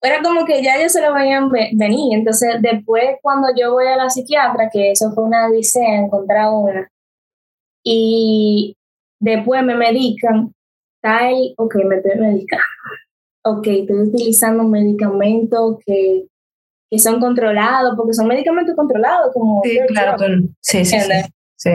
era 0.01 0.21
como 0.21 0.45
que 0.45 0.63
ya 0.63 0.77
ellos 0.77 0.91
se 0.91 1.01
lo 1.01 1.13
veían 1.13 1.49
venir. 1.49 2.17
Entonces, 2.17 2.55
después, 2.61 3.17
cuando 3.21 3.49
yo 3.55 3.73
voy 3.73 3.87
a 3.87 3.97
la 3.97 4.09
psiquiatra, 4.09 4.69
que 4.71 4.91
eso 4.91 5.11
fue 5.13 5.23
una 5.23 5.47
odisea, 5.47 5.99
encontrar 5.99 6.49
una, 6.51 6.91
y 7.83 8.77
después 9.19 9.63
me 9.63 9.75
medican, 9.75 10.53
tal, 11.01 11.53
ok, 11.57 11.75
me 11.85 11.97
estoy 11.97 12.19
medicando. 12.19 12.63
Ok, 13.43 13.67
estoy 13.67 13.99
utilizando 14.01 14.63
medicamentos 14.63 15.77
que, 15.85 16.27
que 16.89 16.99
son 16.99 17.19
controlados, 17.19 17.95
porque 17.95 18.13
son 18.13 18.27
medicamentos 18.27 18.75
controlados, 18.75 19.33
como... 19.33 19.61
Sí, 19.63 19.79
claro, 19.87 20.17
sí, 20.59 20.85
sí, 20.85 20.97
sí, 21.55 21.69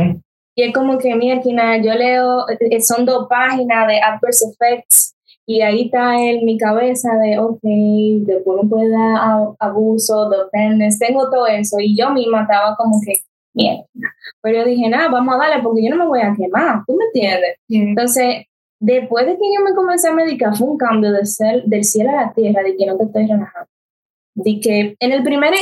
Y 0.55 0.63
es 0.63 0.73
como 0.73 0.97
que, 0.99 1.15
mira, 1.17 1.41
yo 1.79 1.95
leo, 1.95 2.49
eh, 2.49 2.81
son 2.83 3.05
dos 3.05 3.27
páginas 3.29 3.89
de 3.89 4.01
adverse 4.01 4.47
effects 4.49 5.16
y 5.49 5.61
ahí 5.63 5.87
está 5.87 6.21
en 6.21 6.45
mi 6.45 6.59
cabeza 6.59 7.17
de, 7.19 7.39
ok, 7.39 7.61
después 8.27 8.63
no 8.63 8.69
puede 8.69 8.91
dar 8.91 9.55
abuso, 9.61 10.29
dependence, 10.29 10.99
tengo 10.99 11.31
todo 11.31 11.47
eso. 11.47 11.77
Y 11.79 11.97
yo 11.97 12.11
misma 12.11 12.43
estaba 12.43 12.75
como 12.77 13.01
que, 13.01 13.13
mierda. 13.55 13.85
Pero 14.43 14.59
yo 14.59 14.65
dije, 14.65 14.89
nada, 14.89 15.09
vamos 15.09 15.35
a 15.35 15.39
darle 15.39 15.63
porque 15.63 15.85
yo 15.85 15.91
no 15.91 16.03
me 16.03 16.09
voy 16.09 16.21
a 16.21 16.35
quemar, 16.37 16.83
¿tú 16.85 16.97
me 16.97 17.05
entiendes? 17.05 17.59
Entonces, 17.69 18.47
después 18.81 19.25
de 19.25 19.35
que 19.35 19.55
yo 19.57 19.65
me 19.65 19.75
comencé 19.75 20.09
a 20.09 20.15
medicar, 20.15 20.57
fue 20.57 20.67
un 20.67 20.77
cambio 20.77 21.13
de 21.13 21.25
ser, 21.25 21.63
del 21.65 21.85
cielo 21.85 22.11
a 22.11 22.23
la 22.23 22.33
tierra, 22.33 22.63
de 22.65 22.77
que 22.77 22.87
no 22.87 22.97
te 22.97 23.05
estoy 23.05 23.27
relajando. 23.27 23.69
De 24.35 24.61
que 24.61 24.97
en 24.99 25.13
el 25.13 25.23
primer, 25.23 25.55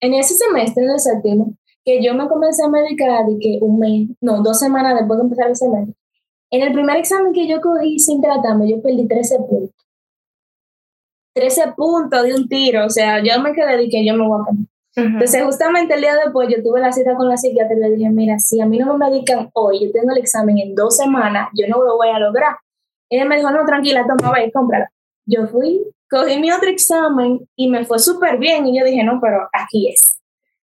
en 0.00 0.14
ese 0.14 0.34
semestre, 0.34 0.84
en 0.84 0.90
el 0.90 0.98
séptimo, 0.98 1.54
que 1.84 2.02
yo 2.02 2.14
me 2.14 2.28
comencé 2.28 2.64
a 2.64 2.68
medicar, 2.68 3.24
de 3.26 3.38
que 3.38 3.58
un 3.62 3.78
mes, 3.78 4.08
no, 4.20 4.42
dos 4.42 4.58
semanas 4.58 4.98
después 4.98 5.18
de 5.18 5.24
empezar 5.24 5.48
el 5.48 5.56
semestre, 5.56 5.94
en 6.50 6.62
el 6.62 6.72
primer 6.72 6.96
examen 6.96 7.32
que 7.32 7.46
yo 7.46 7.60
cogí 7.60 7.98
sin 7.98 8.20
tratarme, 8.20 8.68
yo 8.68 8.82
perdí 8.82 9.06
13 9.06 9.38
puntos. 9.38 9.74
13 11.34 11.72
puntos 11.76 12.22
de 12.24 12.34
un 12.34 12.48
tiro, 12.48 12.86
o 12.86 12.90
sea, 12.90 13.22
yo 13.22 13.40
me 13.40 13.52
quedé 13.52 13.84
y 13.84 13.88
que 13.88 14.04
yo 14.04 14.14
me 14.14 14.26
voy 14.26 14.40
a 14.40 14.44
cambiar. 14.46 14.70
Entonces, 14.96 15.44
justamente 15.44 15.94
el 15.94 16.00
día 16.00 16.16
después, 16.16 16.48
yo 16.48 16.62
tuve 16.62 16.80
la 16.80 16.92
cita 16.92 17.14
con 17.14 17.28
la 17.28 17.36
psiquiatra 17.36 17.76
y 17.76 17.80
le 17.80 17.90
dije, 17.90 18.10
mira, 18.10 18.38
si 18.38 18.60
a 18.60 18.66
mí 18.66 18.78
no 18.78 18.92
me 18.92 19.08
medican 19.08 19.48
hoy, 19.54 19.84
yo 19.84 19.92
tengo 19.92 20.10
el 20.12 20.18
examen 20.18 20.58
en 20.58 20.74
dos 20.74 20.96
semanas, 20.96 21.48
yo 21.54 21.68
no 21.68 21.82
lo 21.82 21.96
voy 21.96 22.08
a 22.08 22.18
lograr. 22.18 22.56
Ella 23.08 23.24
me 23.24 23.36
dijo, 23.36 23.50
no, 23.50 23.64
tranquila, 23.64 24.04
toma, 24.06 24.32
ve, 24.32 24.50
cómprala. 24.52 24.90
Yo 25.26 25.46
fui, 25.46 25.80
cogí 26.10 26.38
mi 26.40 26.50
otro 26.50 26.68
examen 26.68 27.40
y 27.56 27.68
me 27.70 27.84
fue 27.84 27.98
súper 28.00 28.38
bien 28.38 28.66
y 28.66 28.78
yo 28.78 28.84
dije, 28.84 29.04
no, 29.04 29.20
pero 29.22 29.48
aquí 29.52 29.88
es. 29.88 30.19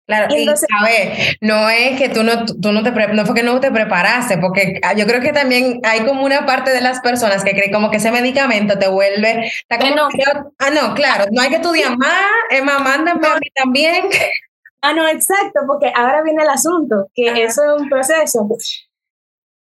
Claro, 0.06 0.36
y, 0.36 0.46
ver, 0.46 1.38
no 1.40 1.70
es 1.70 1.98
que 1.98 2.10
tú 2.10 2.24
no, 2.24 2.46
tú 2.46 2.74
no 2.74 2.84
te 2.84 2.92
no 2.92 3.26
fue 3.26 3.36
que 3.36 3.44
no 3.44 3.62
te 3.62 3.72
preparaste, 3.72 4.38
porque 4.38 4.82
ah, 4.84 4.94
yo 4.94 5.08
creo 5.08 5.22
que 5.22 5.32
también 5.32 5.80
hay 5.84 6.02
como 6.02 6.26
una 6.26 6.46
parte 6.46 6.72
de 6.72 6.82
las 6.82 7.00
personas 7.00 7.44
que 7.46 7.52
creen 7.52 7.72
como 7.72 7.90
que 7.90 7.98
ese 7.98 8.12
medicamento 8.12 8.78
te 8.78 8.90
vuelve. 8.90 9.50
no. 9.96 10.10
ah, 10.60 10.70
no, 10.72 10.94
claro, 10.94 11.26
no 11.32 11.42
hay 11.42 11.50
que 11.50 11.56
estudiar 11.56 11.98
más, 11.98 12.26
Emma, 12.50 12.80
mándame 12.80 13.26
a 13.28 13.36
mí 13.36 13.50
también. 13.56 14.10
Ah, 14.82 14.94
no, 14.94 15.08
exacto, 15.08 15.62
porque 15.66 15.94
ahora 15.96 16.22
viene 16.22 16.44
el 16.44 16.50
asunto, 16.50 17.08
que 17.14 17.28
eso 17.42 17.62
es 17.64 17.82
un 17.82 17.88
proceso. 17.88 18.46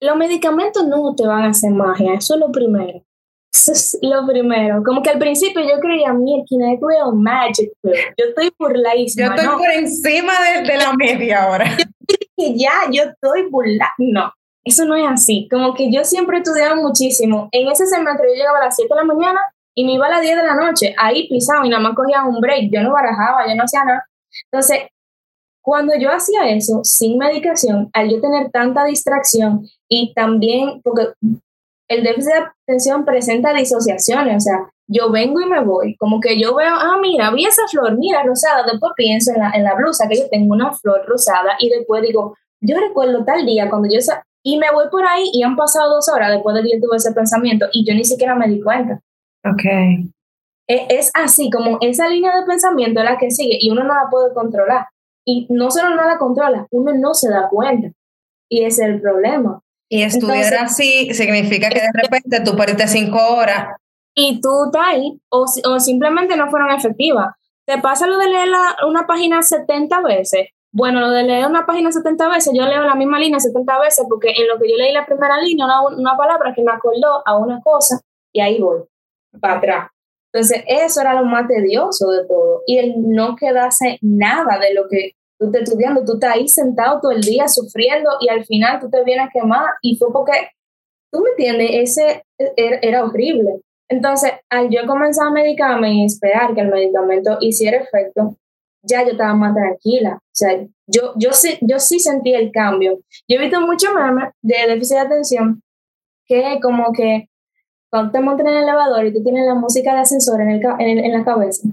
Los 0.01 0.17
medicamentos 0.17 0.87
no 0.87 1.15
te 1.15 1.27
van 1.27 1.43
a 1.43 1.49
hacer 1.51 1.73
magia, 1.73 2.15
eso 2.15 2.33
es 2.33 2.41
lo 2.41 2.51
primero. 2.51 3.05
Eso 3.53 3.73
es 3.73 3.99
lo 4.01 4.27
primero. 4.27 4.83
Como 4.85 5.03
que 5.03 5.11
al 5.11 5.19
principio 5.19 5.63
yo 5.63 5.81
creía, 5.81 6.13
mira, 6.13 6.45
no 6.51 6.87
veo 6.87 7.13
magic 7.13 7.73
Yo 7.83 8.25
estoy 8.29 8.51
burladísima. 8.59 9.29
Yo 9.29 9.43
estoy 9.43 9.59
por 9.59 9.71
encima 9.73 10.33
de, 10.63 10.77
la 10.77 10.93
media 10.95 11.45
ahora. 11.45 11.77
Yo 12.37 12.47
ya, 12.55 12.91
yo 12.91 13.03
estoy 13.03 13.49
burlada. 13.51 13.93
No, 13.99 14.33
eso 14.65 14.85
no 14.87 14.97
es 14.97 15.07
así. 15.07 15.47
Como 15.51 15.75
que 15.75 15.93
yo 15.93 16.05
siempre 16.05 16.39
he 16.39 16.41
estudiado 16.41 16.75
muchísimo. 16.77 17.49
En 17.53 17.69
ese 17.69 17.87
semestre 17.87 18.29
yo 18.29 18.35
llegaba 18.35 18.59
a 18.59 18.65
las 18.65 18.77
7 18.77 18.89
de 18.93 19.01
la 19.01 19.05
mañana 19.05 19.41
y 19.75 19.85
me 19.85 19.93
iba 19.93 20.07
a 20.07 20.11
las 20.11 20.23
10 20.23 20.37
de 20.37 20.43
la 20.43 20.55
noche, 20.55 20.95
ahí 20.99 21.29
pisado 21.29 21.65
y 21.65 21.69
nada 21.69 21.83
más 21.83 21.95
cogía 21.95 22.25
un 22.25 22.41
break. 22.41 22.71
Yo 22.73 22.83
no 22.83 22.93
barajaba, 22.93 23.47
yo 23.47 23.55
no 23.55 23.65
hacía 23.65 23.85
nada. 23.85 24.07
Entonces, 24.51 24.89
cuando 25.63 25.93
yo 25.99 26.11
hacía 26.11 26.49
eso 26.49 26.81
sin 26.83 27.19
medicación, 27.19 27.91
al 27.93 28.11
yo 28.11 28.21
tener 28.21 28.51
tanta 28.51 28.85
distracción 28.85 29.69
y 29.89 30.13
también, 30.15 30.81
porque 30.83 31.09
el 31.91 32.05
déficit 32.05 32.33
de 32.33 32.45
atención 32.69 33.05
presenta 33.05 33.53
disociaciones, 33.53 34.37
o 34.37 34.41
sea, 34.41 34.71
yo 34.87 35.11
vengo 35.11 35.41
y 35.41 35.47
me 35.47 35.61
voy, 35.63 35.97
como 35.97 36.21
que 36.21 36.41
yo 36.41 36.55
veo, 36.55 36.73
ah, 36.73 36.99
mira, 37.01 37.31
vi 37.33 37.45
esa 37.45 37.67
flor, 37.69 37.99
mira, 37.99 38.23
rosada, 38.23 38.65
después 38.65 38.93
pienso 38.97 39.33
en 39.33 39.41
la, 39.41 39.51
en 39.51 39.65
la 39.65 39.75
blusa, 39.75 40.09
que 40.09 40.17
yo 40.17 40.29
tengo 40.31 40.55
una 40.55 40.73
flor 40.73 41.05
rosada, 41.07 41.57
y 41.59 41.69
después 41.69 42.03
digo, 42.03 42.37
yo 42.61 42.79
recuerdo 42.79 43.25
tal 43.25 43.45
día 43.45 43.69
cuando 43.69 43.89
yo, 43.89 43.99
y 44.45 44.57
me 44.59 44.71
voy 44.73 44.87
por 44.89 45.05
ahí 45.05 45.31
y 45.33 45.43
han 45.43 45.57
pasado 45.57 45.95
dos 45.95 46.09
horas 46.09 46.31
después 46.31 46.55
de 46.55 46.63
que 46.63 46.71
yo 46.75 46.81
tuve 46.81 46.97
ese 46.97 47.13
pensamiento 47.13 47.67
y 47.73 47.85
yo 47.87 47.95
ni 47.95 48.05
siquiera 48.05 48.35
me 48.35 48.49
di 48.49 48.61
cuenta. 48.63 49.01
Ok. 49.45 49.65
Es, 50.67 50.83
es 50.89 51.11
así, 51.15 51.51
como 51.51 51.79
esa 51.81 52.09
línea 52.09 52.35
de 52.39 52.47
pensamiento 52.47 53.01
es 53.01 53.05
la 53.05 53.19
que 53.19 53.31
sigue 53.31 53.59
y 53.61 53.71
uno 53.71 53.85
no 53.85 53.95
la 53.95 54.09
puede 54.11 54.33
controlar. 54.33 54.87
Y 55.27 55.47
no 55.51 55.71
solo 55.71 55.95
no 55.95 56.05
la 56.07 56.17
controla, 56.17 56.67
uno 56.71 56.95
no 56.95 57.13
se 57.13 57.29
da 57.29 57.49
cuenta. 57.51 57.91
Y 58.49 58.65
ese 58.65 58.85
es 58.85 58.89
el 58.89 59.01
problema. 59.01 59.61
Y 59.91 60.03
estudiar 60.03 60.55
así 60.55 61.13
significa 61.13 61.69
que 61.69 61.81
de 61.81 61.91
repente 61.93 62.41
tú 62.41 62.57
perdiste 62.57 62.87
cinco 62.89 63.19
horas. 63.35 63.67
Y 64.15 64.41
tú 64.41 64.67
estás 64.67 64.83
ahí, 64.87 65.21
o, 65.29 65.45
o 65.65 65.81
simplemente 65.81 66.37
no 66.37 66.49
fueron 66.49 66.71
efectivas. 66.71 67.35
Te 67.67 67.79
pasa 67.79 68.07
lo 68.07 68.17
de 68.19 68.29
leer 68.29 68.49
una 68.87 69.07
página 69.07 69.43
70 69.43 70.01
veces 70.01 70.49
bueno, 70.73 71.01
lo 71.01 71.11
de 71.11 71.25
leer 71.25 71.47
una 71.47 71.67
página 71.67 71.91
70 71.91 72.29
veces, 72.29 72.53
yo 72.55 72.65
leo 72.65 72.83
la 72.83 72.95
misma 72.95 73.19
línea 73.19 73.41
70 73.41 73.81
veces 73.81 74.07
porque 74.09 74.31
en 74.31 74.47
lo 74.47 74.59
que 74.59 74.71
yo 74.71 74.77
leí 74.77 74.93
la 74.93 75.07
primera 75.07 75.41
línea, 75.41 75.67
una, 75.67 75.83
una 75.83 76.17
palabra 76.17 76.53
que 76.55 76.63
me 76.63 76.71
acordó 76.71 77.27
a 77.27 77.37
una 77.37 77.61
cosa 77.61 78.01
y 78.33 78.41
ahí 78.41 78.61
voy, 78.61 78.83
para 79.41 79.55
atrás. 79.55 79.91
Entonces, 80.33 80.63
eso 80.69 81.01
era 81.01 81.15
lo 81.15 81.25
más 81.25 81.49
tedioso 81.49 82.09
de 82.11 82.25
todo. 82.25 82.63
Y 82.67 82.79
el 82.79 82.95
no 82.97 83.35
quedarse 83.35 83.99
nada 84.01 84.61
de 84.61 84.75
lo 84.75 84.87
que 84.89 85.17
tú 85.41 85.47
estás 85.47 85.63
estudiando, 85.63 86.05
tú 86.05 86.15
estás 86.15 86.35
ahí 86.35 86.47
sentado 86.47 87.01
todo 87.01 87.13
el 87.13 87.23
día 87.23 87.49
sufriendo 87.49 88.11
y 88.21 88.29
al 88.29 88.45
final 88.45 88.79
tú 88.79 88.91
te 88.91 89.03
vienes 89.03 89.27
a 89.27 89.31
quemar 89.33 89.71
y 89.81 89.97
fue 89.97 90.13
porque, 90.13 90.33
tú 91.11 91.21
me 91.21 91.31
entiendes, 91.31 91.71
ese 91.73 92.25
era, 92.57 92.79
era 92.83 93.05
horrible. 93.05 93.61
Entonces, 93.89 94.33
al 94.51 94.69
yo 94.69 94.87
comenzar 94.87 95.29
a 95.29 95.31
medicarme 95.33 95.95
y 95.95 96.05
esperar 96.05 96.55
que 96.55 96.61
el 96.61 96.69
medicamento 96.69 97.39
hiciera 97.41 97.79
efecto, 97.79 98.37
ya 98.83 99.03
yo 99.03 99.13
estaba 99.13 99.35
más 99.35 99.55
tranquila. 99.55 100.19
O 100.21 100.35
sea, 100.35 100.65
yo, 100.87 101.15
yo, 101.17 101.33
sí, 101.33 101.59
yo 101.63 101.79
sí 101.81 101.99
sentí 101.99 102.35
el 102.35 102.53
cambio. 102.53 103.01
Yo 103.27 103.37
he 103.37 103.41
visto 103.41 103.61
muchos 103.61 103.93
memes 103.95 104.33
de 104.43 104.55
déficit 104.69 104.97
de 104.97 105.01
atención 105.01 105.63
que 106.27 106.61
como 106.63 106.93
que 106.93 107.29
cuando 107.91 108.13
te 108.13 108.21
montas 108.21 108.47
en 108.47 108.53
el 108.53 108.63
elevador 108.63 109.05
y 109.07 109.13
tú 109.13 109.23
tienes 109.25 109.47
la 109.47 109.55
música 109.55 109.95
de 109.95 110.01
ascensor 110.01 110.41
en, 110.43 110.51
el, 110.51 110.63
en, 110.79 111.05
en 111.05 111.13
la 111.13 111.25
cabeza 111.25 111.67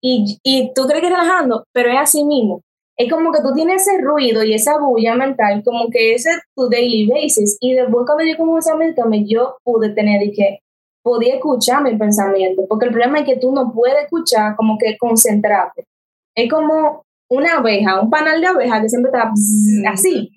y, 0.00 0.38
y 0.42 0.72
tú 0.74 0.86
crees 0.86 1.02
que 1.02 1.10
relajando, 1.10 1.64
pero 1.72 1.90
es 1.90 1.98
así 1.98 2.24
mismo. 2.24 2.62
Es 2.98 3.10
como 3.10 3.30
que 3.30 3.40
tú 3.42 3.52
tienes 3.54 3.86
ese 3.86 4.00
ruido 4.00 4.42
y 4.42 4.54
esa 4.54 4.78
bulla 4.78 5.14
mental, 5.14 5.62
como 5.64 5.90
que 5.90 6.14
ese 6.14 6.30
es 6.30 6.38
tu 6.54 6.68
daily 6.68 7.06
basis. 7.08 7.58
Y 7.60 7.74
después 7.74 8.06
cuando 8.06 8.24
yo 8.24 8.36
comencé 8.36 8.72
a 8.72 8.76
medicarme, 8.76 9.24
yo 9.26 9.58
pude 9.64 9.90
tener 9.90 10.22
y 10.22 10.32
que 10.32 10.60
podía 11.02 11.34
escuchar 11.34 11.82
mi 11.82 11.96
pensamiento, 11.96 12.64
porque 12.68 12.86
el 12.86 12.92
problema 12.92 13.20
es 13.20 13.26
que 13.26 13.36
tú 13.36 13.52
no 13.52 13.72
puedes 13.72 14.04
escuchar 14.04 14.56
como 14.56 14.76
que 14.78 14.96
concentrarte 14.98 15.86
es 16.36 16.50
como 16.50 17.02
una 17.28 17.56
abeja, 17.56 18.00
un 18.00 18.10
panal 18.10 18.40
de 18.40 18.46
abeja 18.46 18.80
que 18.80 18.88
siempre 18.88 19.10
está 19.10 19.32
así. 19.90 20.30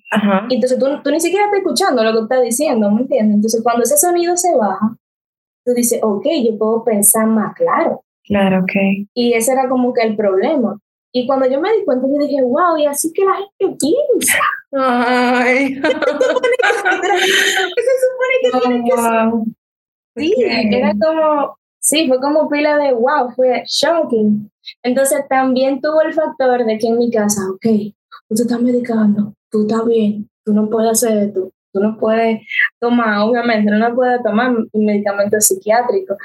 Y 0.49 0.55
entonces 0.55 0.80
tú, 0.80 0.88
tú, 1.03 1.12
ni 1.12 1.20
siquiera 1.20 1.45
estás 1.45 1.60
escuchando 1.60 2.03
lo 2.03 2.14
que 2.14 2.24
estás 2.24 2.41
diciendo, 2.41 2.89
¿me 2.89 3.01
entiendes? 3.01 3.36
Entonces 3.36 3.62
cuando 3.62 3.84
ese 3.84 3.97
sonido 3.97 4.36
se 4.36 4.55
baja, 4.55 4.95
tú 5.66 5.74
dices, 5.74 5.99
ok, 6.01 6.26
yo 6.43 6.57
puedo 6.57 6.84
pensar 6.84 7.28
más 7.28 7.53
claro. 7.53 8.01
Claro, 8.24 8.62
ok. 8.62 9.07
Y 9.14 9.34
ese 9.34 9.51
era 9.51 9.70
como 9.70 9.93
que 9.93 10.01
el 10.01 10.16
problema. 10.16 10.80
Y 11.12 11.26
cuando 11.26 11.49
yo 11.49 11.60
me 11.60 11.72
di 11.74 11.84
cuenta, 11.86 12.07
yo 12.07 12.18
dije, 12.20 12.43
wow, 12.43 12.78
y 12.78 12.86
así 12.86 13.12
que 13.14 13.26
la 13.26 13.34
gente 13.36 13.78
piensa. 13.80 14.39
Ay. 14.72 15.76
se 15.82 15.91
supone 18.05 18.36
que 18.41 18.51
tiene 18.62 18.84
que 18.84 18.95
ser. 19.01 19.32
Sí, 20.16 20.36
era 20.38 20.93
como, 20.99 21.57
sí, 21.80 22.07
fue 22.07 22.20
como 22.20 22.49
pila 22.49 22.78
de 22.78 22.93
wow, 22.93 23.32
fue 23.36 23.64
shocking. 23.66 24.51
Entonces 24.84 25.22
también 25.28 25.82
tuvo 25.82 26.01
el 26.01 26.14
factor 26.14 26.66
de 26.66 26.78
que 26.78 26.88
en 26.88 26.97
mi 26.97 27.10
casa, 27.10 27.41
ok, 27.49 27.66
tú 28.28 28.36
te 28.36 28.41
estás 28.43 28.62
medicando, 28.62 29.34
tú 29.49 29.62
estás 29.62 29.86
bien, 29.86 30.30
tú 30.43 30.53
no 30.53 30.70
puedes 30.70 30.91
hacer 30.91 31.18
esto, 31.18 31.51
tú 31.72 31.82
no 31.82 31.97
puedes 31.97 32.41
tomar, 32.80 33.20
obviamente, 33.20 33.72
no 33.72 33.95
puedes 33.95 34.22
tomar 34.24 34.51
un 34.51 34.86
medicamento 34.86 35.39
psiquiátrico. 35.39 36.15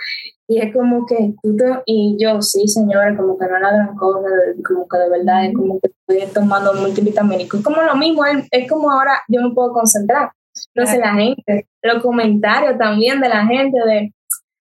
Y 0.46 0.58
es 0.60 0.74
como 0.74 1.06
que 1.06 1.32
tú 1.42 1.56
te, 1.56 1.64
y 1.86 2.16
yo, 2.18 2.40
sí, 2.42 2.68
señora, 2.68 3.16
como 3.16 3.38
que 3.38 3.46
no 3.46 3.56
es 3.56 3.62
la 3.62 3.72
gran 3.72 3.96
cosa, 3.96 4.28
como 4.66 4.86
que 4.86 4.98
de 4.98 5.10
verdad 5.10 5.46
es 5.46 5.54
como 5.54 5.80
que 5.80 5.90
estoy 6.08 6.32
tomando 6.34 6.74
multivitamínicos. 6.74 7.62
Como 7.62 7.82
lo 7.82 7.96
mismo, 7.96 8.24
es, 8.26 8.46
es 8.50 8.70
como 8.70 8.90
ahora 8.90 9.22
yo 9.28 9.40
me 9.42 9.54
puedo 9.54 9.72
concentrar. 9.72 10.30
Entonces 10.74 11.00
la 11.00 11.14
gente, 11.14 11.66
los 11.82 12.02
comentarios 12.02 12.78
también 12.78 13.20
de 13.20 13.28
la 13.28 13.44
gente 13.46 13.78
de, 13.86 14.12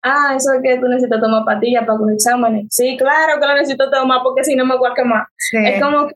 ah, 0.01 0.33
eso 0.35 0.53
es 0.53 0.61
que 0.61 0.79
tú 0.79 0.87
necesitas 0.87 1.21
tomar 1.21 1.45
pastillas 1.45 1.85
para 1.85 1.99
los 1.99 2.11
exámenes. 2.11 2.67
Sí, 2.71 2.97
claro 2.97 3.39
que 3.39 3.47
lo 3.47 3.53
necesito 3.53 3.89
tomar 3.89 4.19
porque 4.23 4.43
si 4.43 4.55
no 4.55 4.65
me 4.65 4.77
voy 4.77 4.89
a 4.89 4.93
quemar. 4.93 5.27
Sí. 5.37 5.57
Es 5.57 5.81
como 5.81 6.09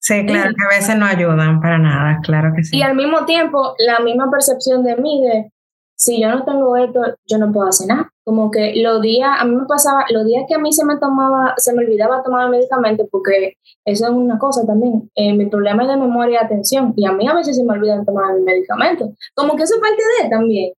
Sí, 0.00 0.24
claro, 0.26 0.50
que 0.50 0.64
a 0.64 0.78
veces 0.78 0.96
no 0.96 1.06
ayudan 1.06 1.60
para 1.60 1.78
nada, 1.78 2.20
claro 2.22 2.52
que 2.54 2.64
sí. 2.64 2.76
Y 2.76 2.82
al 2.82 2.94
mismo 2.94 3.24
tiempo, 3.24 3.74
la 3.78 3.98
misma 4.00 4.30
percepción 4.30 4.84
de 4.84 4.96
mí 4.96 5.22
de, 5.24 5.50
si 5.96 6.20
yo 6.20 6.28
no 6.28 6.44
tengo 6.44 6.76
esto, 6.76 7.00
yo 7.26 7.38
no 7.38 7.52
puedo 7.52 7.68
hacer 7.68 7.88
nada. 7.88 8.10
Como 8.24 8.50
que 8.50 8.74
los 8.76 9.02
días, 9.02 9.30
a 9.38 9.44
mí 9.44 9.56
me 9.56 9.66
pasaba, 9.66 10.04
los 10.10 10.24
días 10.24 10.44
que 10.46 10.54
a 10.54 10.58
mí 10.58 10.72
se 10.72 10.84
me 10.84 10.96
tomaba, 10.98 11.54
se 11.56 11.74
me 11.74 11.84
olvidaba 11.84 12.22
tomar 12.22 12.44
el 12.44 12.50
medicamento, 12.50 13.08
porque 13.10 13.54
eso 13.84 14.04
es 14.06 14.10
una 14.10 14.38
cosa 14.38 14.64
también, 14.66 15.10
eh, 15.16 15.32
mi 15.32 15.46
problema 15.46 15.82
es 15.82 15.88
de 15.88 15.96
memoria 15.96 16.40
y 16.40 16.44
atención, 16.44 16.92
y 16.94 17.04
a 17.06 17.12
mí 17.12 17.26
a 17.26 17.34
veces 17.34 17.56
se 17.56 17.64
me 17.64 17.72
olvida 17.72 18.04
tomar 18.04 18.36
el 18.36 18.42
medicamento. 18.42 19.10
Como 19.34 19.56
que 19.56 19.64
eso 19.64 19.74
es 19.74 19.80
parte 19.80 20.02
de 20.22 20.30
también. 20.30 20.72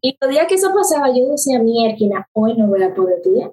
Y 0.00 0.16
los 0.20 0.30
días 0.30 0.46
que 0.46 0.54
eso 0.54 0.72
pasaba, 0.74 1.08
yo 1.08 1.30
decía, 1.30 1.58
mierda, 1.58 2.26
hoy 2.32 2.56
no 2.56 2.66
voy 2.66 2.82
a 2.82 2.94
poder 2.94 3.16
estudiar. 3.16 3.52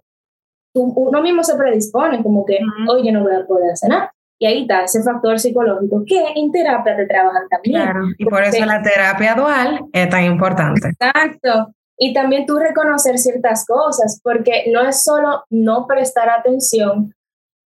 Uno 0.73 1.21
mismo 1.21 1.43
se 1.43 1.55
predispone, 1.55 2.23
como 2.23 2.45
que 2.45 2.59
hoy 2.89 3.05
yo 3.05 3.11
no 3.11 3.23
voy 3.23 3.35
a 3.35 3.45
poder 3.45 3.71
hacer 3.71 3.89
nada. 3.89 4.13
Y 4.41 4.47
ahí 4.47 4.61
está 4.63 4.85
ese 4.85 5.03
factor 5.03 5.39
psicológico 5.39 6.03
que 6.03 6.19
en 6.35 6.51
terapia 6.51 6.97
te 6.97 7.05
trabajan 7.05 7.47
también. 7.47 7.79
Claro, 7.79 7.99
y 8.17 8.25
por 8.25 8.43
eso 8.43 8.65
la 8.65 8.81
terapia 8.81 9.35
dual 9.35 9.81
es 9.93 10.09
tan 10.09 10.23
importante. 10.23 10.87
Exacto. 10.87 11.75
Y 11.95 12.11
también 12.11 12.47
tú 12.47 12.57
reconocer 12.57 13.19
ciertas 13.19 13.63
cosas, 13.67 14.19
porque 14.23 14.63
no 14.73 14.81
es 14.81 15.03
solo 15.03 15.43
no 15.51 15.85
prestar 15.85 16.27
atención, 16.31 17.13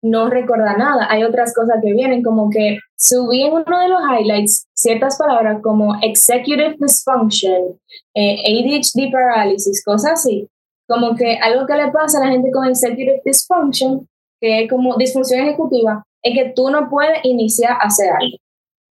no 0.01 0.28
recordar 0.32 0.80
nada. 0.80 1.05
Hay 1.07 1.24
otras 1.24 1.53
cosas 1.53 1.78
que 1.84 1.93
vienen, 1.93 2.24
como 2.24 2.49
que 2.49 2.80
subí 2.97 3.43
en 3.43 3.53
uno 3.53 3.80
de 3.80 3.88
los 3.88 3.99
highlights 4.01 4.68
ciertas 4.74 5.20
palabras 5.20 5.59
como 5.61 5.93
executive 6.01 6.78
dysfunction, 6.80 7.80
eh, 8.16 8.38
ADHD 8.41 9.11
paralysis, 9.11 9.84
cosas 9.86 10.13
así. 10.13 10.49
Como 10.88 11.16
que 11.16 11.38
algo 11.38 11.68
que 11.68 11.76
le 11.76 11.91
pasa 11.91 12.18
a 12.18 12.26
la 12.26 12.32
gente 12.32 12.49
con 12.51 12.68
executive 12.68 13.22
dysfunction, 13.24 14.07
que 14.45 14.63
es 14.63 14.69
como 14.69 14.95
disfunción 14.95 15.41
ejecutiva, 15.41 16.03
es 16.23 16.37
que 16.37 16.53
tú 16.55 16.69
no 16.69 16.87
puedes 16.87 17.17
iniciar 17.23 17.71
a 17.71 17.87
hacer 17.87 18.11
algo. 18.11 18.37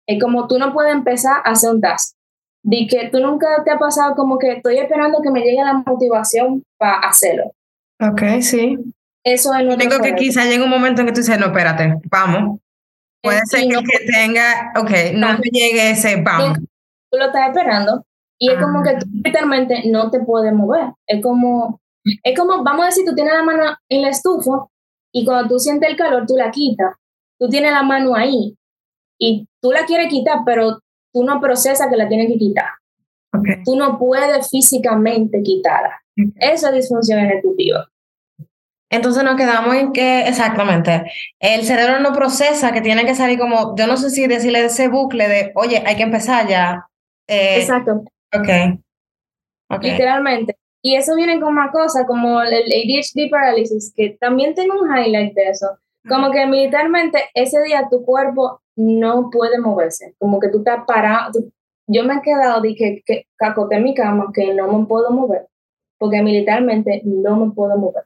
Es 0.08 0.22
como 0.22 0.48
tú 0.48 0.60
no 0.60 0.74
puedes 0.74 0.94
empezar 0.94 1.42
a 1.44 1.52
hacer 1.52 1.72
un 1.72 1.82
task. 1.82 2.16
De 2.64 2.86
que 2.88 3.10
tú 3.10 3.20
nunca 3.20 3.48
te 3.66 3.72
ha 3.72 3.80
pasado 3.80 4.14
como 4.16 4.38
que 4.38 4.52
estoy 4.52 4.78
esperando 4.78 5.22
que 5.24 5.32
me 5.32 5.40
llegue 5.40 5.64
la 5.64 5.74
motivación 5.74 6.62
para 6.78 7.00
hacerlo. 7.00 7.46
Ok, 8.00 8.42
sí. 8.42 8.78
Eso 9.24 9.54
es 9.56 9.66
lo 9.66 9.76
Tengo 9.76 10.00
que 10.00 10.14
quizá 10.14 10.46
llegue 10.46 10.64
un 10.64 10.70
momento 10.70 11.02
en 11.02 11.08
que 11.08 11.14
tú 11.14 11.22
dices, 11.22 11.40
no, 11.40 11.48
espérate, 11.48 11.96
vamos. 12.12 12.60
Puede 13.24 13.40
ser 13.46 13.62
que, 13.62 13.70
que 13.70 14.06
tenga, 14.06 14.72
ok, 14.76 14.92
no 15.16 15.34
me 15.34 15.50
llegue 15.52 15.92
ese 15.92 16.22
vamos. 16.22 16.60
Tú 17.12 17.18
lo 17.18 17.26
estás 17.26 17.48
esperando 17.50 18.04
y 18.38 18.52
es 18.52 18.62
como 18.62 18.84
que 18.84 18.92
tú 18.98 19.06
ah. 19.08 19.22
literalmente 19.24 19.82
no 19.88 20.12
te 20.12 20.20
puedes 20.20 20.54
mover. 20.54 20.94
Es 21.08 21.24
como, 21.24 21.82
es 22.24 22.38
como, 22.38 22.64
vamos 22.64 22.84
a 22.84 22.86
decir, 22.90 23.04
tú 23.04 23.16
tienes 23.16 23.34
la 23.34 23.44
mano 23.44 23.64
en 23.90 24.04
la 24.04 24.10
estufa 24.10 24.68
y 25.12 25.26
cuando 25.26 25.50
tú 25.50 25.60
sientes 25.60 25.90
el 25.90 25.96
calor, 25.96 26.26
tú 26.28 26.36
la 26.38 26.52
quitas. 26.52 26.96
Tú 27.40 27.48
tienes 27.50 27.72
la 27.72 27.84
mano 27.84 28.16
ahí 28.16 28.56
y 29.18 29.48
tú 29.62 29.72
la 29.72 29.86
quieres 29.86 30.10
quitar, 30.10 30.40
pero 30.46 30.80
tú 31.14 31.24
no 31.24 31.40
procesas 31.40 31.88
que 31.90 31.98
la 31.98 32.08
tienes 32.08 32.28
que 32.28 32.38
quitar. 32.38 32.70
Okay. 33.32 33.64
Tú 33.64 33.76
no 33.76 33.98
puedes 33.98 34.50
físicamente 34.50 35.42
quitarla. 35.44 36.02
Esa 36.36 36.70
es 36.70 36.76
disfunción 36.76 37.20
ejecutiva. 37.20 37.88
Entonces 38.92 39.24
nos 39.24 39.36
quedamos 39.36 39.76
en 39.76 39.94
que, 39.94 40.22
exactamente, 40.28 41.04
el 41.40 41.64
cerebro 41.64 42.00
no 42.00 42.12
procesa, 42.12 42.72
que 42.72 42.82
tiene 42.82 43.06
que 43.06 43.14
salir 43.14 43.38
como, 43.38 43.76
yo 43.78 43.86
no 43.86 43.98
sé 43.98 44.10
si 44.10 44.26
decirle 44.26 44.66
ese 44.66 44.88
bucle 44.88 45.28
de, 45.28 45.52
oye, 45.56 45.84
hay 45.86 45.96
que 45.96 46.04
empezar 46.04 46.48
ya. 46.48 46.88
Eh, 47.28 47.62
Exacto. 47.62 48.04
Ok. 48.34 48.50
okay. 49.70 49.92
Literalmente. 49.92 50.58
Y 50.82 50.96
eso 50.96 51.16
viene 51.16 51.40
con 51.40 51.54
más 51.54 51.72
cosas, 51.72 52.06
como 52.08 52.42
el 52.42 52.54
ADHD 52.54 53.30
parálisis, 53.30 53.94
que 53.96 54.18
también 54.20 54.56
tengo 54.56 54.80
un 54.82 54.90
highlight 54.90 55.34
de 55.34 55.50
eso. 55.50 55.68
Como 56.08 56.32
que 56.32 56.46
militarmente 56.48 57.26
ese 57.34 57.62
día 57.64 57.88
tu 57.92 58.06
cuerpo 58.06 58.62
no 58.78 59.30
puede 59.30 59.60
moverse, 59.60 60.16
como 60.18 60.40
que 60.40 60.48
tú 60.48 60.60
estás 60.60 60.86
parado. 60.88 61.32
yo 61.88 62.04
me 62.06 62.16
he 62.16 62.22
quedado 62.22 62.62
de 62.62 62.76
que, 62.76 63.02
que 63.06 63.28
cacote 63.36 63.80
mi 63.80 63.94
cama, 63.94 64.32
que 64.34 64.54
no 64.54 64.72
me 64.72 64.86
puedo 64.86 65.12
mover, 65.12 65.48
porque 65.98 66.22
militarmente 66.22 67.02
no 67.04 67.36
me 67.36 67.52
puedo 67.52 67.78
mover. 67.78 68.06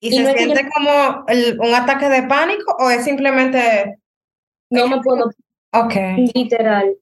¿Y, 0.00 0.10
se 0.10 0.36
siente 0.36 0.68
como 0.74 1.24
un 1.66 1.74
ataque 1.74 2.08
de 2.08 2.22
pánico 2.24 2.76
o 2.78 2.90
es 2.90 3.04
simplemente... 3.04 3.98
No 4.70 4.88
me 4.88 5.00
puedo... 5.02 5.30
Ok. 5.72 5.94
Literal. 6.34 6.96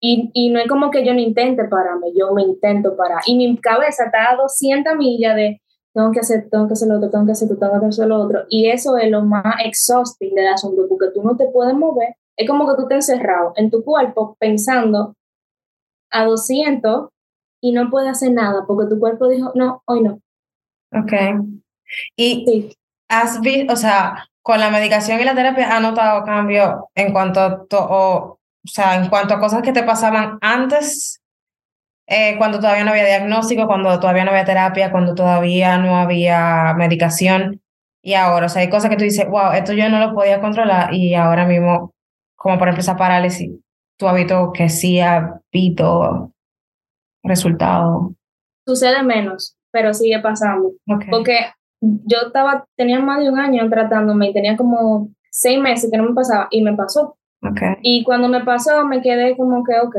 Y, 0.00 0.30
y 0.32 0.50
no 0.50 0.60
es 0.60 0.68
como 0.68 0.90
que 0.90 1.04
yo 1.04 1.12
no 1.12 1.20
intente 1.20 1.64
pararme, 1.64 2.08
yo 2.14 2.32
me 2.32 2.42
intento 2.42 2.96
parar. 2.96 3.20
Y 3.26 3.36
mi 3.36 3.56
cabeza 3.58 4.04
está 4.04 4.30
a 4.30 4.36
200 4.36 4.94
millas 4.96 5.34
de 5.34 5.60
tengo 5.98 6.12
que 6.12 6.20
hacer, 6.20 6.48
tengo 6.48 6.68
que 6.68 6.74
hacer 6.74 6.88
lo 6.88 6.96
otro, 6.96 7.10
tengo 7.10 7.26
que 7.26 7.32
hacer 7.32 7.50
esto, 7.50 7.58
tengo 7.58 7.80
que 7.80 7.86
hacer 7.86 8.06
lo 8.06 8.20
otro. 8.20 8.44
Y 8.48 8.68
eso 8.68 8.96
es 8.96 9.10
lo 9.10 9.22
más 9.22 9.56
exhausting 9.64 10.34
del 10.34 10.46
asunto, 10.46 10.86
porque 10.88 11.12
tú 11.12 11.22
no 11.22 11.36
te 11.36 11.48
puedes 11.48 11.74
mover. 11.74 12.14
Es 12.36 12.48
como 12.48 12.68
que 12.68 12.80
tú 12.80 12.86
te 12.86 12.94
encerrado 12.94 13.52
en 13.56 13.70
tu 13.70 13.82
cuerpo 13.82 14.36
pensando 14.38 15.16
a 16.10 16.24
200 16.24 17.08
y 17.60 17.72
no 17.72 17.90
puedes 17.90 18.10
hacer 18.10 18.30
nada, 18.30 18.64
porque 18.66 18.88
tu 18.88 19.00
cuerpo 19.00 19.28
dijo, 19.28 19.50
no, 19.56 19.82
hoy 19.86 20.02
no. 20.02 20.20
Ok. 20.92 21.12
Y 22.16 22.72
has 23.08 23.40
visto, 23.40 23.72
o 23.72 23.76
sea, 23.76 24.28
con 24.42 24.60
la 24.60 24.70
medicación 24.70 25.20
y 25.20 25.24
la 25.24 25.34
terapia, 25.34 25.76
¿has 25.76 25.82
notado 25.82 26.24
cambio 26.24 26.88
en 26.94 27.12
cuanto 27.12 27.40
a, 27.40 28.37
o, 28.64 28.68
sea, 28.68 28.96
en 28.96 29.08
cuanto 29.08 29.34
a 29.34 29.40
cosas 29.40 29.62
que 29.62 29.72
te 29.72 29.82
pasaban 29.82 30.38
antes, 30.40 31.20
eh, 32.06 32.36
cuando 32.38 32.58
todavía 32.58 32.84
no 32.84 32.90
había 32.90 33.04
diagnóstico, 33.04 33.66
cuando 33.66 33.98
todavía 34.00 34.24
no 34.24 34.30
había 34.30 34.44
terapia, 34.44 34.90
cuando 34.90 35.14
todavía 35.14 35.78
no 35.78 35.96
había 35.96 36.74
medicación, 36.76 37.60
y 38.02 38.14
ahora. 38.14 38.46
O 38.46 38.48
sea, 38.48 38.62
hay 38.62 38.70
cosas 38.70 38.90
que 38.90 38.96
tú 38.96 39.04
dices, 39.04 39.28
wow, 39.28 39.52
esto 39.52 39.72
yo 39.72 39.88
no 39.88 39.98
lo 39.98 40.14
podía 40.14 40.40
controlar 40.40 40.94
y 40.94 41.14
ahora 41.14 41.46
mismo, 41.46 41.92
como 42.36 42.58
por 42.58 42.68
ejemplo 42.68 42.80
esa 42.80 42.96
parálisis, 42.96 43.50
tú 43.98 44.08
has 44.08 44.14
visto 44.14 44.52
que 44.52 44.68
sí 44.68 45.00
ha 45.00 45.40
visto 45.52 46.32
resultado. 47.22 48.14
Sucede 48.66 49.02
menos, 49.02 49.56
pero 49.70 49.92
sigue 49.92 50.18
pasando. 50.20 50.72
Porque 51.10 51.50
yo 51.80 52.18
estaba, 52.26 52.66
tenía 52.76 53.00
más 53.00 53.20
de 53.20 53.30
un 53.30 53.38
año 53.38 53.68
tratándome 53.68 54.30
y 54.30 54.32
tenía 54.32 54.56
como 54.56 55.10
seis 55.30 55.60
meses 55.60 55.90
que 55.90 55.98
no 55.98 56.04
me 56.04 56.14
pasaba 56.14 56.48
y 56.50 56.62
me 56.62 56.74
pasó. 56.74 57.16
Okay. 57.40 57.74
Y 57.82 58.04
cuando 58.04 58.28
me 58.28 58.44
pasó 58.44 58.84
me 58.84 59.00
quedé 59.00 59.36
como 59.36 59.62
que, 59.64 59.78
ok. 59.80 59.96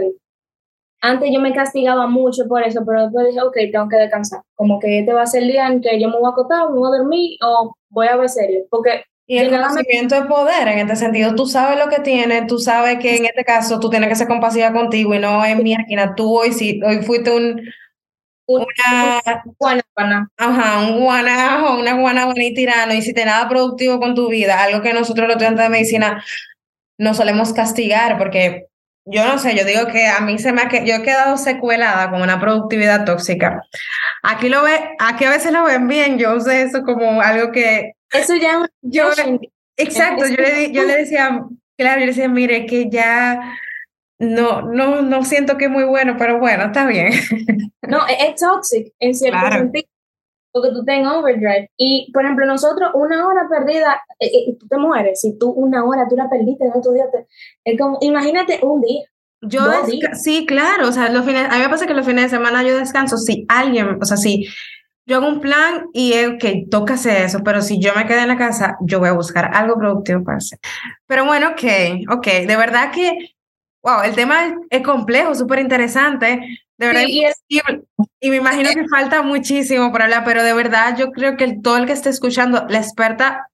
Antes 1.01 1.29
yo 1.31 1.39
me 1.39 1.53
castigaba 1.53 2.07
mucho 2.07 2.45
por 2.47 2.61
eso, 2.61 2.83
pero 2.85 3.03
después 3.03 3.27
dije, 3.27 3.41
ok, 3.41 3.55
tengo 3.71 3.87
que 3.87 3.95
descansar. 3.95 4.41
Como 4.55 4.79
que 4.79 4.99
este 4.99 5.13
va 5.13 5.21
a 5.21 5.27
ser 5.27 5.43
el 5.43 5.49
día 5.49 5.67
en 5.67 5.81
que 5.81 5.99
yo 5.99 6.09
me 6.09 6.17
voy 6.17 6.27
a 6.27 6.31
acotar, 6.31 6.69
me 6.69 6.77
voy 6.77 6.93
a 6.93 6.97
dormir 6.97 7.37
o 7.41 7.73
voy 7.89 8.07
a 8.07 8.17
ver 8.17 8.27
serio. 8.27 8.65
Porque 8.69 9.03
y 9.29 9.37
el 9.37 9.51
conocimiento 9.51 10.15
de 10.15 10.23
poder, 10.23 10.67
en 10.67 10.79
este 10.79 10.95
sentido, 10.95 11.35
tú 11.35 11.45
sabes 11.45 11.77
lo 11.77 11.87
que 11.87 11.99
tienes, 12.01 12.47
tú 12.47 12.57
sabes 12.57 12.97
que 12.97 13.15
en 13.15 13.25
este 13.25 13.43
caso 13.45 13.79
tú 13.79 13.87
tienes 13.87 14.09
que 14.09 14.15
ser 14.15 14.27
compasiva 14.27 14.73
contigo 14.73 15.13
y 15.13 15.19
no 15.19 15.45
en 15.45 15.61
mi 15.61 15.75
esquina. 15.75 16.15
Tú 16.15 16.39
hoy, 16.39 16.51
si, 16.51 16.81
hoy 16.81 17.03
fuiste 17.03 17.29
un, 17.29 17.61
una 18.47 19.21
guanabana. 19.59 20.31
Ajá, 20.35 20.79
un 20.79 21.01
guanajo, 21.01 21.79
una 21.79 21.93
guanabana 21.93 22.43
y 22.43 22.55
tirano, 22.55 22.91
y 22.95 23.03
si 23.03 23.13
te 23.13 23.23
nada 23.23 23.47
productivo 23.47 23.99
con 23.99 24.15
tu 24.15 24.29
vida, 24.29 24.63
algo 24.63 24.81
que 24.81 24.93
nosotros 24.93 25.27
los 25.27 25.35
estudiantes 25.35 25.63
de 25.63 25.69
medicina 25.69 26.23
no 26.99 27.13
solemos 27.15 27.53
castigar, 27.53 28.17
porque 28.17 28.67
yo 29.05 29.25
no 29.25 29.39
sé, 29.39 29.55
yo 29.55 29.65
digo 29.65 29.87
que 29.87 30.05
a 30.05 30.19
mí 30.19 30.37
se 30.37 30.51
me 30.51 30.61
ha 30.61 30.67
que 30.67 30.85
yo 30.85 30.95
he 30.95 31.01
quedado 31.01 31.37
secuelada 31.37 32.11
con 32.11 32.21
una 32.21 32.39
productividad 32.39 33.05
tóxica. 33.05 33.63
Aquí 34.21 34.49
lo 34.49 34.61
ve, 34.61 34.77
aquí 34.99 35.25
a 35.25 35.31
veces 35.31 35.51
lo 35.51 35.63
ven 35.63 35.87
bien, 35.87 36.19
yo 36.19 36.39
sé 36.39 36.61
eso 36.61 36.83
como 36.83 37.21
algo 37.21 37.51
que 37.51 37.93
eso 38.13 38.35
ya 38.35 38.67
yo 38.81 39.09
exacto, 39.77 40.27
yo 40.27 40.35
le, 40.35 40.71
yo 40.71 40.83
le 40.83 40.97
decía, 40.97 41.43
claro, 41.77 41.99
yo 42.01 42.05
le 42.05 42.11
decía, 42.11 42.27
mire 42.27 42.65
que 42.65 42.89
ya 42.89 43.57
no, 44.19 44.61
no, 44.61 45.01
no 45.01 45.23
siento 45.23 45.57
que 45.57 45.65
es 45.65 45.71
muy 45.71 45.85
bueno, 45.85 46.15
pero 46.17 46.39
bueno, 46.39 46.65
está 46.65 46.85
bien. 46.85 47.11
No, 47.87 48.05
es, 48.07 48.35
toxic 48.35 48.93
en 48.99 49.15
cierto 49.15 49.51
sentido, 49.51 49.87
porque 50.51 50.69
tú 50.69 50.79
estás 50.79 51.05
overdrive. 51.13 51.69
Y, 51.77 52.11
por 52.11 52.23
ejemplo, 52.23 52.45
nosotros, 52.45 52.91
una 52.93 53.27
hora 53.27 53.47
perdida, 53.49 54.01
eh, 54.19 54.27
eh, 54.27 54.57
tú 54.59 54.67
te 54.67 54.77
mueres. 54.77 55.21
Si 55.21 55.37
tú 55.37 55.51
una 55.51 55.83
hora, 55.85 56.07
tú 56.09 56.15
la 56.15 56.29
perdiste 56.29 56.65
en 56.65 56.71
otro 56.75 56.93
día, 56.93 57.05
es 57.63 57.79
como, 57.79 57.97
imagínate 58.01 58.59
un 58.61 58.81
día. 58.81 59.03
Yo, 59.41 59.61
sí, 60.13 60.45
claro, 60.45 60.89
o 60.89 60.91
sea, 60.91 61.09
los 61.09 61.25
fines, 61.25 61.45
a 61.49 61.55
mí 61.55 61.61
me 61.61 61.69
pasa 61.69 61.87
que 61.87 61.93
los 61.93 62.05
fines 62.05 62.25
de 62.25 62.37
semana 62.37 62.61
yo 62.61 62.77
descanso, 62.77 63.15
si 63.15 63.45
alguien, 63.47 63.97
o 64.01 64.05
sea, 64.05 64.17
si 64.17 64.45
yo 65.05 65.15
hago 65.15 65.29
un 65.29 65.39
plan 65.39 65.85
y 65.93 66.11
es 66.11 66.31
que 66.41 66.65
toca 66.69 66.95
hacer 66.95 67.23
eso, 67.23 67.39
pero 67.41 67.61
si 67.61 67.79
yo 67.79 67.93
me 67.95 68.05
quedo 68.05 68.19
en 68.19 68.27
la 68.27 68.37
casa, 68.37 68.75
yo 68.81 68.99
voy 68.99 69.07
a 69.07 69.13
buscar 69.13 69.49
algo 69.53 69.75
productivo 69.75 70.25
para 70.25 70.39
hacer. 70.39 70.59
Pero 71.07 71.25
bueno, 71.25 71.51
ok, 71.51 71.63
ok, 72.17 72.27
de 72.45 72.57
verdad 72.57 72.91
que 72.91 73.17
Wow, 73.81 74.01
el 74.03 74.13
tema 74.13 74.57
es 74.69 74.81
complejo, 74.81 75.33
súper 75.35 75.59
interesante. 75.59 76.41
De 76.79 76.87
verdad, 76.87 77.03
y, 77.05 77.25
y, 78.21 78.29
me 78.29 78.37
imagino 78.37 78.69
que 78.73 78.87
falta 78.87 79.21
muchísimo 79.21 79.91
para 79.91 80.05
hablar, 80.05 80.23
pero 80.23 80.43
de 80.43 80.53
verdad 80.53 80.95
yo 80.97 81.11
creo 81.11 81.35
que 81.35 81.57
todo 81.61 81.75
el 81.75 81.85
que 81.85 81.91
esté 81.91 82.07
escuchando, 82.07 82.65
la 82.69 82.77
experta, 82.77 83.49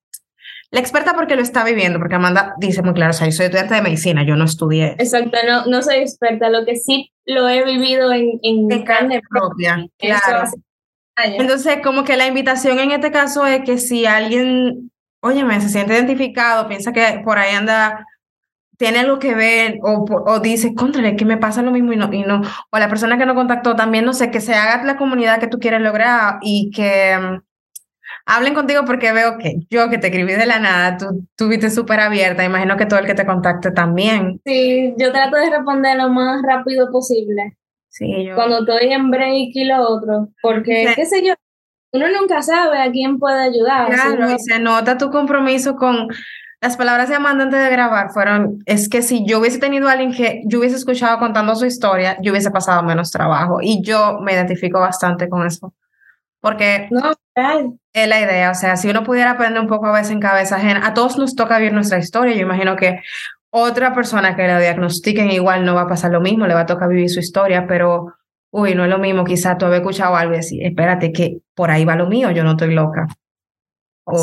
la 0.70 0.78
experta 0.78 1.12
porque 1.12 1.34
lo 1.34 1.42
está 1.42 1.64
viviendo, 1.64 1.98
porque 1.98 2.14
Amanda 2.14 2.54
dice 2.58 2.82
muy 2.82 2.94
claro, 2.94 3.10
o 3.10 3.14
sea, 3.14 3.26
yo 3.26 3.32
soy 3.32 3.46
estudiante 3.46 3.74
de 3.74 3.82
medicina, 3.82 4.24
yo 4.24 4.36
no 4.36 4.44
estudié. 4.44 4.94
Exacto, 5.00 5.38
no, 5.44 5.66
no 5.66 5.82
soy 5.82 5.96
experta, 5.96 6.50
lo 6.50 6.64
que 6.64 6.76
sí 6.76 7.10
lo 7.24 7.48
he 7.48 7.64
vivido 7.64 8.12
en, 8.12 8.38
en 8.42 8.84
carne 8.84 9.20
propia. 9.28 9.84
Claro. 9.98 10.48
Entonces, 11.16 11.78
como 11.82 12.04
que 12.04 12.16
la 12.16 12.28
invitación 12.28 12.78
en 12.78 12.92
este 12.92 13.10
caso 13.10 13.44
es 13.44 13.62
que 13.64 13.78
si 13.78 14.06
alguien, 14.06 14.92
oye, 15.20 15.42
me 15.42 15.60
se 15.60 15.68
siente 15.68 15.94
identificado, 15.94 16.68
piensa 16.68 16.92
que 16.92 17.22
por 17.24 17.38
ahí 17.38 17.56
anda 17.56 18.06
tiene 18.76 19.00
algo 19.00 19.18
que 19.18 19.34
ver 19.34 19.78
o, 19.82 20.04
o 20.08 20.40
dice, 20.40 20.74
contrale, 20.74 21.16
que 21.16 21.24
me 21.24 21.36
pasa 21.36 21.62
lo 21.62 21.70
mismo 21.70 21.92
y 21.92 21.96
no, 21.96 22.12
y 22.12 22.22
no, 22.22 22.42
o 22.70 22.78
la 22.78 22.88
persona 22.88 23.18
que 23.18 23.26
no 23.26 23.34
contactó 23.34 23.74
también, 23.76 24.04
no 24.04 24.12
sé, 24.12 24.30
que 24.30 24.40
se 24.40 24.54
haga 24.54 24.84
la 24.84 24.96
comunidad 24.96 25.40
que 25.40 25.48
tú 25.48 25.58
quieres 25.58 25.80
lograr 25.80 26.38
y 26.42 26.70
que 26.70 27.16
mm, 27.16 27.42
hablen 28.26 28.54
contigo 28.54 28.82
porque 28.84 29.12
veo 29.12 29.38
que 29.38 29.56
yo 29.70 29.88
que 29.88 29.98
te 29.98 30.08
escribí 30.08 30.32
de 30.34 30.46
la 30.46 30.58
nada, 30.58 30.96
tú 30.98 31.26
tuviste 31.36 31.70
súper 31.70 32.00
abierta, 32.00 32.44
imagino 32.44 32.76
que 32.76 32.86
todo 32.86 32.98
el 32.98 33.06
que 33.06 33.14
te 33.14 33.26
contacte 33.26 33.70
también. 33.70 34.40
Sí, 34.44 34.94
yo 34.98 35.12
trato 35.12 35.36
de 35.36 35.50
responder 35.50 35.96
lo 35.96 36.10
más 36.10 36.42
rápido 36.42 36.90
posible. 36.90 37.56
Sí, 37.88 38.26
yo... 38.26 38.34
Cuando 38.34 38.58
estoy 38.60 38.92
en 38.92 39.10
break 39.10 39.50
y 39.54 39.64
lo 39.64 39.88
otro, 39.88 40.28
porque, 40.42 40.92
qué 40.94 41.06
sé 41.06 41.24
yo, 41.24 41.34
uno 41.92 42.06
nunca 42.10 42.42
sabe 42.42 42.78
a 42.78 42.90
quién 42.90 43.18
puede 43.18 43.40
ayudar. 43.40 43.90
Claro, 43.90 44.30
y 44.30 44.38
se 44.38 44.58
nota 44.58 44.98
tu 44.98 45.10
compromiso 45.10 45.76
con 45.76 46.08
las 46.66 46.76
palabras 46.76 47.08
de 47.08 47.14
Amanda 47.14 47.44
antes 47.44 47.62
de 47.62 47.70
grabar 47.70 48.10
fueron, 48.10 48.60
es 48.66 48.88
que 48.88 49.00
si 49.00 49.24
yo 49.24 49.38
hubiese 49.38 49.60
tenido 49.60 49.88
a 49.88 49.92
alguien 49.92 50.12
que 50.12 50.42
yo 50.46 50.58
hubiese 50.58 50.74
escuchado 50.74 51.20
contando 51.20 51.54
su 51.54 51.64
historia, 51.64 52.16
yo 52.20 52.32
hubiese 52.32 52.50
pasado 52.50 52.82
menos 52.82 53.12
trabajo. 53.12 53.58
Y 53.62 53.82
yo 53.82 54.18
me 54.20 54.32
identifico 54.32 54.80
bastante 54.80 55.28
con 55.28 55.46
eso. 55.46 55.72
Porque 56.40 56.88
no, 56.90 57.12
es 57.92 58.08
la 58.08 58.20
idea, 58.20 58.50
o 58.50 58.54
sea, 58.56 58.76
si 58.76 58.90
uno 58.90 59.04
pudiera 59.04 59.30
aprender 59.30 59.60
un 59.60 59.68
poco 59.68 59.86
a 59.86 59.92
veces 59.92 60.10
en 60.10 60.18
cabeza 60.18 60.56
ajena, 60.56 60.84
a 60.84 60.92
todos 60.92 61.18
nos 61.18 61.36
toca 61.36 61.58
vivir 61.58 61.72
nuestra 61.72 61.98
historia. 61.98 62.34
Yo 62.34 62.42
imagino 62.42 62.74
que 62.74 63.00
otra 63.50 63.94
persona 63.94 64.34
que 64.34 64.48
la 64.48 64.58
diagnostiquen 64.58 65.30
igual 65.30 65.64
no 65.64 65.76
va 65.76 65.82
a 65.82 65.88
pasar 65.88 66.10
lo 66.10 66.20
mismo, 66.20 66.48
le 66.48 66.54
va 66.54 66.62
a 66.62 66.66
tocar 66.66 66.88
vivir 66.88 67.08
su 67.08 67.20
historia, 67.20 67.66
pero, 67.68 68.14
uy, 68.50 68.74
no 68.74 68.82
es 68.82 68.90
lo 68.90 68.98
mismo, 68.98 69.24
quizá 69.24 69.56
tú 69.56 69.66
habías 69.66 69.82
escuchado 69.82 70.16
algo 70.16 70.34
y 70.34 70.38
decir, 70.38 70.66
espérate, 70.66 71.12
que 71.12 71.38
por 71.54 71.70
ahí 71.70 71.84
va 71.84 71.94
lo 71.94 72.08
mío, 72.08 72.32
yo 72.32 72.42
no 72.42 72.52
estoy 72.52 72.74
loca. 72.74 73.06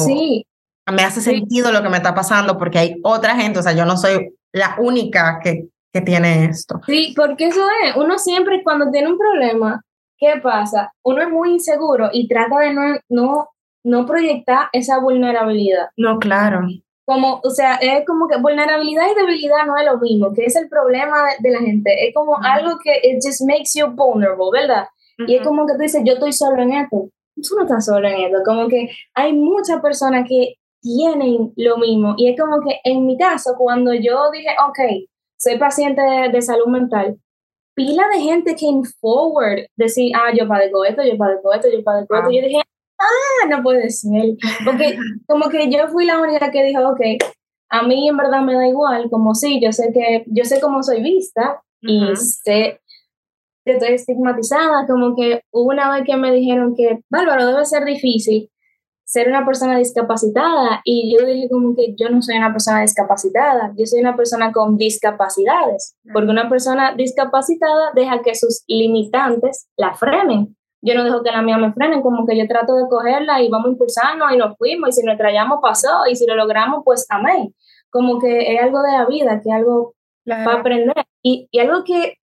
sí, 0.05 0.45
me 0.91 1.03
hace 1.03 1.21
sentido 1.21 1.71
lo 1.71 1.81
que 1.81 1.89
me 1.89 1.97
está 1.97 2.13
pasando 2.13 2.57
porque 2.57 2.79
hay 2.79 2.95
otra 3.03 3.35
gente, 3.35 3.59
o 3.59 3.63
sea, 3.63 3.73
yo 3.73 3.85
no 3.85 3.97
soy 3.97 4.35
la 4.51 4.75
única 4.79 5.39
que, 5.41 5.67
que 5.93 6.01
tiene 6.01 6.45
esto. 6.45 6.81
Sí, 6.85 7.13
porque 7.15 7.47
eso 7.47 7.61
es, 7.83 7.95
uno 7.95 8.17
siempre 8.17 8.63
cuando 8.63 8.91
tiene 8.91 9.09
un 9.09 9.17
problema, 9.17 9.81
¿qué 10.17 10.39
pasa? 10.41 10.91
Uno 11.03 11.21
es 11.21 11.29
muy 11.29 11.51
inseguro 11.51 12.09
y 12.11 12.27
trata 12.27 12.59
de 12.59 12.73
no, 12.73 12.81
no, 13.09 13.49
no 13.83 14.05
proyectar 14.05 14.67
esa 14.73 14.99
vulnerabilidad. 14.99 15.87
No, 15.97 16.19
claro. 16.19 16.67
Como, 17.05 17.41
o 17.43 17.49
sea, 17.49 17.75
es 17.75 18.05
como 18.05 18.27
que 18.27 18.37
vulnerabilidad 18.37 19.03
y 19.11 19.19
debilidad 19.19 19.65
no 19.65 19.77
es 19.77 19.85
lo 19.85 19.99
mismo, 19.99 20.33
que 20.33 20.45
es 20.45 20.55
el 20.55 20.69
problema 20.69 21.17
de, 21.39 21.51
la 21.51 21.59
gente. 21.59 22.07
Es 22.07 22.13
como 22.13 22.37
algo 22.41 22.79
que 22.81 22.91
it 23.03 23.19
just 23.21 23.41
makes 23.41 23.71
you 23.75 23.87
vulnerable, 23.87 24.51
¿verdad? 24.53 24.87
Y 25.27 25.35
es 25.35 25.45
como 25.45 25.65
que 25.65 25.73
tú 25.73 25.79
dices, 25.79 26.01
yo 26.05 26.13
estoy 26.13 26.31
solo 26.31 26.61
en 26.61 26.73
esto. 26.73 27.09
Tú 27.35 27.55
no 27.57 27.63
estás 27.63 27.85
solo 27.85 28.07
en 28.07 28.21
esto. 28.21 28.37
Como 28.45 28.67
que 28.67 28.89
hay 29.13 29.33
muchas 29.33 29.81
personas 29.81 30.25
que 30.27 30.55
tienen 30.83 31.53
lo 31.55 31.77
mismo. 31.77 32.13
Y 32.17 32.29
es 32.29 32.39
como 32.39 32.59
que 32.61 32.79
en 32.83 33.05
mi 33.05 33.17
caso, 33.17 33.55
cuando 33.57 33.93
yo 33.93 34.29
dije, 34.31 34.49
ok, 34.69 35.07
soy 35.37 35.57
paciente 35.57 36.01
de, 36.31 36.41
salud 36.41 36.67
mental, 36.67 37.17
pila 37.73 38.03
de 38.13 38.21
gente 38.21 38.55
came 38.55 38.83
forward, 38.99 39.65
decir, 39.77 40.11
ah, 40.15 40.31
yo 40.37 40.47
padezco 40.47 40.85
esto, 40.85 41.01
yo 41.03 41.17
padezco 41.17 41.53
esto, 41.53 41.67
yo 41.71 41.83
padezco 41.83 42.15
esto. 42.15 42.29
Y 42.29 42.35
yo 42.35 42.47
dije, 42.47 42.61
ah, 42.99 43.47
no 43.49 43.63
puede 43.63 43.89
ser. 43.89 44.35
Porque 44.65 44.97
como 45.27 45.49
que 45.49 45.71
yo 45.71 45.87
fui 45.87 46.05
la 46.05 46.19
única 46.19 46.51
que 46.51 46.63
dijo, 46.63 46.81
ok, 46.89 47.01
a 47.69 47.83
mí 47.83 48.07
en 48.07 48.17
verdad 48.17 48.41
me 48.41 48.53
da 48.53 48.67
igual, 48.67 49.09
como 49.09 49.33
sí, 49.33 49.59
yo 49.63 49.71
sé 49.71 49.91
que, 49.93 50.25
yo 50.27 50.43
sé 50.43 50.61
cómo 50.61 50.83
soy 50.83 51.01
vista 51.01 51.63
y 51.81 52.15
sé 52.15 52.79
que 53.65 53.71
estoy 53.71 53.93
estigmatizada, 53.93 54.85
como 54.85 55.15
que 55.15 55.41
una 55.51 55.91
vez 55.93 56.03
que 56.05 56.17
me 56.17 56.31
dijeron 56.31 56.75
que, 56.75 56.99
Bárbaro, 57.09 57.47
debe 57.47 57.65
ser 57.65 57.85
difícil 57.85 58.49
ser 59.13 59.27
una 59.27 59.45
persona 59.45 59.77
discapacitada 59.77 60.81
y 60.83 61.15
yo 61.15 61.23
dije 61.23 61.47
como 61.47 61.75
que 61.75 61.93
yo 61.95 62.09
no 62.09 62.19
soy 62.23 62.35
una 62.37 62.51
persona 62.51 62.81
discapacitada, 62.81 63.71
yo 63.77 63.85
soy 63.85 63.99
una 63.99 64.15
persona 64.15 64.51
con 64.51 64.75
discapacidades, 64.75 65.95
porque 66.11 66.31
una 66.31 66.49
persona 66.49 66.95
discapacitada 66.95 67.91
deja 67.93 68.23
que 68.23 68.33
sus 68.33 68.63
limitantes 68.67 69.69
la 69.77 69.93
frenen. 69.93 70.57
Yo 70.81 70.95
no 70.95 71.03
dejo 71.03 71.21
que 71.21 71.31
la 71.31 71.43
mía 71.43 71.57
me 71.57 71.71
frenen, 71.73 72.01
como 72.01 72.25
que 72.25 72.35
yo 72.35 72.47
trato 72.47 72.75
de 72.75 72.89
cogerla 72.89 73.39
y 73.43 73.49
vamos 73.49 73.69
impulsando 73.69 74.25
y 74.31 74.37
nos 74.37 74.57
fuimos 74.57 74.89
y 74.89 74.93
si 74.93 75.05
nos 75.05 75.17
traíamos 75.17 75.59
pasó 75.61 76.07
y 76.09 76.15
si 76.15 76.25
lo 76.25 76.35
logramos 76.35 76.81
pues 76.83 77.05
amén. 77.09 77.53
Como 77.91 78.19
que 78.19 78.55
es 78.55 78.61
algo 78.61 78.81
de 78.81 78.91
la 78.93 79.05
vida, 79.05 79.41
que 79.41 79.49
es 79.49 79.55
algo 79.55 79.93
para 80.25 80.59
aprender. 80.59 80.95
Y, 81.21 81.47
y 81.51 81.59
algo 81.59 81.83
que 81.83 82.15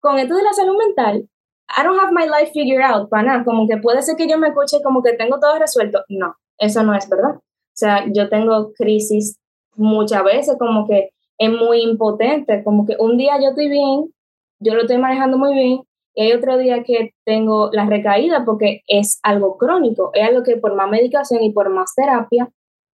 con 0.00 0.18
esto 0.18 0.34
de 0.34 0.42
la 0.42 0.54
salud 0.54 0.76
mental, 0.78 1.28
I 1.76 1.82
don't 1.82 1.98
have 2.00 2.12
my 2.12 2.26
life 2.26 2.52
figured 2.52 2.82
out, 2.82 3.08
para 3.10 3.44
como 3.44 3.66
que 3.68 3.76
puede 3.76 4.02
ser 4.02 4.16
que 4.16 4.28
yo 4.28 4.38
me 4.38 4.48
escuche 4.48 4.78
como 4.82 5.02
que 5.02 5.12
tengo 5.12 5.38
todo 5.38 5.58
resuelto. 5.58 6.02
No, 6.08 6.34
eso 6.58 6.82
no 6.82 6.94
es 6.94 7.08
verdad. 7.08 7.36
O 7.36 7.76
sea, 7.76 8.04
yo 8.12 8.28
tengo 8.28 8.72
crisis 8.72 9.38
muchas 9.76 10.24
veces, 10.24 10.56
como 10.58 10.86
que 10.86 11.10
es 11.38 11.50
muy 11.50 11.82
impotente, 11.82 12.64
como 12.64 12.86
que 12.86 12.96
un 12.98 13.16
día 13.16 13.38
yo 13.40 13.50
estoy 13.50 13.68
bien, 13.68 14.12
yo 14.60 14.74
lo 14.74 14.82
estoy 14.82 14.98
manejando 14.98 15.38
muy 15.38 15.54
bien, 15.54 15.80
y 16.14 16.22
hay 16.22 16.32
otro 16.32 16.58
día 16.58 16.82
que 16.82 17.12
tengo 17.24 17.70
la 17.72 17.86
recaída 17.86 18.44
porque 18.44 18.82
es 18.88 19.20
algo 19.22 19.56
crónico, 19.56 20.10
es 20.14 20.26
algo 20.26 20.42
que 20.42 20.56
por 20.56 20.74
más 20.74 20.90
medicación 20.90 21.44
y 21.44 21.52
por 21.52 21.70
más 21.70 21.94
terapia 21.94 22.50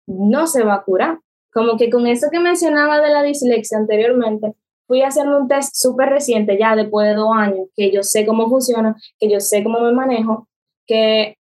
no 0.09 0.49
se 0.49 0.65
va 0.65 0.75
a 0.75 0.83
curar. 0.83 1.21
Como 1.53 1.77
que 1.77 1.89
con 1.89 2.07
eso 2.07 2.29
que 2.33 2.41
mencionaba 2.41 3.01
de 3.01 3.11
la 3.11 3.23
dislexia 3.23 3.79
anteriormente, 3.79 4.55
fui 4.87 5.03
a 5.03 5.09
hacerme 5.09 5.37
un 5.37 5.49
test 5.49 5.75
súper 5.75 6.09
reciente, 6.11 6.59
ya 6.59 6.77
después 6.77 7.09
de 7.09 7.15
dos 7.15 7.31
años, 7.35 7.69
que 7.75 7.91
yo 7.91 8.03
sé 8.03 8.27
cómo 8.27 8.49
funciona, 8.49 8.97
que 9.19 9.31
yo 9.31 9.41
sé 9.41 9.63
cómo 9.63 9.81
me 9.81 9.93
manejo, 9.93 10.49
que 10.87 11.37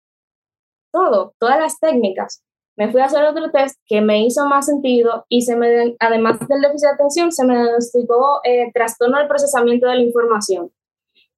todo, 0.92 1.34
todas 1.38 1.58
las 1.58 1.78
técnicas 1.78 2.42
me 2.76 2.90
fui 2.90 3.00
a 3.00 3.04
hacer 3.04 3.24
otro 3.24 3.50
test 3.50 3.78
que 3.86 4.00
me 4.00 4.24
hizo 4.24 4.46
más 4.46 4.66
sentido 4.66 5.26
y 5.28 5.42
se 5.42 5.56
me, 5.56 5.94
además 6.00 6.38
del 6.48 6.62
déficit 6.62 6.88
de 6.88 6.94
atención, 6.94 7.32
se 7.32 7.44
me 7.44 7.54
diagnosticó 7.54 8.40
eh, 8.44 8.70
trastorno 8.72 9.18
del 9.18 9.28
procesamiento 9.28 9.88
de 9.88 9.96
la 9.96 10.02
información, 10.02 10.70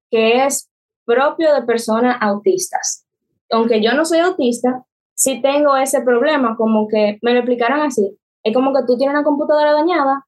que 0.09 0.45
es 0.45 0.69
propio 1.05 1.53
de 1.53 1.63
personas 1.63 2.17
autistas. 2.21 3.05
Aunque 3.51 3.81
yo 3.81 3.93
no 3.93 4.05
soy 4.05 4.19
autista, 4.19 4.85
sí 5.13 5.41
tengo 5.41 5.75
ese 5.75 6.01
problema, 6.01 6.55
como 6.55 6.87
que 6.87 7.19
me 7.21 7.33
lo 7.33 7.39
explicaron 7.39 7.81
así. 7.81 8.17
Es 8.43 8.53
como 8.53 8.73
que 8.73 8.85
tú 8.87 8.97
tienes 8.97 9.15
una 9.15 9.23
computadora 9.23 9.73
dañada 9.73 10.25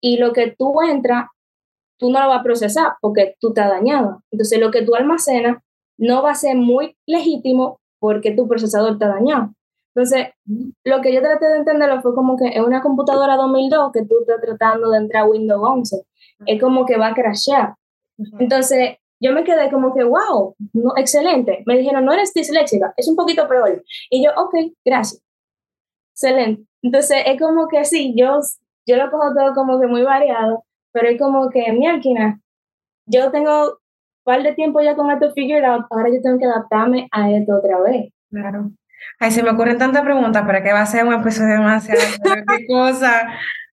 y 0.00 0.18
lo 0.18 0.32
que 0.32 0.54
tú 0.56 0.80
entras, 0.82 1.26
tú 1.98 2.10
no 2.10 2.20
lo 2.20 2.28
vas 2.28 2.40
a 2.40 2.44
procesar 2.44 2.92
porque 3.00 3.36
tú 3.40 3.48
estás 3.48 3.70
dañado. 3.70 4.22
Entonces, 4.30 4.60
lo 4.60 4.70
que 4.70 4.82
tú 4.82 4.94
almacenas 4.94 5.58
no 5.96 6.22
va 6.22 6.32
a 6.32 6.34
ser 6.34 6.56
muy 6.56 6.96
legítimo 7.06 7.80
porque 7.98 8.30
tu 8.30 8.46
procesador 8.46 8.92
está 8.92 9.08
dañado. 9.08 9.52
Entonces, 9.94 10.28
lo 10.84 11.00
que 11.00 11.12
yo 11.12 11.20
traté 11.20 11.46
de 11.46 11.56
entenderlo 11.56 12.00
fue 12.00 12.14
como 12.14 12.36
que 12.36 12.46
es 12.48 12.60
una 12.60 12.80
computadora 12.80 13.36
2002 13.36 13.90
que 13.92 14.04
tú 14.04 14.20
estás 14.20 14.40
tratando 14.40 14.90
de 14.90 14.98
entrar 14.98 15.24
a 15.24 15.26
Windows 15.26 15.60
11. 15.60 16.02
Es 16.46 16.60
como 16.60 16.86
que 16.86 16.96
va 16.96 17.08
a 17.08 17.14
crashear. 17.14 17.74
Entonces, 18.38 18.98
yo 19.20 19.32
me 19.32 19.42
quedé 19.42 19.70
como 19.70 19.92
que, 19.92 20.04
wow, 20.04 20.54
no, 20.72 20.92
excelente. 20.96 21.64
Me 21.66 21.76
dijeron, 21.76 22.04
no 22.04 22.12
eres 22.12 22.32
disléxica, 22.32 22.94
es 22.96 23.08
un 23.08 23.16
poquito 23.16 23.48
peor. 23.48 23.82
Y 24.10 24.24
yo, 24.24 24.30
ok, 24.36 24.54
gracias. 24.84 25.20
Excelente. 26.12 26.62
Entonces, 26.82 27.18
es 27.26 27.40
como 27.40 27.66
que 27.66 27.84
sí, 27.84 28.14
yo, 28.16 28.38
yo 28.88 28.96
lo 28.96 29.10
cojo 29.10 29.34
todo 29.34 29.54
como 29.54 29.80
que 29.80 29.86
muy 29.86 30.02
variado, 30.02 30.64
pero 30.92 31.08
es 31.08 31.18
como 31.18 31.50
que, 31.50 31.70
mi 31.72 31.86
alquina, 31.86 32.40
yo 33.06 33.30
tengo 33.30 33.64
un 33.64 34.24
par 34.24 34.42
de 34.42 34.54
tiempo 34.54 34.80
ya 34.80 34.96
con 34.96 35.10
esto 35.10 35.30
figured 35.34 35.64
out, 35.64 35.84
ahora 35.90 36.08
yo 36.08 36.20
tengo 36.22 36.38
que 36.38 36.46
adaptarme 36.46 37.08
a 37.12 37.30
esto 37.30 37.56
otra 37.56 37.80
vez. 37.80 38.10
Claro. 38.30 38.70
Ay, 39.20 39.30
se 39.30 39.42
me 39.42 39.50
ocurren 39.50 39.78
tantas 39.78 40.02
preguntas, 40.02 40.42
pero 40.46 40.62
que 40.62 40.72
va 40.72 40.80
a 40.80 40.86
ser 40.86 41.04
un 41.04 41.14
episodio 41.14 41.54
demasiado. 41.54 42.00
¿Qué 42.56 42.66
cosa? 42.66 43.28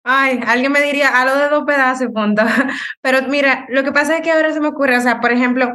Ay, 0.03 0.39
alguien 0.47 0.72
me 0.72 0.82
diría, 0.82 1.11
lo 1.26 1.38
de 1.38 1.49
dos 1.49 1.64
pedazos, 1.64 2.09
punto. 2.14 2.43
Pero 3.01 3.22
mira, 3.30 3.66
lo 3.70 3.86
que 3.86 3.93
pasa 3.93 4.18
es 4.18 4.22
que 4.22 4.32
ahora 4.32 4.51
se 4.51 4.59
me 4.59 4.68
ocurre, 4.68 4.97
o 4.97 5.01
sea, 5.01 5.22
por 5.22 5.32
ejemplo, 5.32 5.72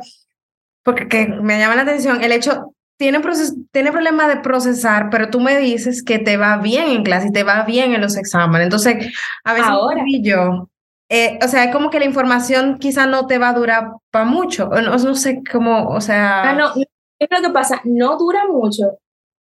porque 0.83 1.09
que 1.09 1.29
me 1.29 1.59
llama 1.59 1.77
la 1.77 1.83
atención, 1.83 2.23
el 2.23 2.33
hecho, 2.33 2.75
tiene, 2.99 3.21
proces 3.21 3.55
tiene 3.71 3.93
problema 3.93 4.29
de 4.29 4.39
procesar, 4.39 5.09
pero 5.11 5.31
tú 5.31 5.41
me 5.41 5.57
dices 5.57 6.03
que 6.03 6.19
te 6.19 6.37
va 6.37 6.59
bien 6.59 6.89
en 6.89 7.05
clase 7.05 7.29
y 7.29 7.33
te 7.33 7.45
va 7.45 7.63
bien 7.63 7.95
en 7.95 8.01
los 8.01 8.17
exámenes. 8.17 8.67
Entonces, 8.67 9.15
a 9.45 9.55
veces 9.55 9.69
ahora. 9.69 10.03
yo, 10.21 10.69
eh, 11.09 11.39
o 11.43 11.49
sea, 11.49 11.65
es 11.65 11.73
como 11.73 11.91
que 11.91 12.01
la 12.01 12.05
información 12.05 12.79
quizá 12.79 13.07
no 13.07 13.27
te 13.27 13.39
va 13.39 13.51
a 13.51 13.55
durar 13.55 13.93
para 14.11 14.25
mucho, 14.25 14.69
no, 14.69 14.97
no 14.97 15.15
sé 15.15 15.43
cómo, 15.51 15.89
o 15.89 16.01
sea... 16.01 16.51
Ah, 16.51 16.53
no, 16.53 16.73
es 16.75 17.29
lo 17.31 17.41
que 17.41 17.53
pasa, 17.53 17.81
no 17.85 18.19
dura 18.19 18.43
mucho, 18.47 18.99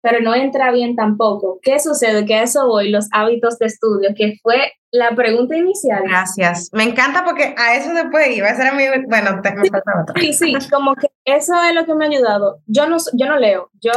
pero 0.02 0.20
no 0.20 0.34
entra 0.34 0.72
bien 0.72 0.96
tampoco. 0.96 1.58
¿Qué 1.62 1.78
sucede? 1.78 2.24
Que 2.24 2.42
eso 2.42 2.66
voy, 2.66 2.90
los 2.90 3.08
hábitos 3.12 3.58
de 3.58 3.66
estudio, 3.66 4.10
que 4.16 4.38
fue 4.42 4.72
la 4.90 5.14
pregunta 5.14 5.56
inicial. 5.56 6.02
Gracias. 6.04 6.70
Me 6.72 6.84
encanta 6.84 7.24
porque 7.24 7.54
a 7.56 7.76
eso 7.76 7.92
después 7.92 8.36
iba 8.36 8.48
a 8.48 8.54
ser 8.54 8.68
a 8.68 8.74
mí, 8.74 8.84
bueno, 9.08 9.40
te, 9.42 9.54
me 9.54 9.68
falta 9.68 9.92
otra. 10.02 10.20
Sí, 10.20 10.32
sí, 10.32 10.54
como 10.70 10.94
que 10.94 11.08
eso 11.24 11.54
es 11.62 11.74
lo 11.74 11.84
que 11.84 11.94
me 11.94 12.06
ha 12.06 12.08
ayudado. 12.08 12.60
Yo 12.66 12.88
no, 12.88 12.96
yo 13.14 13.26
no 13.26 13.36
leo, 13.36 13.70
yo 13.80 13.92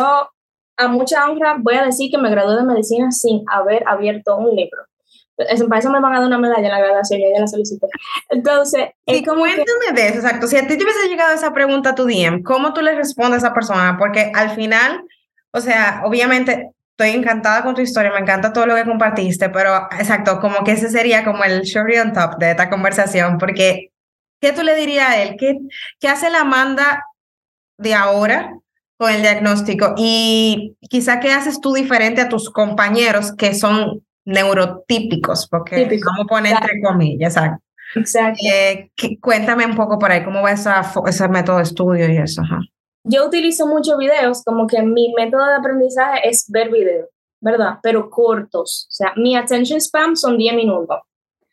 a 0.78 0.88
mucha 0.88 1.30
honra 1.30 1.56
voy 1.60 1.76
a 1.76 1.86
decir 1.86 2.12
que 2.12 2.18
me 2.18 2.30
gradué 2.30 2.56
de 2.56 2.64
medicina 2.64 3.12
sin 3.12 3.44
haber 3.48 3.84
abierto 3.88 4.38
un 4.38 4.56
libro. 4.56 4.84
Eso, 5.38 5.68
para 5.68 5.80
eso 5.80 5.90
me 5.90 6.00
van 6.00 6.14
a 6.14 6.20
dar 6.20 6.28
una 6.28 6.38
medalla 6.38 6.68
en 6.68 6.72
la 6.72 6.80
graduación, 6.80 7.20
ya 7.20 7.40
la 7.40 7.48
solicité. 7.48 7.88
Entonces, 8.30 8.90
sí, 9.08 9.24
como 9.24 9.42
cuéntame 9.42 9.92
de 9.96 10.08
eso, 10.10 10.18
exacto. 10.18 10.46
Si 10.46 10.58
a 10.58 10.68
ti 10.68 10.78
te 10.78 10.84
hubiese 10.84 11.08
llegado 11.10 11.34
esa 11.34 11.54
pregunta 11.54 11.92
a 11.92 11.96
tu 11.96 12.06
DM, 12.06 12.44
¿cómo 12.44 12.74
tú 12.74 12.82
le 12.82 12.94
respondes 12.94 13.44
a 13.44 13.48
esa 13.48 13.54
persona? 13.54 13.98
Porque 13.98 14.32
al 14.36 14.52
final 14.52 15.04
o 15.54 15.62
sea, 15.62 16.02
obviamente 16.04 16.72
estoy 16.98 17.10
encantada 17.10 17.64
con 17.64 17.76
tu 17.76 17.82
historia, 17.82 18.12
me 18.12 18.20
encanta 18.20 18.54
todo 18.54 18.66
lo 18.66 18.76
que 18.76 18.86
compartiste, 18.86 19.50
pero 19.50 19.88
exacto, 19.98 20.40
como 20.40 20.64
que 20.64 20.72
ese 20.72 20.90
sería 20.90 21.24
como 21.24 21.44
el 21.44 21.62
cherry 21.62 21.98
on 22.00 22.14
top 22.14 22.38
de 22.38 22.52
esta 22.52 22.70
conversación, 22.70 23.38
porque 23.38 23.92
¿qué 24.42 24.52
tú 24.52 24.64
le 24.64 24.76
dirías 24.76 25.10
a 25.10 25.22
él? 25.22 25.36
¿Qué, 25.38 25.58
qué 26.00 26.08
hace 26.08 26.30
la 26.30 26.42
Amanda 26.42 27.04
de 27.78 27.94
ahora 27.94 28.54
con 28.98 29.12
el 29.12 29.22
diagnóstico? 29.22 29.94
Y 29.98 30.76
quizá 30.90 31.20
qué 31.20 31.32
haces 31.32 31.62
tú 31.62 31.74
diferente 31.74 32.22
a 32.22 32.30
tus 32.30 32.50
compañeros 32.50 33.34
que 33.36 33.54
son 33.54 34.04
neurotípicos, 34.26 35.48
porque 35.48 36.00
vamos 36.04 36.26
a 36.26 36.28
poner 36.28 36.54
entre 36.54 36.82
comillas, 36.82 37.36
exacto. 37.36 37.64
Exacto. 37.96 38.40
Eh, 38.52 38.90
cuéntame 39.22 39.68
un 39.68 39.76
poco 39.76 40.00
por 40.00 40.12
ahí, 40.12 40.24
¿cómo 40.24 40.42
va 40.42 40.52
esa, 40.52 40.82
ese 41.06 41.28
método 41.28 41.58
de 41.58 41.64
estudio 41.64 42.12
y 42.12 42.18
eso? 42.18 42.42
Ajá 42.42 42.60
yo 43.04 43.28
utilizo 43.28 43.68
muchos 43.68 43.98
videos, 43.98 44.44
como 44.44 44.68
que 44.68 44.82
mi 44.82 45.14
método 45.14 45.46
de 45.46 45.56
aprendizaje 45.56 46.28
es 46.28 46.46
ver 46.50 46.72
videos, 46.72 47.10
¿verdad? 47.42 47.80
Pero 47.84 48.10
cortos. 48.10 48.88
O 48.90 48.94
sea, 48.94 49.14
mi 49.16 49.36
attention 49.36 49.80
spam 49.80 50.16
son 50.16 50.38
10 50.38 50.56
minutos. 50.56 51.00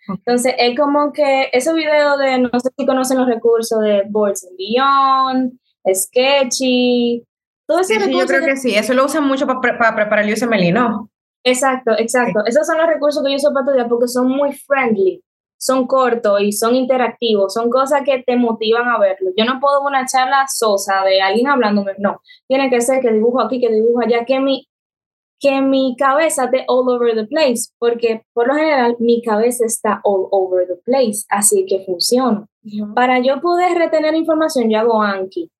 Entonces, 0.08 0.54
es 0.58 0.78
como 0.78 1.12
que 1.12 1.50
esos 1.52 1.74
videos 1.74 2.18
de, 2.18 2.38
no 2.38 2.50
sé 2.58 2.70
si 2.76 2.86
conocen 2.86 3.18
los 3.18 3.28
recursos 3.28 3.80
de 3.80 4.02
Boards 4.08 4.44
and 4.44 4.56
Beyond, 4.56 5.58
Sketchy, 5.94 7.24
todo 7.66 7.80
ese 7.80 8.00
sí, 8.00 8.18
yo 8.18 8.26
creo 8.26 8.44
que 8.44 8.56
sí, 8.56 8.74
eso 8.74 8.94
lo 8.94 9.04
usan 9.04 9.26
mucho 9.26 9.46
para, 9.46 9.60
para 9.60 9.94
preparar 9.94 10.24
el 10.24 10.32
USMLE, 10.32 10.72
¿no? 10.72 11.08
Exacto, 11.44 11.92
exacto. 11.96 12.44
Esos 12.44 12.66
son 12.66 12.78
los 12.78 12.86
recursos 12.88 13.22
que 13.22 13.30
yo 13.30 13.36
uso 13.36 13.52
para 13.52 13.64
estudiar 13.64 13.88
porque 13.88 14.08
son 14.08 14.28
muy 14.28 14.52
friendly 14.52 15.22
son 15.60 15.86
cortos 15.86 16.40
y 16.40 16.52
son 16.52 16.74
interactivos, 16.74 17.52
son 17.52 17.68
cosas 17.68 18.02
que 18.02 18.22
te 18.26 18.36
motivan 18.36 18.88
a 18.88 18.98
verlo. 18.98 19.30
Yo 19.36 19.44
no 19.44 19.60
puedo 19.60 19.82
una 19.82 20.06
charla 20.06 20.46
sosa 20.48 21.04
de 21.04 21.20
alguien 21.20 21.48
hablándome, 21.48 21.92
no. 21.98 22.22
Tiene 22.48 22.70
que 22.70 22.80
ser 22.80 23.02
que 23.02 23.12
dibujo 23.12 23.42
aquí, 23.42 23.60
que 23.60 23.70
dibujo 23.70 24.00
allá, 24.00 24.24
que 24.24 24.40
mi, 24.40 24.66
que 25.38 25.60
mi 25.60 25.96
cabeza 25.98 26.44
esté 26.44 26.64
all 26.66 26.88
over 26.88 27.14
the 27.14 27.26
place, 27.26 27.70
porque 27.78 28.22
por 28.32 28.48
lo 28.48 28.54
general 28.54 28.96
mi 29.00 29.20
cabeza 29.20 29.66
está 29.66 30.00
all 30.02 30.28
over 30.30 30.66
the 30.66 30.76
place, 30.82 31.26
así 31.28 31.66
que 31.66 31.84
funciona. 31.84 32.46
Para 32.94 33.20
yo 33.20 33.40
poder 33.42 33.76
retener 33.76 34.14
información, 34.14 34.70
yo 34.70 34.78
hago 34.78 35.02
Anki. 35.02 35.50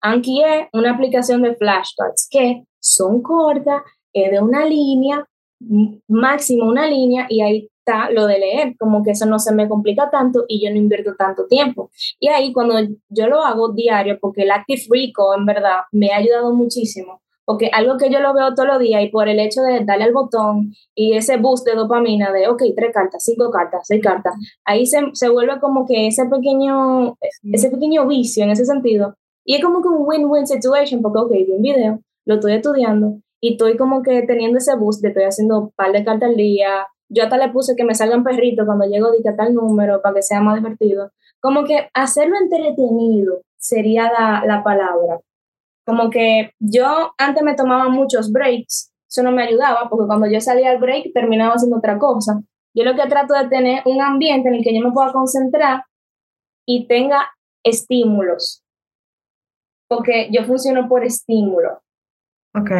Anki 0.00 0.44
es 0.44 0.68
una 0.72 0.92
aplicación 0.92 1.42
de 1.42 1.56
flashcards 1.56 2.28
que 2.30 2.64
son 2.78 3.20
cortas, 3.20 3.82
es 4.12 4.30
de 4.30 4.40
una 4.40 4.64
línea, 4.64 5.26
máximo 6.06 6.68
una 6.68 6.86
línea, 6.86 7.26
y 7.28 7.42
ahí 7.42 7.69
lo 8.10 8.26
de 8.26 8.38
leer, 8.38 8.74
como 8.78 9.02
que 9.02 9.12
eso 9.12 9.26
no 9.26 9.38
se 9.38 9.54
me 9.54 9.68
complica 9.68 10.10
tanto 10.10 10.44
y 10.48 10.64
yo 10.64 10.70
no 10.70 10.76
invierto 10.76 11.14
tanto 11.16 11.46
tiempo. 11.46 11.90
Y 12.18 12.28
ahí 12.28 12.52
cuando 12.52 12.74
yo 13.08 13.26
lo 13.26 13.42
hago 13.42 13.72
diario, 13.72 14.18
porque 14.20 14.42
el 14.42 14.50
Active 14.50 14.82
Rico 14.90 15.34
en 15.36 15.46
verdad 15.46 15.80
me 15.92 16.12
ha 16.12 16.16
ayudado 16.16 16.52
muchísimo, 16.54 17.20
porque 17.44 17.70
algo 17.72 17.96
que 17.96 18.10
yo 18.10 18.20
lo 18.20 18.32
veo 18.32 18.54
todos 18.54 18.68
los 18.68 18.78
días 18.78 19.02
y 19.02 19.08
por 19.08 19.28
el 19.28 19.40
hecho 19.40 19.62
de 19.62 19.84
darle 19.84 20.04
al 20.04 20.12
botón 20.12 20.72
y 20.94 21.14
ese 21.14 21.36
boost 21.36 21.66
de 21.66 21.74
dopamina 21.74 22.32
de, 22.32 22.48
ok, 22.48 22.62
tres 22.76 22.92
cartas, 22.94 23.24
cinco 23.24 23.50
cartas, 23.50 23.82
seis 23.84 24.02
cartas, 24.02 24.34
ahí 24.64 24.86
se, 24.86 25.00
se 25.14 25.28
vuelve 25.28 25.58
como 25.60 25.86
que 25.86 26.06
ese 26.06 26.26
pequeño, 26.26 27.16
ese 27.52 27.70
pequeño 27.70 28.06
vicio 28.06 28.44
en 28.44 28.50
ese 28.50 28.64
sentido. 28.64 29.14
Y 29.44 29.56
es 29.56 29.64
como 29.64 29.82
que 29.82 29.88
un 29.88 30.06
win-win 30.06 30.46
situation, 30.46 31.02
porque, 31.02 31.18
ok, 31.18 31.30
vi 31.32 31.52
un 31.52 31.62
video, 31.62 32.00
lo 32.24 32.34
estoy 32.34 32.52
estudiando 32.52 33.16
y 33.40 33.52
estoy 33.52 33.76
como 33.76 34.02
que 34.02 34.22
teniendo 34.22 34.58
ese 34.58 34.76
boost 34.76 35.02
de 35.02 35.08
estoy 35.08 35.24
haciendo 35.24 35.58
un 35.58 35.70
par 35.70 35.92
de 35.92 36.04
cartas 36.04 36.28
al 36.28 36.36
día, 36.36 36.86
yo 37.10 37.24
hasta 37.24 37.36
le 37.36 37.50
puse 37.50 37.74
que 37.76 37.84
me 37.84 37.94
salgan 37.94 38.24
perritos 38.24 38.64
cuando 38.64 38.86
llego 38.86 39.08
a 39.08 39.36
tal 39.36 39.52
número 39.52 40.00
para 40.00 40.14
que 40.14 40.22
sea 40.22 40.40
más 40.40 40.56
divertido. 40.56 41.10
Como 41.40 41.64
que 41.64 41.90
hacerlo 41.92 42.36
entretenido 42.36 43.42
sería 43.58 44.10
la, 44.12 44.44
la 44.46 44.62
palabra. 44.62 45.20
Como 45.84 46.08
que 46.08 46.52
yo 46.60 47.12
antes 47.18 47.42
me 47.42 47.54
tomaba 47.54 47.88
muchos 47.88 48.30
breaks, 48.30 48.92
eso 49.08 49.24
no 49.24 49.32
me 49.32 49.42
ayudaba 49.42 49.88
porque 49.90 50.06
cuando 50.06 50.28
yo 50.28 50.40
salía 50.40 50.70
al 50.70 50.78
break 50.78 51.12
terminaba 51.12 51.54
haciendo 51.54 51.78
otra 51.78 51.98
cosa. 51.98 52.40
Yo 52.74 52.84
lo 52.84 52.94
que 52.94 53.08
trato 53.08 53.34
de 53.34 53.48
tener 53.48 53.82
un 53.86 54.00
ambiente 54.00 54.48
en 54.48 54.54
el 54.54 54.62
que 54.62 54.72
yo 54.72 54.86
me 54.86 54.92
pueda 54.92 55.12
concentrar 55.12 55.82
y 56.64 56.86
tenga 56.86 57.28
estímulos. 57.64 58.62
Porque 59.88 60.28
yo 60.30 60.44
funciono 60.44 60.88
por 60.88 61.04
estímulo. 61.04 61.82
Ok. 62.54 62.70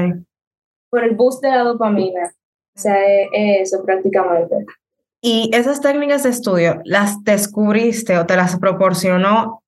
Por 0.89 1.03
el 1.03 1.17
boost 1.17 1.43
de 1.43 1.51
la 1.51 1.65
dopamina. 1.65 2.31
O 2.77 2.79
sea, 2.81 2.97
eso 3.33 3.85
prácticamente. 3.85 4.67
¿Y 5.23 5.51
esas 5.53 5.81
técnicas 5.81 6.23
de 6.23 6.31
estudio 6.31 6.81
las 6.85 7.23
descubriste 7.25 8.17
o 8.19 8.27
te 8.27 8.37
las 8.37 8.59
proporcionó 8.59 9.63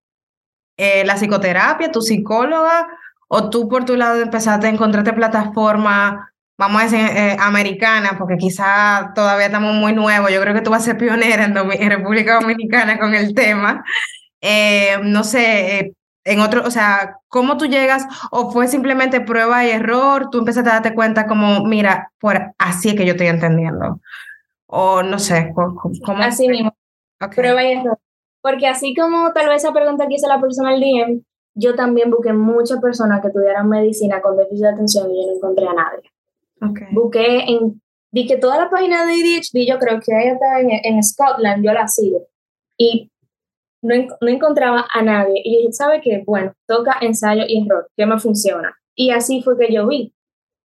eh, 0.78 1.04
la 1.04 1.16
psicoterapia, 1.16 1.92
tu 1.92 2.00
psicóloga, 2.00 2.88
o 3.28 3.50
tú 3.50 3.68
por 3.68 3.84
tu 3.84 3.96
lado 3.96 4.20
empezaste 4.20 4.66
a 4.66 4.70
encontrarte 4.70 5.12
plataforma, 5.12 6.32
vamos 6.58 6.80
a 6.80 6.84
decir, 6.84 7.00
eh, 7.00 7.36
americana, 7.38 8.16
porque 8.18 8.36
quizá 8.38 9.12
todavía 9.14 9.46
estamos 9.46 9.74
muy 9.74 9.92
nuevos, 9.92 10.30
yo 10.30 10.40
creo 10.40 10.54
que 10.54 10.62
tú 10.62 10.70
vas 10.70 10.82
a 10.82 10.86
ser 10.86 10.98
pionera 10.98 11.44
en, 11.44 11.90
República 11.90 12.40
Dominicana 12.40 12.98
con 12.98 13.14
el 13.14 13.34
tema. 13.34 13.84
Eh, 14.40 14.98
no 15.02 15.22
sé, 15.24 15.94
en 16.24 16.40
otro, 16.40 16.62
o 16.64 16.70
sea, 16.70 17.18
¿cómo 17.28 17.56
tú 17.56 17.66
llegas? 17.66 18.06
¿O 18.30 18.50
fue 18.50 18.68
simplemente 18.68 19.20
prueba 19.20 19.64
y 19.64 19.70
error? 19.70 20.30
¿Tú 20.30 20.38
empezaste 20.38 20.70
a 20.70 20.74
darte 20.74 20.94
cuenta 20.94 21.26
como, 21.26 21.64
mira, 21.64 22.12
por 22.20 22.54
así 22.58 22.90
es 22.90 22.94
que 22.94 23.04
yo 23.04 23.12
estoy 23.12 23.26
entendiendo? 23.26 24.00
O 24.66 25.02
no 25.02 25.18
sé, 25.18 25.52
¿cómo? 25.54 26.22
Así 26.22 26.48
mismo, 26.48 26.74
prueba 27.34 27.64
y 27.64 27.72
error. 27.72 27.98
Porque 28.40 28.66
así 28.66 28.94
como 28.94 29.32
tal 29.32 29.48
vez 29.48 29.62
esa 29.62 29.72
pregunta 29.72 30.06
que 30.08 30.14
hizo 30.14 30.28
la 30.28 30.40
persona 30.40 30.70
al 30.70 30.80
DM, 30.80 31.22
yo 31.54 31.74
también 31.74 32.10
busqué 32.10 32.32
muchas 32.32 32.80
personas 32.80 33.20
que 33.20 33.30
tuvieran 33.30 33.68
medicina 33.68 34.20
con 34.20 34.36
déficit 34.36 34.64
de 34.64 34.70
atención 34.70 35.10
y 35.10 35.20
yo 35.20 35.30
no 35.30 35.36
encontré 35.36 35.66
a 35.66 35.74
nadie. 35.74 36.90
Busqué 36.92 37.50
en, 37.50 37.82
di 38.10 38.26
que 38.26 38.36
toda 38.36 38.56
la 38.56 38.70
página 38.70 39.04
de 39.04 39.12
ADHD, 39.12 39.68
yo 39.68 39.78
creo 39.78 40.00
que 40.00 40.12
ella 40.12 40.34
está 40.34 40.60
en, 40.60 40.70
en 40.70 41.02
Scotland, 41.02 41.64
yo 41.64 41.72
la 41.72 41.88
sigo. 41.88 42.26
Y 42.76 43.10
no, 43.82 43.94
no, 44.20 44.28
encontraba 44.28 44.86
a 44.92 45.02
nadie. 45.02 45.42
Y 45.44 45.58
dije, 45.58 45.72
¿sabe 45.72 46.00
qué? 46.00 46.22
Bueno, 46.26 46.52
toca 46.66 46.98
ensayo 47.00 47.44
y 47.46 47.64
error, 47.64 47.88
que 47.96 48.06
me 48.06 48.18
funciona. 48.18 48.74
Y 48.94 49.10
así 49.10 49.42
fue 49.42 49.58
que 49.58 49.72
yo 49.72 49.86
vi. 49.86 50.14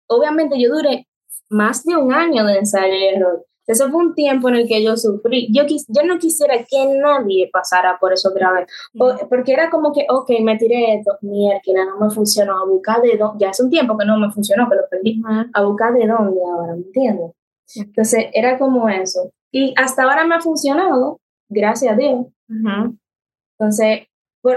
Obviamente 0.07 0.59
yo 0.61 0.69
duré 0.73 1.07
más 1.49 1.83
de 1.83 1.95
un 1.95 2.13
año 2.13 2.45
de 2.45 2.59
ensayo 2.59 2.93
y 2.93 3.15
error. 3.15 3.45
Eso 3.67 3.89
fue 3.91 4.01
un 4.01 4.15
tiempo 4.15 4.47
en 4.47 4.55
el 4.55 4.67
que 4.67 4.81
yo 4.81 4.95
sufrí. 4.95 5.49
Yo, 5.51 5.63
yo 5.67 6.03
no 6.03 6.17
quisiera 6.17 6.55
que 6.59 6.85
nadie 7.01 7.49
pasara 7.51 7.97
por 7.99 8.13
eso 8.13 8.29
otra 8.29 8.53
vez, 8.53 8.67
porque 9.29 9.51
era 9.51 9.69
como 9.69 9.91
que, 9.91 10.05
ok, 10.09 10.29
me 10.41 10.57
tiré 10.57 10.95
esto, 10.95 11.17
mierda, 11.21 11.59
no 11.85 11.99
me 11.99 12.09
funcionó, 12.09 12.59
a 12.59 12.65
buscar 12.65 13.01
de 13.01 13.17
dónde, 13.17 13.43
ya 13.43 13.49
hace 13.49 13.63
un 13.63 13.69
tiempo 13.69 13.97
que 13.97 14.05
no 14.05 14.17
me 14.17 14.31
funcionó, 14.31 14.69
que 14.69 14.77
lo 14.77 14.83
perdí, 14.89 15.21
a 15.53 15.63
buscar 15.63 15.93
de 15.93 16.07
dónde 16.07 16.39
ahora, 16.45 16.75
¿me 16.75 16.83
entiendes? 16.83 17.31
Entonces 17.75 18.27
era 18.33 18.57
como 18.57 18.87
eso. 18.87 19.31
Y 19.51 19.73
hasta 19.75 20.03
ahora 20.03 20.25
me 20.25 20.35
ha 20.35 20.39
funcionado, 20.39 21.19
gracias 21.49 21.91
a 21.91 21.97
Dios. 21.97 22.25
Entonces, 23.59 24.07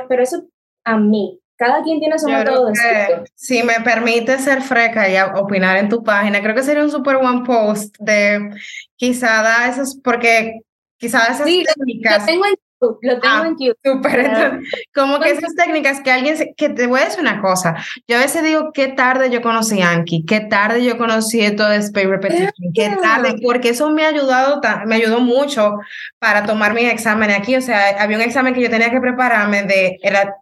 pero 0.09 0.23
eso 0.23 0.45
a 0.85 0.97
mí, 0.99 1.41
cada 1.57 1.83
quien 1.83 1.99
tiene 1.99 2.19
su 2.19 2.29
método 2.29 2.67
de 2.67 2.73
estudio. 2.73 3.25
Si 3.35 3.63
me 3.63 3.81
permite 3.85 4.39
ser 4.39 4.63
freca 4.63 5.09
y 5.09 5.17
opinar 5.39 5.77
en 5.77 5.89
tu 5.89 6.03
página, 6.03 6.43
creo 6.43 6.55
que 6.55 6.63
sería 6.63 6.83
un 6.83 6.91
super 6.91 7.19
buen 7.19 7.45
post 7.45 7.97
de 7.99 8.51
quizá 8.97 9.43
da 9.43 9.69
esos, 9.69 9.99
porque 10.03 10.61
quizá 10.97 11.25
esas 11.27 11.45
técnicas. 11.45 12.21
Lo 12.21 12.27
tengo 12.27 12.47
en 12.47 12.55
lo 12.81 13.21
tengo 13.21 13.21
ah, 13.23 13.47
en 13.47 13.57
YouTube. 13.59 13.77
Super, 13.85 14.61
como 14.95 15.21
que 15.21 15.31
esas 15.31 15.55
técnicas 15.55 16.01
que 16.01 16.11
alguien, 16.11 16.37
que 16.57 16.69
te 16.71 16.87
voy 16.87 17.01
a 17.01 17.05
decir 17.05 17.21
una 17.21 17.41
cosa, 17.41 17.77
yo 18.07 18.17
a 18.17 18.21
veces 18.21 18.43
digo, 18.43 18.73
qué 18.73 18.89
tarde 18.89 19.31
yo 19.31 19.43
conocí 19.43 19.81
Anki, 19.83 20.25
qué 20.25 20.41
tarde 20.41 20.85
yo 20.85 20.97
conocí 20.97 21.41
esto 21.41 21.69
de 21.69 21.77
Space 21.77 22.07
Repetition, 22.07 22.73
qué 22.75 22.97
tarde, 23.03 23.37
porque 23.43 23.71
eso 23.71 23.91
me 23.91 24.05
ha 24.05 24.09
ayudado, 24.09 24.61
me 24.87 24.97
ayudó 24.97 25.21
mucho 25.21 25.79
para 26.19 26.45
tomar 26.45 26.75
mis 26.75 26.91
exámenes 26.91 27.39
aquí, 27.39 27.57
o 27.57 27.63
sea, 27.63 28.01
había 28.03 28.17
un 28.17 28.23
examen 28.23 28.55
que 28.55 28.63
yo 28.63 28.71
tenía 28.71 28.91
que 28.91 29.01
prepararme 29.01 29.63
de, 29.65 29.99
era 30.03 30.37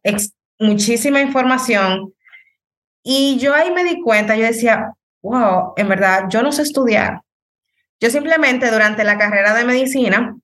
muchísima 0.59 1.21
información. 1.21 2.13
Y 3.03 3.39
yo 3.39 3.55
ahí 3.55 3.71
me 3.71 3.85
di 3.85 4.03
cuenta, 4.03 4.37
yo 4.37 4.45
decía, 4.45 4.93
wow, 5.23 5.73
en 5.77 5.89
verdad, 5.89 6.25
yo 6.29 6.43
no 6.43 6.53
sé 6.53 6.63
estudiar. 6.63 7.23
Yo 8.01 8.11
simplemente 8.11 8.71
durante 8.71 9.03
la 9.03 9.19
carrera 9.19 9.55
de 9.55 9.65
medicina 9.65 10.37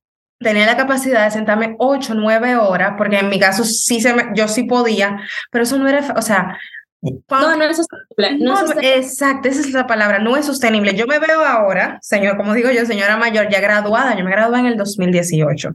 tenía 0.44 0.66
la 0.66 0.76
capacidad 0.76 1.24
de 1.24 1.32
sentarme 1.32 1.74
ocho, 1.78 2.14
nueve 2.14 2.54
horas, 2.54 2.94
porque 2.96 3.18
en 3.18 3.28
mi 3.28 3.40
caso 3.40 3.64
sí 3.64 4.00
se 4.00 4.14
me, 4.14 4.26
yo 4.34 4.46
sí 4.46 4.62
podía, 4.62 5.18
pero 5.50 5.64
eso 5.64 5.76
no 5.78 5.88
era, 5.88 6.14
o 6.16 6.22
sea, 6.22 6.56
no, 7.02 7.56
no 7.56 7.64
es 7.64 7.76
sostenible. 7.76 8.44
No, 8.44 8.56
exacto, 8.80 9.48
esa 9.48 9.60
es 9.60 9.72
la 9.72 9.86
palabra, 9.86 10.20
no 10.20 10.36
es 10.36 10.46
sostenible. 10.46 10.94
Yo 10.94 11.06
me 11.06 11.18
veo 11.18 11.44
ahora, 11.44 11.98
señor, 12.00 12.36
como 12.36 12.54
digo 12.54 12.70
yo, 12.70 12.86
señora 12.86 13.16
mayor, 13.16 13.48
ya 13.50 13.60
graduada, 13.60 14.16
yo 14.16 14.24
me 14.24 14.30
gradué 14.30 14.60
en 14.60 14.66
el 14.66 14.76
2018 14.76 15.74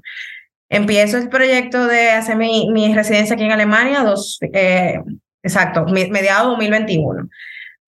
empiezo 0.70 1.18
el 1.18 1.30
proyecto 1.30 1.88
de 1.88 2.12
hacer 2.12 2.38
mi, 2.38 2.70
mi 2.72 2.94
residencia 2.94 3.36
aquí 3.36 3.44
en 3.44 3.52
Alemania, 3.52 4.04
dos, 4.04 4.38
eh, 4.54 5.02
exacto, 5.44 5.86
mediado 5.86 6.52
2021. 6.52 7.28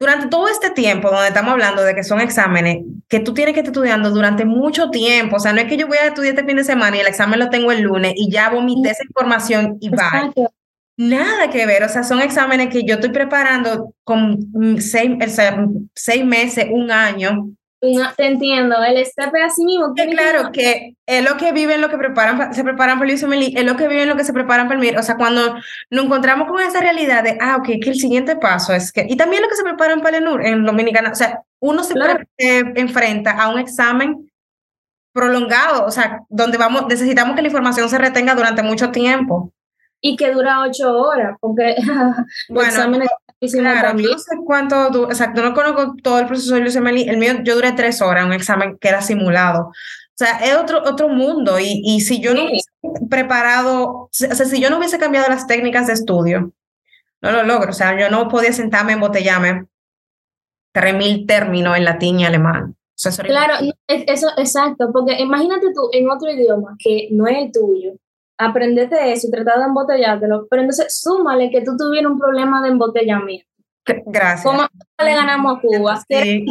Durante 0.01 0.29
todo 0.29 0.47
este 0.47 0.71
tiempo 0.71 1.11
donde 1.11 1.27
estamos 1.27 1.51
hablando 1.51 1.83
de 1.83 1.93
que 1.93 2.03
son 2.03 2.21
exámenes 2.21 2.79
que 3.07 3.19
tú 3.19 3.35
tienes 3.35 3.53
que 3.53 3.59
estar 3.59 3.71
estudiando 3.71 4.09
durante 4.09 4.45
mucho 4.45 4.89
tiempo, 4.89 5.35
o 5.35 5.39
sea, 5.39 5.53
no 5.53 5.61
es 5.61 5.67
que 5.67 5.77
yo 5.77 5.85
voy 5.85 5.99
a 5.99 6.07
estudiar 6.07 6.33
este 6.33 6.43
fin 6.43 6.57
de 6.57 6.63
semana 6.63 6.97
y 6.97 7.01
el 7.01 7.07
examen 7.07 7.37
lo 7.37 7.51
tengo 7.51 7.71
el 7.71 7.81
lunes 7.81 8.13
y 8.15 8.31
ya 8.31 8.49
vomité 8.49 8.89
esa 8.89 9.03
información 9.03 9.77
y 9.79 9.89
va. 9.89 10.33
Nada 10.97 11.51
que 11.51 11.67
ver, 11.67 11.83
o 11.83 11.87
sea, 11.87 12.01
son 12.01 12.19
exámenes 12.19 12.69
que 12.69 12.83
yo 12.83 12.95
estoy 12.95 13.11
preparando 13.11 13.93
con 14.03 14.39
seis, 14.79 15.11
seis 15.93 16.25
meses, 16.25 16.65
un 16.71 16.89
año, 16.89 17.51
te 17.81 18.27
entiendo, 18.27 18.75
el 18.83 18.97
estape 18.97 19.41
así 19.41 19.65
mismo. 19.65 19.95
Que 19.95 20.07
claro, 20.09 20.51
que 20.51 20.95
es 21.05 21.27
lo 21.27 21.35
que 21.37 21.51
viven, 21.51 21.81
lo 21.81 21.89
que 21.89 21.97
preparan, 21.97 22.53
se 22.53 22.63
preparan 22.63 22.99
para 22.99 23.11
el 23.11 23.15
es 23.15 23.63
lo 23.65 23.75
que 23.75 23.87
viven, 23.87 24.07
lo 24.07 24.15
que 24.15 24.23
se 24.23 24.33
preparan 24.33 24.67
para 24.67 24.79
el 24.79 24.85
MIR. 24.85 24.99
O 24.99 25.03
sea, 25.03 25.17
cuando 25.17 25.55
nos 25.89 26.05
encontramos 26.05 26.47
con 26.47 26.61
esa 26.61 26.79
realidad 26.79 27.23
de, 27.23 27.37
ah, 27.41 27.57
ok, 27.57 27.65
que 27.81 27.89
el 27.89 27.95
siguiente 27.95 28.35
paso 28.35 28.73
es 28.73 28.91
que, 28.91 29.07
y 29.09 29.17
también 29.17 29.41
lo 29.41 29.49
que 29.49 29.55
se 29.55 29.63
preparan 29.63 30.01
para 30.01 30.17
el 30.17 30.23
ENUR 30.23 30.45
en 30.45 30.63
Dominicana, 30.63 31.11
o 31.11 31.15
sea, 31.15 31.41
uno 31.59 31.83
se 31.83 31.95
enfrenta 32.37 33.31
a 33.31 33.49
un 33.49 33.59
examen 33.59 34.31
prolongado, 35.11 35.85
o 35.85 35.91
sea, 35.91 36.21
donde 36.29 36.57
vamos, 36.57 36.85
necesitamos 36.87 37.35
que 37.35 37.41
la 37.41 37.47
información 37.47 37.89
se 37.89 37.97
retenga 37.97 38.35
durante 38.35 38.61
mucho 38.61 38.91
tiempo. 38.91 39.51
Y 39.99 40.15
que 40.15 40.31
dura 40.31 40.61
ocho 40.61 40.95
horas, 40.95 41.35
porque 41.39 41.75
bueno, 42.49 43.07
Claro, 43.49 43.93
no 43.97 44.19
sé 44.19 44.35
cuánto, 44.45 45.09
exacto, 45.09 45.41
no 45.41 45.53
conozco 45.55 45.95
todo 46.03 46.19
el 46.19 46.27
proceso 46.27 46.53
de 46.53 46.61
Lucemelí, 46.61 47.09
el 47.09 47.17
mío 47.17 47.33
yo 47.43 47.55
duré 47.55 47.71
tres 47.71 47.99
horas, 47.99 48.25
un 48.25 48.33
examen 48.33 48.77
que 48.79 48.87
era 48.87 49.01
simulado. 49.01 49.69
O 49.69 50.23
sea, 50.23 50.37
es 50.37 50.55
otro, 50.55 50.83
otro 50.83 51.09
mundo 51.09 51.59
y, 51.59 51.81
y 51.83 52.01
si 52.01 52.21
yo 52.21 52.35
no 52.35 52.45
hubiese 52.45 52.69
preparado, 53.09 53.87
o 53.89 54.09
sea, 54.11 54.35
si 54.35 54.61
yo 54.61 54.69
no 54.69 54.77
hubiese 54.77 54.99
cambiado 54.99 55.27
las 55.27 55.47
técnicas 55.47 55.87
de 55.87 55.93
estudio, 55.93 56.53
no 57.21 57.31
lo 57.31 57.43
logro. 57.43 57.71
O 57.71 57.73
sea, 57.73 57.99
yo 57.99 58.09
no 58.09 58.27
podía 58.27 58.53
sentarme, 58.53 58.93
embotellarme 58.93 59.65
tres 60.71 60.95
mil 60.95 61.25
términos 61.25 61.77
en 61.77 61.85
latín 61.85 62.19
y 62.19 62.25
alemán. 62.25 62.75
claro, 63.23 63.55
eso, 63.87 64.27
exacto, 64.37 64.91
porque 64.93 65.19
imagínate 65.19 65.67
tú 65.73 65.89
en 65.91 66.09
otro 66.09 66.29
idioma 66.29 66.75
que 66.77 67.09
no 67.11 67.27
es 67.27 67.37
el 67.37 67.51
tuyo, 67.51 67.93
aprendete 68.37 69.11
eso 69.11 69.27
y 69.27 69.31
tratar 69.31 69.59
de 69.59 69.65
embotellártelo, 69.65 70.47
pero 70.49 70.63
entonces 70.63 70.99
súmale 70.99 71.49
que 71.49 71.61
tú 71.61 71.75
tuvieras 71.77 72.11
un 72.11 72.19
problema 72.19 72.61
de 72.61 72.69
embotellamiento. 72.69 73.47
Gracias. 73.85 74.43
¿Cómo 74.43 74.67
le 75.03 75.13
ganamos 75.15 75.57
a 75.57 75.61
Cuba? 75.61 75.97
Sí. 76.07 76.45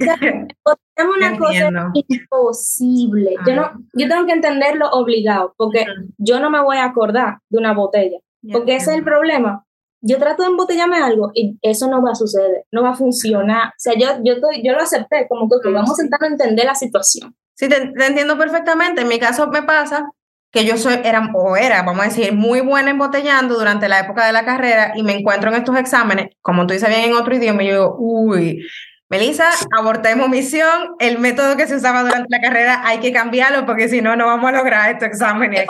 Es 0.97 1.07
una 1.07 1.39
cosa 1.39 1.71
imposible. 1.95 3.37
Yo, 3.47 3.55
no, 3.55 3.71
yo 3.95 4.09
tengo 4.09 4.27
que 4.27 4.33
entenderlo 4.33 4.91
obligado, 4.91 5.55
porque 5.57 5.87
yo 6.19 6.41
no 6.41 6.51
me 6.51 6.61
voy 6.63 6.77
a 6.77 6.85
acordar 6.85 7.39
de 7.49 7.59
una 7.59 7.73
botella, 7.73 8.19
porque 8.53 8.77
ese 8.77 8.91
es 8.91 8.99
el 8.99 9.05
problema. 9.05 9.65
Yo 10.03 10.19
trato 10.19 10.43
de 10.43 10.49
embotellarme 10.49 10.99
algo 10.99 11.31
y 11.35 11.59
eso 11.63 11.89
no 11.89 12.03
va 12.03 12.13
a 12.13 12.15
suceder, 12.15 12.65
no 12.73 12.83
va 12.83 12.91
a 12.91 12.95
funcionar. 12.95 13.69
O 13.69 13.79
sea, 13.79 13.95
yo, 13.95 14.09
yo, 14.25 14.35
yo 14.63 14.73
lo 14.73 14.81
acepté, 14.81 15.27
como 15.29 15.49
que 15.49 15.71
vamos 15.71 15.91
a 15.91 15.95
sentar 15.95 16.23
a 16.23 16.27
entender 16.27 16.65
la 16.65 16.75
situación. 16.75 17.35
Sí, 17.55 17.69
te 17.69 17.77
entiendo 18.07 18.39
perfectamente. 18.39 19.03
En 19.03 19.09
mi 19.09 19.19
caso 19.19 19.47
me 19.49 19.63
pasa 19.63 20.11
que 20.51 20.65
yo 20.65 20.77
soy, 20.77 21.01
era, 21.05 21.31
o 21.35 21.57
era, 21.57 21.83
vamos 21.83 22.05
a 22.05 22.09
decir, 22.09 22.33
muy 22.33 22.61
buena 22.61 22.91
embotellando 22.91 23.55
durante 23.55 23.89
la 23.89 24.01
época 24.01 24.27
de 24.27 24.33
la 24.33 24.45
carrera 24.45 24.93
y 24.97 25.03
me 25.03 25.13
encuentro 25.13 25.51
en 25.51 25.57
estos 25.57 25.77
exámenes, 25.77 26.31
como 26.43 26.67
tú 26.67 26.75
dices 26.75 26.89
bien 26.89 27.05
en 27.05 27.15
otro 27.15 27.35
idioma, 27.35 27.63
y 27.63 27.69
yo 27.69 27.73
digo, 27.73 27.97
uy, 27.99 28.67
Melissa, 29.09 29.51
abortemos 29.77 30.29
misión, 30.29 30.95
el 31.01 31.19
método 31.19 31.57
que 31.57 31.67
se 31.67 31.77
usaba 31.77 32.03
durante 32.03 32.29
la 32.31 32.41
carrera 32.41 32.83
hay 32.85 32.99
que 32.99 33.13
cambiarlo 33.13 33.67
porque 33.67 33.89
si 33.89 34.01
no, 34.01 34.15
no 34.15 34.27
vamos 34.27 34.49
a 34.49 34.53
lograr 34.53 34.91
estos 34.91 35.09
exámenes. 35.09 35.67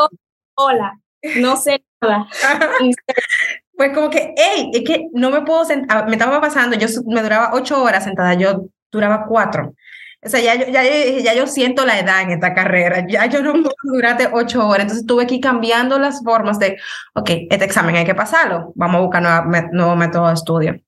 Hola, 0.55 0.99
no 1.37 1.57
sé 1.57 1.83
nada. 2.03 2.29
pues 3.77 3.95
como 3.95 4.11
que, 4.11 4.35
hey, 4.37 4.71
es 4.75 4.85
que 4.85 5.07
no 5.13 5.31
me 5.31 5.41
puedo 5.41 5.65
sentar, 5.65 6.07
me 6.07 6.13
estaba 6.13 6.39
pasando, 6.41 6.77
yo 6.77 6.87
me 7.07 7.23
duraba 7.23 7.53
ocho 7.55 7.83
horas 7.83 8.05
sentada, 8.05 8.35
yo 8.35 8.67
duraba 8.93 9.25
cuatro. 9.27 9.75
O 10.23 10.29
sea, 10.29 10.41
ya, 10.41 10.55
ya, 10.71 10.83
ya 10.83 11.35
yo 11.35 11.47
siento 11.47 11.87
la 11.87 11.99
edad 11.99 12.21
en 12.21 12.31
esta 12.31 12.53
carrera, 12.53 13.07
ya 13.09 13.25
yo 13.27 13.43
no 13.43 13.53
puedo 13.53 13.75
durarte 13.83 14.29
ocho 14.31 14.67
horas, 14.67 14.83
entonces 14.83 15.07
tuve 15.07 15.27
que 15.27 15.37
ir 15.37 15.41
cambiando 15.41 15.99
las 15.99 16.23
formas 16.23 16.59
de, 16.59 16.77
ok, 17.15 17.31
este 17.49 17.65
examen 17.65 17.97
hay 17.97 18.05
que 18.05 18.15
pasarlo, 18.15 18.73
vamos 18.75 18.97
a 18.97 19.01
buscar 19.01 19.23
nuevo, 19.23 19.69
nuevo 19.73 19.97
método 19.97 20.29
de 20.29 20.35
estudio. 20.35 20.81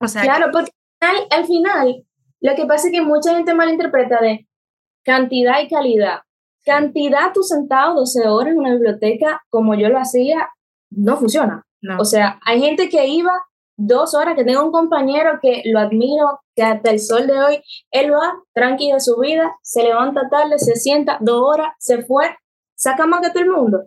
O 0.00 0.08
sea, 0.08 0.22
claro, 0.22 0.48
porque 0.52 0.72
al, 1.30 1.46
final 1.46 2.04
lo 2.40 2.54
que 2.56 2.66
pasa 2.66 2.88
es 2.88 2.92
que 2.92 3.00
mucha 3.00 3.34
gente 3.34 3.54
malinterpreta 3.54 4.20
de 4.20 4.48
cantidad 5.04 5.60
y 5.60 5.68
calidad. 5.68 6.20
Cantidad, 6.64 7.32
tú 7.32 7.42
sentado 7.42 7.94
12 7.94 8.26
horas 8.26 8.52
en 8.54 8.58
una 8.58 8.72
biblioteca, 8.72 9.42
como 9.50 9.74
yo 9.74 9.88
lo 9.88 9.98
hacía, 9.98 10.48
no 10.90 11.16
funciona. 11.16 11.64
O 11.98 12.04
sea, 12.04 12.40
hay 12.44 12.62
gente 12.62 12.88
que 12.88 13.06
iba 13.06 13.32
dos 13.76 14.14
horas, 14.14 14.34
que 14.36 14.44
tengo 14.44 14.64
un 14.64 14.72
compañero 14.72 15.38
que 15.42 15.62
lo 15.66 15.78
admiro, 15.80 16.40
que 16.54 16.62
hasta 16.62 16.90
el 16.90 17.00
sol 17.00 17.26
de 17.26 17.38
hoy, 17.38 17.62
él 17.90 18.12
va 18.12 18.34
tranquilo 18.52 18.94
de 18.94 19.00
su 19.00 19.18
vida, 19.18 19.56
se 19.62 19.82
levanta 19.82 20.28
tarde, 20.30 20.58
se 20.58 20.76
sienta 20.76 21.18
dos 21.20 21.42
horas, 21.42 21.68
se 21.78 22.02
fue, 22.02 22.36
saca 22.76 23.06
más 23.06 23.20
que 23.20 23.30
todo 23.30 23.42
el 23.42 23.50
mundo. 23.50 23.84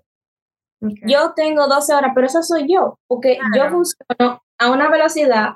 Yo 0.80 1.34
tengo 1.36 1.68
12 1.68 1.94
horas, 1.94 2.12
pero 2.14 2.28
eso 2.28 2.44
soy 2.44 2.72
yo, 2.72 3.00
porque 3.08 3.40
yo 3.56 3.70
funciono 3.70 4.42
a 4.60 4.72
una 4.72 4.90
velocidad 4.90 5.54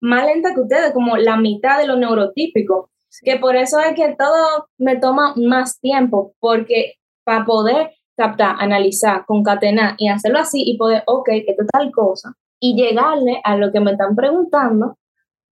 más 0.00 0.24
lenta 0.24 0.54
que 0.54 0.60
ustedes, 0.60 0.92
como 0.92 1.16
la 1.16 1.36
mitad 1.36 1.78
de 1.78 1.86
lo 1.86 1.96
neurotípico, 1.96 2.90
que 3.22 3.36
por 3.36 3.56
eso 3.56 3.80
es 3.80 3.94
que 3.94 4.14
todo 4.16 4.68
me 4.78 4.96
toma 4.96 5.34
más 5.36 5.80
tiempo, 5.80 6.34
porque 6.38 6.94
para 7.24 7.44
poder 7.44 7.90
captar, 8.16 8.56
analizar, 8.58 9.24
concatenar 9.26 9.94
y 9.98 10.08
hacerlo 10.08 10.38
así 10.38 10.62
y 10.64 10.76
poder, 10.78 11.02
ok, 11.06 11.28
esto 11.46 11.62
es 11.62 11.68
tal 11.68 11.90
cosa, 11.90 12.34
y 12.60 12.76
llegarle 12.76 13.40
a 13.42 13.56
lo 13.56 13.72
que 13.72 13.80
me 13.80 13.92
están 13.92 14.14
preguntando 14.14 14.98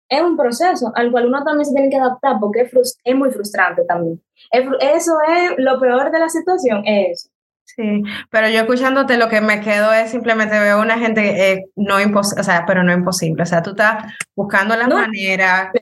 es 0.09 0.23
un 0.23 0.37
proceso 0.37 0.93
al 0.95 1.11
cual 1.11 1.27
uno 1.27 1.43
también 1.45 1.65
se 1.65 1.73
tiene 1.73 1.91
que 1.91 1.97
adaptar 1.97 2.37
porque 2.41 2.61
es, 2.61 2.99
es 3.03 3.17
muy 3.17 3.31
frustrante 3.31 3.85
también. 3.85 4.23
eso 4.51 5.15
es 5.29 5.53
lo 5.59 5.81
peor 5.81 6.11
de 6.11 6.19
la 6.19 6.29
situación, 6.29 6.83
es 6.85 7.31
Sí, 7.69 8.03
pero 8.31 8.49
yo 8.49 8.61
escuchándote 8.61 9.19
lo 9.19 9.29
que 9.29 9.41
me 9.41 9.61
quedo 9.61 9.93
es 9.93 10.11
simplemente 10.11 10.59
veo 10.59 10.81
una 10.81 10.99
gente 10.99 11.53
eh, 11.53 11.65
no 11.75 12.01
imposible, 12.01 12.41
o 12.41 12.45
sea, 12.45 12.65
pero 12.65 12.85
no 12.85 12.93
imposible, 12.93 13.43
o 13.43 13.47
sea, 13.47 13.61
tú 13.61 13.71
estás 13.71 14.05
buscando 14.37 14.77
la 14.77 14.87
manera, 14.87 15.73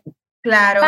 claro, 0.42 0.80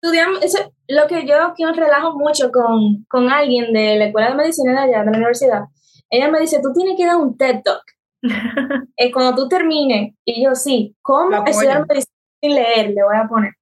estudiamos, 0.00 0.42
eso, 0.42 0.72
lo 0.86 1.06
que 1.08 1.26
yo 1.26 1.52
que 1.56 1.66
relajo 1.72 2.16
mucho 2.16 2.50
con, 2.52 3.04
con 3.08 3.30
alguien 3.30 3.72
de 3.72 3.96
la 3.96 4.06
escuela 4.06 4.30
de 4.30 4.34
medicina 4.36 4.72
de 4.72 4.78
allá, 4.78 5.04
de 5.04 5.10
la 5.10 5.16
universidad, 5.16 5.64
ella 6.08 6.28
me 6.30 6.40
dice, 6.40 6.60
tú 6.62 6.72
tienes 6.72 6.96
que 6.96 7.06
dar 7.06 7.16
un 7.16 7.36
TED 7.36 7.62
Talk. 7.64 7.82
eh, 8.96 9.12
cuando 9.12 9.34
tú 9.34 9.48
termines, 9.48 10.14
y 10.24 10.44
yo 10.44 10.54
sí, 10.54 10.96
¿cómo 11.02 11.44
estudiar 11.44 11.86
medicina 11.86 12.14
sin 12.42 12.54
leer? 12.54 12.90
Le 12.90 13.02
voy 13.04 13.16
a 13.16 13.28
poner. 13.28 13.52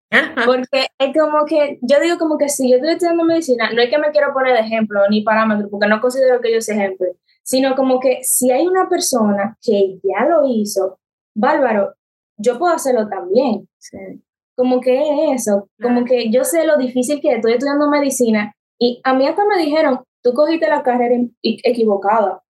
Porque 0.44 0.88
es 0.98 1.16
como 1.18 1.46
que, 1.46 1.78
yo 1.80 1.98
digo 2.00 2.18
como 2.18 2.36
que 2.36 2.48
si 2.48 2.70
yo 2.70 2.76
estoy 2.76 2.92
estudiando 2.92 3.24
medicina, 3.24 3.70
no 3.72 3.80
es 3.80 3.88
que 3.88 3.98
me 3.98 4.10
quiero 4.10 4.32
poner 4.32 4.52
de 4.54 4.60
ejemplo 4.60 5.00
ni 5.08 5.22
parámetro, 5.22 5.68
porque 5.70 5.88
no 5.88 6.00
considero 6.00 6.40
que 6.40 6.52
yo 6.52 6.60
sea 6.60 6.76
ejemplo, 6.76 7.06
sino 7.42 7.74
como 7.74 7.98
que 7.98 8.18
si 8.22 8.50
hay 8.50 8.66
una 8.66 8.88
persona 8.88 9.56
que 9.62 9.98
ya 10.02 10.26
lo 10.26 10.46
hizo, 10.46 10.98
bárbaro, 11.34 11.94
yo 12.36 12.58
puedo 12.58 12.74
hacerlo 12.74 13.08
también. 13.08 13.68
Como 14.54 14.80
que 14.80 15.00
es 15.00 15.40
eso, 15.40 15.68
como 15.80 16.04
que 16.04 16.30
yo 16.30 16.44
sé 16.44 16.66
lo 16.66 16.76
difícil 16.76 17.20
que 17.20 17.32
estoy 17.36 17.54
estudiando 17.54 17.88
medicina 17.88 18.54
y 18.78 19.00
a 19.02 19.14
mí 19.14 19.26
hasta 19.26 19.44
me 19.46 19.56
dijeron, 19.56 20.00
tú 20.22 20.34
cogiste 20.34 20.68
la 20.68 20.82
carrera 20.82 21.14
equivocada, 21.42 22.42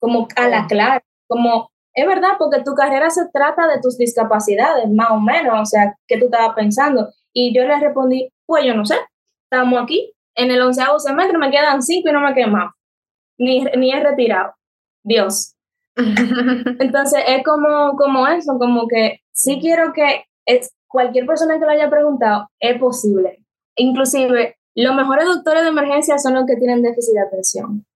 como 0.00 0.26
a 0.34 0.48
la 0.48 0.66
clara, 0.66 1.04
como 1.28 1.70
es 1.94 2.06
verdad, 2.06 2.32
porque 2.38 2.62
tu 2.64 2.74
carrera 2.74 3.08
se 3.08 3.28
trata 3.32 3.68
de 3.68 3.80
tus 3.80 3.96
discapacidades, 3.96 4.90
más 4.90 5.10
o 5.12 5.20
menos, 5.20 5.60
o 5.60 5.64
sea, 5.64 5.94
¿qué 6.08 6.18
tú 6.18 6.26
estabas 6.26 6.54
pensando? 6.56 7.08
Y 7.32 7.54
yo 7.54 7.64
le 7.64 7.78
respondí, 7.78 8.30
pues 8.46 8.64
yo 8.64 8.74
no 8.74 8.84
sé, 8.84 8.96
estamos 9.44 9.80
aquí, 9.80 10.12
en 10.34 10.50
el 10.50 10.60
onceavo 10.60 10.98
semestre 10.98 11.38
me 11.38 11.52
quedan 11.52 11.82
cinco 11.82 12.08
y 12.08 12.12
no 12.12 12.20
me 12.20 12.34
quedan 12.34 12.52
ni, 13.38 13.64
ni 13.76 13.92
he 13.92 14.00
retirado, 14.00 14.54
Dios. 15.04 15.54
Entonces 15.96 17.22
es 17.28 17.44
como, 17.44 17.96
como 17.96 18.26
eso, 18.26 18.58
como 18.58 18.88
que 18.88 19.20
sí 19.32 19.60
quiero 19.60 19.92
que 19.92 20.24
es, 20.46 20.74
cualquier 20.88 21.26
persona 21.26 21.58
que 21.58 21.64
lo 21.64 21.70
haya 21.70 21.90
preguntado, 21.90 22.48
es 22.58 22.78
posible. 22.78 23.44
Inclusive, 23.76 24.56
los 24.74 24.94
mejores 24.96 25.26
doctores 25.26 25.62
de 25.62 25.68
emergencia 25.68 26.18
son 26.18 26.34
los 26.34 26.46
que 26.46 26.56
tienen 26.56 26.82
déficit 26.82 27.14
de 27.14 27.20
atención, 27.20 27.86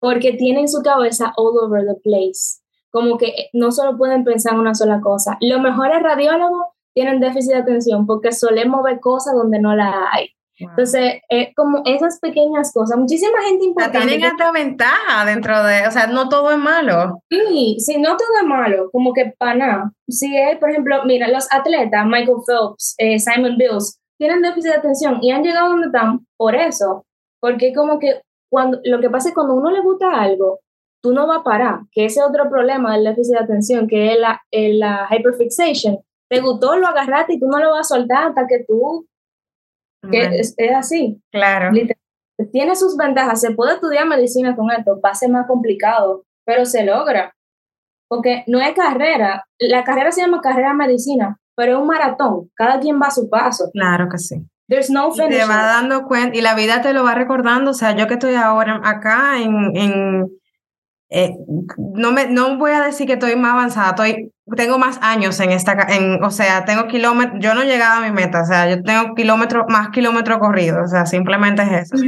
porque 0.00 0.32
tienen 0.34 0.68
su 0.68 0.82
cabeza 0.82 1.32
all 1.36 1.58
over 1.58 1.86
the 1.86 1.98
place 2.02 2.60
como 2.98 3.16
que 3.16 3.48
no 3.52 3.70
solo 3.70 3.96
pueden 3.96 4.24
pensar 4.24 4.54
en 4.54 4.58
una 4.58 4.74
sola 4.74 5.00
cosa. 5.00 5.38
Los 5.40 5.60
mejores 5.60 6.02
radiólogos 6.02 6.66
tienen 6.92 7.20
déficit 7.20 7.52
de 7.52 7.58
atención 7.58 8.06
porque 8.06 8.32
solemos 8.32 8.82
ver 8.82 8.98
cosas 8.98 9.34
donde 9.34 9.60
no 9.60 9.76
la 9.76 10.08
hay. 10.12 10.30
Entonces, 10.58 11.20
es 11.28 11.54
como 11.54 11.82
esas 11.84 12.18
pequeñas 12.18 12.72
cosas, 12.72 12.98
muchísima 12.98 13.40
gente 13.46 13.66
importante. 13.66 14.08
tienen 14.08 14.28
hasta 14.28 14.50
ventaja 14.50 15.24
dentro 15.24 15.62
de, 15.62 15.86
o 15.86 15.90
sea, 15.92 16.08
no 16.08 16.28
todo 16.28 16.50
es 16.50 16.58
malo. 16.58 17.22
Sí, 17.30 17.76
sí, 17.78 18.00
no 18.00 18.16
todo 18.16 18.28
es 18.42 18.48
malo, 18.48 18.90
como 18.90 19.12
que 19.12 19.32
para 19.38 19.54
nada. 19.54 19.92
Si 20.08 20.36
es, 20.36 20.58
por 20.58 20.70
ejemplo, 20.70 21.04
mira, 21.04 21.28
los 21.28 21.46
atletas, 21.52 22.04
Michael 22.04 22.38
Phelps, 22.44 22.96
eh, 22.98 23.20
Simon 23.20 23.56
Bills, 23.56 24.00
tienen 24.18 24.42
déficit 24.42 24.72
de 24.72 24.78
atención 24.78 25.18
y 25.22 25.30
han 25.30 25.44
llegado 25.44 25.68
donde 25.68 25.86
están 25.86 26.26
por 26.36 26.56
eso, 26.56 27.04
porque 27.40 27.72
como 27.72 28.00
que 28.00 28.22
cuando, 28.50 28.80
lo 28.82 29.00
que 29.00 29.10
pasa 29.10 29.28
es 29.28 29.36
cuando 29.36 29.54
uno 29.54 29.70
le 29.70 29.82
gusta 29.82 30.10
algo, 30.20 30.58
tú 31.02 31.12
no 31.12 31.26
vas 31.26 31.40
a 31.40 31.44
parar, 31.44 31.80
que 31.92 32.04
ese 32.04 32.20
es 32.20 32.26
otro 32.26 32.48
problema 32.48 32.94
del 32.94 33.04
déficit 33.04 33.34
de 33.34 33.44
atención, 33.44 33.86
que 33.86 34.12
es 34.12 34.18
la, 34.18 34.42
la 34.50 35.08
hyperfixation. 35.10 35.98
Te 36.28 36.40
gustó, 36.40 36.76
lo 36.76 36.86
agarraste 36.86 37.34
y 37.34 37.40
tú 37.40 37.46
no 37.46 37.58
lo 37.58 37.70
vas 37.70 37.90
a 37.90 37.94
soltar 37.96 38.28
hasta 38.28 38.46
que 38.46 38.64
tú, 38.66 39.06
que 40.10 40.40
es, 40.40 40.54
así. 40.76 41.20
Claro. 41.32 41.70
Tiene 42.52 42.76
sus 42.76 42.96
ventajas, 42.96 43.40
se 43.40 43.52
puede 43.52 43.74
estudiar 43.74 44.06
medicina 44.06 44.54
con 44.54 44.70
esto, 44.70 45.00
va 45.04 45.10
a 45.10 45.14
ser 45.14 45.30
más 45.30 45.46
complicado, 45.46 46.24
pero 46.44 46.64
se 46.64 46.84
logra. 46.84 47.34
Porque 48.08 48.44
no 48.46 48.60
es 48.60 48.74
carrera, 48.74 49.44
la 49.58 49.84
carrera 49.84 50.12
se 50.12 50.22
llama 50.22 50.40
carrera 50.40 50.72
medicina, 50.72 51.38
pero 51.56 51.72
es 51.72 51.78
un 51.78 51.86
maratón, 51.86 52.50
cada 52.54 52.80
quien 52.80 53.00
va 53.00 53.08
a 53.08 53.10
su 53.10 53.28
paso. 53.28 53.70
Claro 53.72 54.08
que 54.10 54.18
sí. 54.18 54.36
There's 54.68 54.90
no 54.90 55.10
finish. 55.12 55.38
Te 55.38 55.46
va 55.46 55.62
dando 55.62 56.04
cuenta 56.04 56.36
y 56.36 56.42
la 56.42 56.54
vida 56.54 56.82
te 56.82 56.92
lo 56.92 57.02
va 57.02 57.14
recordando. 57.14 57.70
O 57.70 57.74
sea, 57.74 57.96
yo 57.96 58.06
que 58.06 58.14
estoy 58.14 58.34
ahora 58.34 58.80
acá 58.84 59.40
en, 59.40 59.74
en 59.74 60.30
eh, 61.10 61.34
no, 61.78 62.12
me, 62.12 62.26
no 62.26 62.58
voy 62.58 62.72
a 62.72 62.82
decir 62.82 63.06
que 63.06 63.14
estoy 63.14 63.34
más 63.34 63.54
avanzada, 63.54 63.90
estoy, 63.90 64.32
tengo 64.56 64.78
más 64.78 64.98
años 65.00 65.40
en 65.40 65.52
esta, 65.52 65.72
en, 65.88 66.22
o 66.22 66.30
sea, 66.30 66.64
tengo 66.66 66.86
kilómetros, 66.86 67.38
yo 67.40 67.54
no 67.54 67.62
he 67.62 67.66
llegado 67.66 68.02
a 68.02 68.06
mi 68.06 68.12
meta, 68.12 68.42
o 68.42 68.46
sea, 68.46 68.68
yo 68.68 68.82
tengo 68.82 69.14
kilómetros, 69.14 69.64
más 69.68 69.88
kilómetros 69.88 70.38
corridos, 70.38 70.84
o 70.84 70.88
sea, 70.88 71.06
simplemente 71.06 71.62
es 71.62 71.92
eso. 71.92 72.04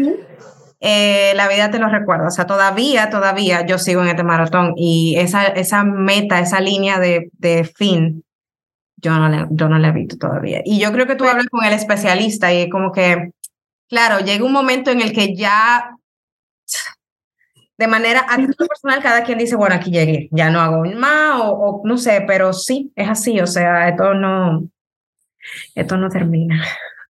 Eh, 0.83 1.33
la 1.35 1.49
vida 1.49 1.71
te 1.71 1.79
lo 1.79 1.89
recuerda, 1.89 2.29
o 2.29 2.31
sea, 2.31 2.47
todavía, 2.47 3.11
todavía 3.11 3.65
yo 3.67 3.79
sigo 3.79 4.03
en 4.03 4.09
este 4.09 4.23
maratón 4.23 4.75
y 4.77 5.17
esa, 5.19 5.47
esa 5.47 5.85
meta, 5.85 6.41
esa 6.41 6.61
línea 6.61 6.99
de, 6.99 7.31
de 7.39 7.65
fin, 7.65 8.23
yo 8.97 9.19
no, 9.19 9.29
le, 9.31 9.47
yo 9.51 9.69
no 9.69 9.79
la 9.79 9.89
he 9.89 9.93
visto 9.93 10.17
todavía. 10.19 10.61
Y 10.65 10.79
yo 10.79 10.93
creo 10.93 11.07
que 11.07 11.17
tú 11.17 11.25
hablas 11.25 11.47
con 11.47 11.65
el 11.65 11.73
especialista 11.73 12.53
y 12.53 12.69
como 12.69 12.93
que, 12.93 13.31
claro, 13.89 14.21
llega 14.21 14.45
un 14.45 14.53
momento 14.53 14.91
en 14.91 15.01
el 15.01 15.13
que 15.13 15.35
ya 15.35 15.97
de 17.81 17.87
manera 17.87 18.27
a 18.29 18.37
título 18.37 18.69
personal, 18.69 19.03
cada 19.03 19.25
quien 19.25 19.39
dice, 19.39 19.57
bueno, 19.57 19.75
aquí 19.75 19.91
llegué, 19.91 20.29
ya 20.33 20.51
no 20.51 20.61
hago 20.61 20.85
más, 20.97 21.41
o, 21.43 21.81
no 21.83 21.97
sé, 21.97 22.23
pero 22.27 22.53
sí, 22.53 22.93
es 22.95 23.09
así, 23.09 23.41
o 23.41 23.47
sea, 23.47 23.89
esto 23.89 24.13
no, 24.13 24.69
esto 25.75 25.97
no 25.97 26.11
termina. 26.11 26.63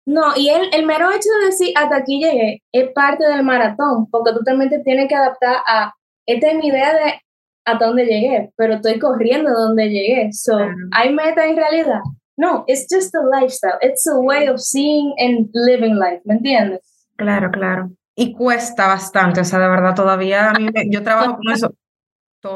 No, 0.07 0.37
y 0.37 0.49
el, 0.49 0.73
el 0.73 0.87
mero 0.87 1.11
hecho 1.11 1.29
de 1.41 1.47
decir, 1.47 1.73
hasta 1.77 1.97
aquí 1.97 2.23
llegué, 2.23 2.63
es 2.71 2.89
parte 2.93 3.27
del 3.27 3.43
maratón, 3.43 4.09
porque 4.13 4.33
tú 4.33 4.45
también 4.45 4.71
te 4.71 4.79
tienes 4.79 5.09
que 5.09 5.17
adaptar 5.17 5.57
a, 5.67 5.93
esta 6.25 6.53
es 6.53 6.55
mi 6.55 6.69
idea 6.69 6.95
de 6.95 7.21
a 7.65 7.75
dónde 7.75 8.05
llegué, 8.05 8.53
pero 8.57 8.75
estoy 8.75 9.01
corriendo 9.01 9.51
donde 9.51 9.89
llegué. 9.89 10.33
So, 10.33 10.57
¿hay 10.93 11.13
meta 11.13 11.47
en 11.47 11.57
realidad? 11.57 12.01
No, 12.37 12.63
it's 12.69 12.87
just 12.89 13.13
a 13.17 13.23
lifestyle. 13.23 13.79
It's 13.83 14.07
a 14.07 14.17
way 14.19 14.47
of 14.47 14.61
seeing 14.61 15.13
and 15.19 15.51
living 15.53 15.97
life, 15.97 16.23
¿me 16.25 16.35
entiendes? 16.35 16.81
Claro, 17.17 17.51
claro 17.51 17.91
y 18.21 18.35
cuesta 18.35 18.87
bastante, 18.87 19.41
o 19.41 19.45
sea, 19.45 19.59
de 19.59 19.69
verdad 19.69 19.95
todavía 19.95 20.51
a 20.51 20.53
mí 20.53 20.69
yo 20.91 21.03
trabajo 21.03 21.39
con 21.39 21.51
eso. 21.55 21.73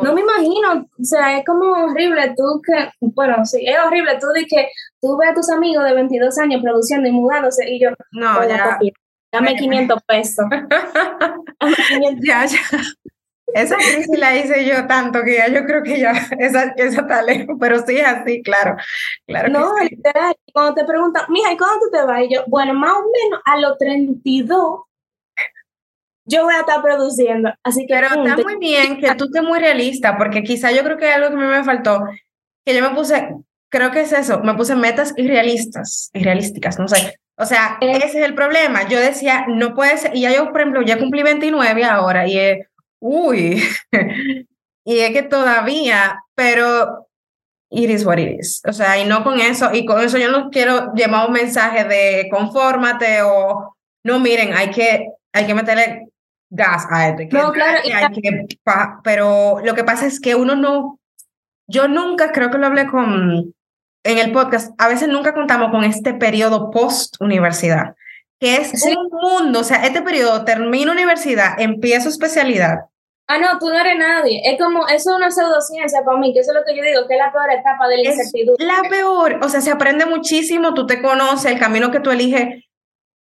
No 0.03 0.13
me 0.13 0.21
imagino, 0.21 0.73
o 0.73 1.05
sea, 1.05 1.39
es 1.39 1.45
como 1.47 1.87
horrible 1.87 2.35
tú 2.37 2.61
que, 2.61 2.91
bueno, 3.01 3.47
sí, 3.47 3.65
es 3.67 3.77
horrible 3.83 4.19
tú 4.21 4.27
de 4.35 4.45
que 4.45 4.69
tú 5.01 5.17
ves 5.17 5.31
a 5.31 5.35
tus 5.35 5.49
amigos 5.49 5.85
de 5.85 5.95
22 5.95 6.39
años 6.39 6.63
produciendo 6.63 7.09
y 7.09 7.13
mudándose 7.13 7.67
y 7.67 7.81
yo, 7.81 7.91
no, 8.13 8.47
ya. 8.47 8.79
Dame 9.33 9.57
500 9.57 10.03
pesos. 10.03 10.45
Ya, 12.21 12.45
ya. 12.45 12.59
Esa 13.55 13.77
crisis 13.77 14.19
la 14.19 14.37
hice 14.37 14.67
yo 14.67 14.87
tanto 14.87 15.23
que 15.23 15.37
ya 15.37 15.49
yo 15.49 15.65
creo 15.65 15.83
que 15.83 15.99
ya 15.99 16.13
esa, 16.39 16.75
esa 16.77 17.01
está 17.01 17.23
lejos, 17.23 17.57
pero 17.59 17.79
sí 17.87 17.97
es 17.97 18.07
así, 18.07 18.43
claro. 18.43 18.77
claro 19.27 19.49
no, 19.49 19.79
literal, 19.79 20.37
cuando 20.53 20.75
te 20.75 20.85
preguntan, 20.85 21.25
mija, 21.31 21.53
¿y 21.53 21.57
cuándo 21.57 21.87
tú 21.87 21.91
te 21.91 22.05
vas? 22.05 22.21
Y 22.23 22.35
yo, 22.35 22.45
bueno, 22.49 22.75
más 22.75 22.93
o 22.93 23.03
menos 23.03 23.41
a 23.47 23.57
los 23.59 23.79
32 23.79 24.81
yo 26.27 26.45
voy 26.45 26.55
a 26.55 26.61
estar 26.61 26.83
produciendo. 26.83 27.53
Así 27.63 27.87
que. 27.87 27.95
Pero 27.95 28.07
está 28.07 28.37
muy 28.43 28.57
bien 28.59 28.99
que 28.99 29.15
tú 29.15 29.25
estés 29.25 29.43
muy 29.43 29.59
realista, 29.59 30.17
porque 30.17 30.43
quizá 30.43 30.73
yo 30.73 30.83
creo 30.83 30.97
que 30.97 31.13
algo 31.13 31.29
que 31.29 31.35
a 31.35 31.39
mí 31.39 31.47
me 31.47 31.65
faltó, 31.65 32.05
que 32.65 32.75
yo 32.75 32.83
me 32.83 32.95
puse, 32.95 33.29
creo 33.69 33.91
que 33.91 34.01
es 34.01 34.13
eso, 34.13 34.41
me 34.41 34.55
puse 34.55 34.75
metas 34.75 35.13
irrealistas, 35.17 36.11
irrealísticas, 36.15 36.79
no 36.79 36.89
sé. 36.89 37.15
O 37.37 37.45
sea, 37.45 37.79
eh. 37.81 37.97
ese 37.97 38.21
es 38.21 38.27
el 38.27 38.35
problema. 38.35 38.89
Yo 38.89 38.99
decía, 38.99 39.47
no 39.49 39.75
puede 39.75 39.99
ser, 39.99 40.17
y 40.17 40.23
ya 40.23 40.33
yo, 40.33 40.51
por 40.51 40.61
ejemplo, 40.61 40.83
ya 40.83 40.99
cumplí 40.99 41.23
29 41.23 41.85
ahora, 41.85 42.27
y 42.27 42.39
es, 42.39 42.67
uy, 43.01 43.63
y 44.85 44.99
es 44.99 45.11
que 45.11 45.23
todavía, 45.23 46.21
pero 46.35 47.09
it 47.71 47.91
is 47.91 48.07
what 48.07 48.19
it 48.19 48.41
is. 48.41 48.63
O 48.67 48.73
sea, 48.73 48.99
y 48.99 49.05
no 49.05 49.25
con 49.25 49.41
eso, 49.41 49.71
y 49.75 49.85
con 49.85 50.01
eso 50.01 50.17
yo 50.17 50.31
no 50.31 50.51
quiero 50.51 50.95
llevar 50.95 51.27
un 51.27 51.35
mensaje 51.35 51.85
de 51.85 52.29
confórmate 52.31 53.23
o 53.23 53.77
no, 54.05 54.21
miren, 54.21 54.55
hay 54.55 54.71
que, 54.71 55.09
hay 55.33 55.47
que 55.47 55.55
meterle 55.55 56.09
gas 56.51 56.87
a 56.91 57.09
esto. 57.09 57.37
no, 57.37 57.53
claro. 57.53 57.81
pero 59.03 59.61
lo 59.65 59.75
que 59.75 59.85
pasa 59.85 60.07
es 60.07 60.21
que 60.21 60.35
uno 60.35 60.55
no, 60.57 60.99
yo 61.67 61.89
nunca, 61.89 62.33
creo 62.33 62.51
que 62.51 62.59
lo 62.59 62.67
hablé 62.67 62.87
con, 62.87 63.55
en 64.05 64.19
el 64.19 64.33
podcast, 64.33 64.73
a 64.79 64.89
veces 64.89 65.09
nunca 65.09 65.35
contamos 65.35 65.71
con 65.71 65.85
este 65.85 66.15
periodo 66.15 66.71
post-universidad, 66.71 67.95
que 68.39 68.57
es 68.57 68.85
un 68.85 69.09
mundo, 69.11 69.61
o 69.61 69.65
sea, 69.65 69.85
este 69.85 70.03
periodo 70.03 70.45
termina 70.45 70.93
universidad, 70.93 71.59
empiezo 71.59 72.09
especialidad. 72.09 72.81
Ah, 73.27 73.39
no, 73.39 73.59
tú 73.59 73.69
no 73.69 73.79
eres 73.81 73.97
nadie. 73.97 74.43
Es 74.45 74.61
como, 74.61 74.87
eso 74.87 75.11
es 75.11 75.17
una 75.17 75.31
pseudociencia 75.31 76.03
para 76.05 76.19
mí, 76.19 76.35
que 76.35 76.41
eso 76.41 76.53
es 76.53 76.59
lo 76.59 76.65
que 76.65 76.77
yo 76.77 76.83
digo, 76.83 77.09
que 77.09 77.15
es 77.15 77.19
la 77.19 77.33
peor 77.33 77.51
etapa 77.51 77.89
de 77.89 77.97
la 77.97 78.11
incertidumbre. 78.11 78.67
La 78.67 78.87
peor, 78.89 79.39
o 79.43 79.49
sea, 79.49 79.63
se 79.63 79.71
aprende 79.71 80.05
muchísimo, 80.05 80.75
tú 80.75 80.87
te 80.87 81.01
conoces, 81.01 81.51
el 81.51 81.59
camino 81.59 81.91
que 81.91 82.01
tú 82.01 82.11
eliges, 82.11 82.65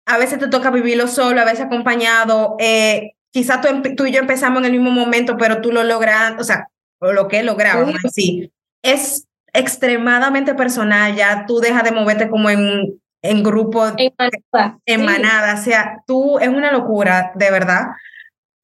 a 0.06 0.18
veces 0.18 0.38
te 0.38 0.48
toca 0.48 0.70
vivirlo 0.70 1.06
solo, 1.06 1.40
a 1.40 1.44
veces 1.44 1.62
acompañado, 1.62 2.56
eh, 2.58 3.12
quizá 3.30 3.60
tú, 3.60 4.04
y 4.06 4.12
yo 4.12 4.20
empezamos 4.20 4.60
en 4.60 4.66
el 4.66 4.72
mismo 4.72 4.90
momento, 4.90 5.36
pero 5.36 5.60
tú 5.60 5.72
lo 5.72 5.84
logras, 5.84 6.34
o 6.38 6.44
sea, 6.44 6.68
lo 7.00 7.28
que 7.28 7.42
logramos, 7.42 7.94
sí. 8.12 8.52
Es 8.82 9.26
extremadamente 9.52 10.54
personal, 10.54 11.14
ya 11.14 11.46
tú 11.46 11.60
dejas 11.60 11.84
de 11.84 11.92
moverte 11.92 12.28
como 12.28 12.50
en, 12.50 13.00
en 13.22 13.42
grupo, 13.42 13.86
en 13.96 14.12
manada, 14.18 14.78
en 14.86 15.04
manada. 15.04 15.54
o 15.54 15.62
sea, 15.62 16.02
tú 16.06 16.38
es 16.38 16.48
una 16.48 16.72
locura, 16.72 17.32
de 17.34 17.50
verdad. 17.50 17.86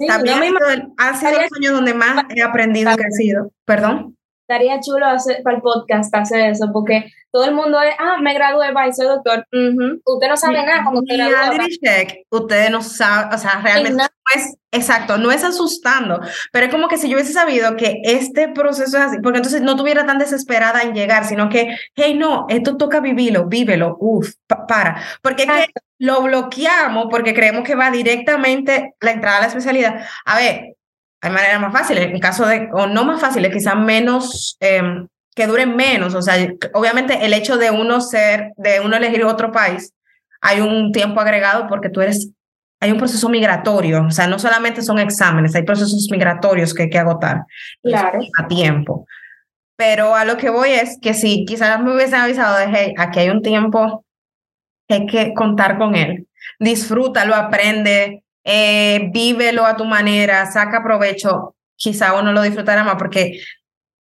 También 0.07 0.55
han 0.97 1.19
sido 1.19 1.33
los 1.33 1.51
años 1.57 1.73
donde 1.73 1.95
más 1.95 2.25
he 2.35 2.43
aprendido 2.43 2.93
y 2.93 2.97
crecido. 2.97 3.51
¿Perdón? 3.65 4.17
Estaría 4.49 4.81
chulo 4.81 5.07
hacer, 5.07 5.43
para 5.43 5.57
el 5.57 5.63
podcast 5.63 6.15
hacer 6.15 6.51
eso, 6.51 6.71
porque 6.73 7.13
todo 7.31 7.45
el 7.45 7.55
mundo 7.55 7.79
es, 7.83 7.95
ah, 7.99 8.17
me 8.23 8.33
gradué, 8.33 8.73
bye, 8.73 8.93
soy 8.95 9.07
doctor. 9.07 9.47
Usted 9.53 10.29
no 10.29 10.37
sabe 10.39 10.65
nada 10.65 10.85
como 10.85 11.03
que 11.05 11.17
graduó. 11.17 11.59
Ustedes 12.31 12.71
no 12.71 12.81
saben, 12.81 13.35
o 13.35 13.39
sea, 13.39 13.61
realmente 13.63 14.03
no 14.03 14.35
es, 14.35 14.57
exacto, 14.73 15.19
no 15.19 15.31
es 15.31 15.45
asustando, 15.45 16.21
pero 16.51 16.67
es 16.67 16.73
como 16.73 16.89
que 16.89 16.97
si 16.97 17.11
yo 17.11 17.17
hubiese 17.17 17.35
sabido 17.35 17.77
que 17.77 18.01
este 18.05 18.49
proceso 18.49 18.97
es 18.97 19.05
así, 19.05 19.19
porque 19.23 19.39
entonces 19.39 19.61
no 19.61 19.77
tuviera 19.77 20.07
tan 20.07 20.19
desesperada 20.19 20.81
en 20.81 20.95
llegar, 20.95 21.27
sino 21.27 21.51
que, 21.51 21.77
hey, 21.95 22.15
no, 22.15 22.47
esto 22.49 22.79
toca 22.79 23.01
vivirlo, 23.01 23.47
vívelo, 23.47 23.99
uff, 24.01 24.33
para, 24.67 25.03
porque 25.23 25.43
es 25.43 25.51
que 25.51 25.73
lo 25.99 26.23
bloqueamos 26.23 27.09
porque 27.11 27.35
creemos 27.35 27.65
que 27.65 27.75
va 27.75 27.91
directamente 27.91 28.95
la 29.01 29.11
entrada 29.11 29.39
a 29.39 29.41
la 29.41 29.47
especialidad. 29.49 30.07
A 30.25 30.37
ver, 30.39 30.78
hay 31.21 31.31
maneras 31.31 31.61
más 31.61 31.73
fáciles, 31.73 32.07
en 32.07 32.21
caso 32.21 32.47
de, 32.47 32.69
o 32.73 32.87
no 32.87 33.05
más 33.05 33.21
fáciles, 33.21 33.53
quizás 33.53 33.77
menos, 33.77 34.57
em, 34.61 35.09
que 35.35 35.47
duren 35.47 35.77
menos. 35.77 36.15
O 36.15 36.23
sea, 36.23 36.35
obviamente 36.75 37.25
el 37.25 37.33
hecho 37.33 37.57
de 37.57 37.71
uno 37.71 38.01
ser, 38.01 38.53
de 38.57 38.81
uno 38.81 38.97
elegir 38.97 39.25
otro 39.25 39.53
país, 39.53 39.93
hay 40.41 40.61
un 40.61 40.93
tiempo 40.93 41.21
agregado 41.21 41.67
porque 41.69 41.91
tú 41.91 42.01
eres, 42.01 42.31
hay 42.81 42.93
un 42.93 42.99
proceso 42.99 43.29
migratorio. 43.29 44.05
O 44.07 44.11
sea, 44.11 44.27
no 44.27 44.39
solamente 44.39 44.83
son 44.83 44.99
exámenes, 44.99 45.55
hay 45.55 45.63
procesos 45.63 46.09
migratorios 46.11 46.75
que 46.75 46.85
hay 46.85 46.91
que 46.91 46.99
agotar. 46.99 47.45
Claro. 47.83 48.21
A 48.39 48.47
tiempo. 48.47 49.07
Pero 49.77 50.15
a 50.15 50.25
lo 50.25 50.37
que 50.37 50.51
voy 50.51 50.71
es 50.71 50.99
que 51.01 51.15
si 51.15 51.45
quizás 51.45 51.81
me 51.81 51.95
hubiesen 51.95 52.21
avisado 52.21 52.59
de, 52.59 52.67
hey, 52.73 52.95
aquí 52.97 53.21
hay 53.21 53.31
un 53.31 53.43
tiempo 53.43 54.05
hay 54.89 55.07
que 55.07 55.35
contar 55.35 55.79
con 55.79 55.95
él. 55.95 56.27
Disfrútalo, 56.59 57.35
aprende, 57.35 58.25
eh, 58.51 59.11
vívelo 59.13 59.67
a 59.67 59.77
tu 59.77 59.85
manera, 59.85 60.51
saca 60.51 60.83
provecho, 60.83 61.55
quizá 61.77 62.15
uno 62.19 62.33
lo 62.33 62.41
disfrutará 62.41 62.83
más 62.83 62.95
porque 62.97 63.41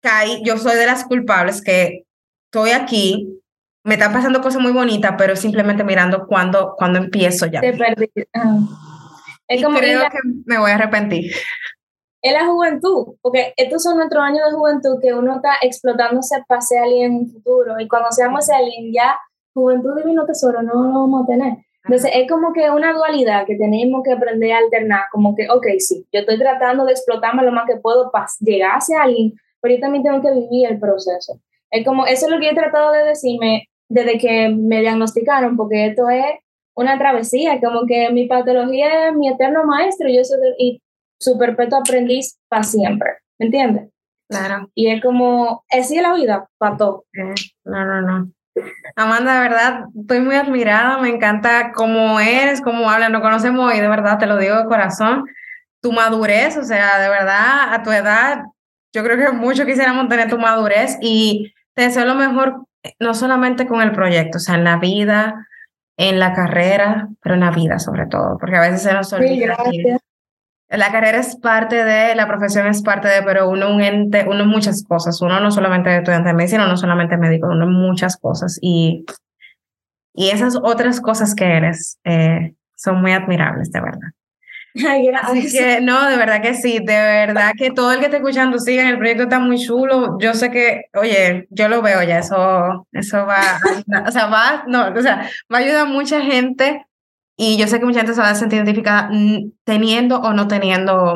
caí, 0.01 0.41
yo 0.43 0.57
soy 0.57 0.77
de 0.77 0.87
las 0.87 1.05
culpables 1.05 1.61
que 1.61 2.07
estoy 2.47 2.71
aquí, 2.71 3.39
me 3.85 3.95
están 3.95 4.15
pasando 4.15 4.41
cosas 4.41 4.63
muy 4.63 4.73
bonitas, 4.73 5.15
pero 5.19 5.37
simplemente 5.37 5.85
mirando 5.85 6.27
cuando, 6.27 6.75
cuando 6.79 6.99
empiezo 6.99 7.45
ya. 7.47 7.61
Te 7.61 7.75
perdí. 7.75 8.11
Es 9.47 9.63
como 9.63 9.79
creo 9.79 10.09
que 10.09 10.19
me 10.47 10.59
voy 10.59 10.71
a 10.71 10.77
arrepentir. 10.77 11.31
Es 12.23 12.33
la 12.33 12.47
juventud, 12.47 13.17
porque 13.21 13.53
estos 13.59 13.83
son 13.83 13.99
nuestros 13.99 14.23
años 14.23 14.51
de 14.51 14.57
juventud 14.57 14.99
que 15.03 15.13
uno 15.13 15.37
está 15.37 15.57
explotándose 15.61 16.43
para 16.49 16.63
ser 16.63 16.85
alguien 16.85 17.13
en 17.13 17.19
un 17.19 17.31
futuro 17.31 17.79
y 17.79 17.87
cuando 17.89 18.11
seamos 18.11 18.49
alguien 18.49 18.91
ya, 18.91 19.19
juventud 19.53 19.97
divino 19.97 20.25
tesoro, 20.25 20.63
no 20.63 20.73
lo 20.73 21.01
vamos 21.01 21.25
a 21.25 21.27
tener. 21.27 21.59
Entonces, 21.85 22.11
es 22.15 22.29
como 22.29 22.53
que 22.53 22.71
una 22.71 22.93
dualidad 22.93 23.47
que 23.47 23.57
tenemos 23.57 24.03
que 24.05 24.13
aprender 24.13 24.53
a 24.53 24.59
alternar, 24.59 25.05
como 25.11 25.35
que, 25.35 25.49
ok, 25.49 25.67
sí, 25.79 26.07
yo 26.13 26.21
estoy 26.21 26.39
tratando 26.39 26.85
de 26.85 26.93
explotarme 26.93 27.43
lo 27.43 27.53
más 27.53 27.65
que 27.67 27.77
puedo 27.77 28.11
para 28.11 28.27
llegar 28.41 28.73
hacia 28.73 29.03
alguien, 29.03 29.35
pero 29.61 29.75
yo 29.75 29.81
también 29.81 30.05
tengo 30.05 30.21
que 30.21 30.33
vivir 30.33 30.69
el 30.69 30.79
proceso. 30.79 31.41
Es 31.71 31.85
como, 31.85 32.07
eso 32.07 32.27
es 32.27 32.33
lo 32.33 32.39
que 32.39 32.51
he 32.51 32.55
tratado 32.55 32.93
de 32.93 33.05
decirme 33.05 33.69
desde 33.89 34.19
que 34.19 34.49
me 34.51 34.81
diagnosticaron, 34.81 35.57
porque 35.57 35.87
esto 35.87 36.09
es 36.11 36.25
una 36.75 36.99
travesía, 36.99 37.61
como 37.61 37.87
que 37.87 38.11
mi 38.11 38.27
patología 38.27 39.09
es 39.09 39.15
mi 39.15 39.29
eterno 39.29 39.65
maestro, 39.65 40.09
yo 40.09 40.23
soy 40.25 40.39
y 40.59 40.83
su 41.19 41.39
perpetuo 41.39 41.79
aprendiz 41.79 42.39
para 42.49 42.63
siempre, 42.63 43.11
¿me 43.39 43.47
entiendes? 43.47 43.91
Claro. 44.29 44.71
Y 44.75 44.89
es 44.89 45.03
como, 45.03 45.65
es 45.69 45.91
la 45.91 46.15
vida, 46.15 46.49
para 46.57 46.77
todo. 46.77 47.05
No, 47.65 47.85
no, 47.85 48.01
no. 48.01 48.31
Amanda, 48.97 49.35
de 49.35 49.49
verdad, 49.49 49.85
estoy 49.99 50.21
muy 50.21 50.35
admirada, 50.35 50.99
me 50.99 51.09
encanta 51.09 51.73
cómo 51.73 52.21
eres, 52.21 52.61
cómo 52.61 52.91
hablas, 52.91 53.11
no 53.11 53.21
conocemos 53.21 53.75
y 53.75 53.81
de 53.81 53.89
verdad 53.89 54.19
te 54.19 54.27
lo 54.27 54.37
digo 54.37 54.57
de 54.57 54.65
corazón, 54.65 55.25
tu 55.81 55.93
madurez, 55.93 56.57
o 56.57 56.65
sea, 56.65 56.99
de 56.99 57.09
verdad, 57.09 57.73
a 57.73 57.83
tu 57.83 57.91
edad, 57.91 58.43
yo 58.93 59.03
creo 59.05 59.17
que 59.17 59.33
muchos 59.33 59.67
quisiéramos 59.67 60.09
tener 60.09 60.29
tu 60.29 60.39
madurez 60.39 60.99
y 61.01 61.55
te 61.75 61.83
deseo 61.83 62.05
lo 62.05 62.15
mejor, 62.15 62.67
no 62.99 63.15
solamente 63.15 63.67
con 63.67 63.81
el 63.81 63.93
proyecto, 63.93 64.39
o 64.39 64.41
sea, 64.41 64.57
en 64.57 64.65
la 64.65 64.79
vida, 64.79 65.47
en 65.97 66.19
la 66.19 66.33
carrera, 66.33 67.09
pero 67.23 67.35
en 67.35 67.43
la 67.43 67.51
vida 67.51 67.79
sobre 67.79 68.07
todo, 68.07 68.37
porque 68.39 68.57
a 68.57 68.61
veces 68.61 68.83
se 68.83 68.93
nos 68.93 69.13
olvida. 69.13 69.57
La 70.71 70.93
carrera 70.93 71.19
es 71.19 71.37
parte 71.37 71.85
de, 71.85 72.15
la 72.15 72.29
profesión 72.29 72.69
es 72.69 72.81
parte 72.83 73.09
de, 73.09 73.23
pero 73.23 73.49
uno 73.49 73.75
un 73.75 73.83
ente, 73.83 74.25
uno 74.29 74.47
muchas 74.47 74.85
cosas. 74.85 75.21
Uno 75.21 75.41
no 75.41 75.51
solamente 75.51 75.97
estudiante 75.97 76.29
de 76.29 76.35
medicina, 76.35 76.67
no 76.67 76.77
solamente 76.77 77.17
médico, 77.17 77.49
uno 77.49 77.67
muchas 77.67 78.17
cosas. 78.17 78.59
Y, 78.63 79.05
y 80.15 80.31
esas 80.31 80.57
otras 80.57 81.01
cosas 81.01 81.35
que 81.35 81.45
eres 81.45 81.99
eh, 82.05 82.55
son 82.77 83.01
muy 83.01 83.13
admirables, 83.13 83.73
de 83.73 83.81
verdad. 83.81 84.09
Ay, 84.89 85.07
gracias. 85.07 85.53
que, 85.53 85.81
no, 85.81 86.09
de 86.09 86.17
verdad 86.17 86.41
que 86.41 86.55
sí, 86.55 86.79
de 86.79 86.95
verdad 86.95 87.53
que 87.59 87.73
todo 87.73 87.93
el 87.93 87.99
que 87.99 88.05
esté 88.05 88.19
escuchando 88.19 88.59
siga, 88.61 88.89
el 88.89 88.99
proyecto 88.99 89.25
está 89.25 89.41
muy 89.41 89.59
chulo. 89.59 90.19
Yo 90.21 90.35
sé 90.35 90.53
que, 90.53 90.85
oye, 90.95 91.49
yo 91.51 91.69
lo 91.69 91.83
veo 91.83 92.03
ya, 92.05 92.21
eso, 92.21 92.87
eso 92.93 93.27
va, 93.27 93.59
o 94.07 94.11
sea, 94.13 94.27
va, 94.27 94.65
no, 94.69 94.93
o 94.93 95.03
sea, 95.03 95.29
va 95.53 95.59
a 95.59 95.61
ayudar 95.61 95.87
a 95.87 95.91
mucha 95.91 96.21
gente 96.21 96.87
y 97.43 97.57
yo 97.57 97.67
sé 97.67 97.81
que 97.81 97.87
mucha 97.87 98.01
gente 98.01 98.13
se 98.13 98.21
va 98.21 98.29
a 98.29 98.35
sentir 98.35 98.59
identificada 98.59 99.09
teniendo 99.65 100.21
o 100.21 100.35
no 100.35 100.47
teniendo 100.47 101.15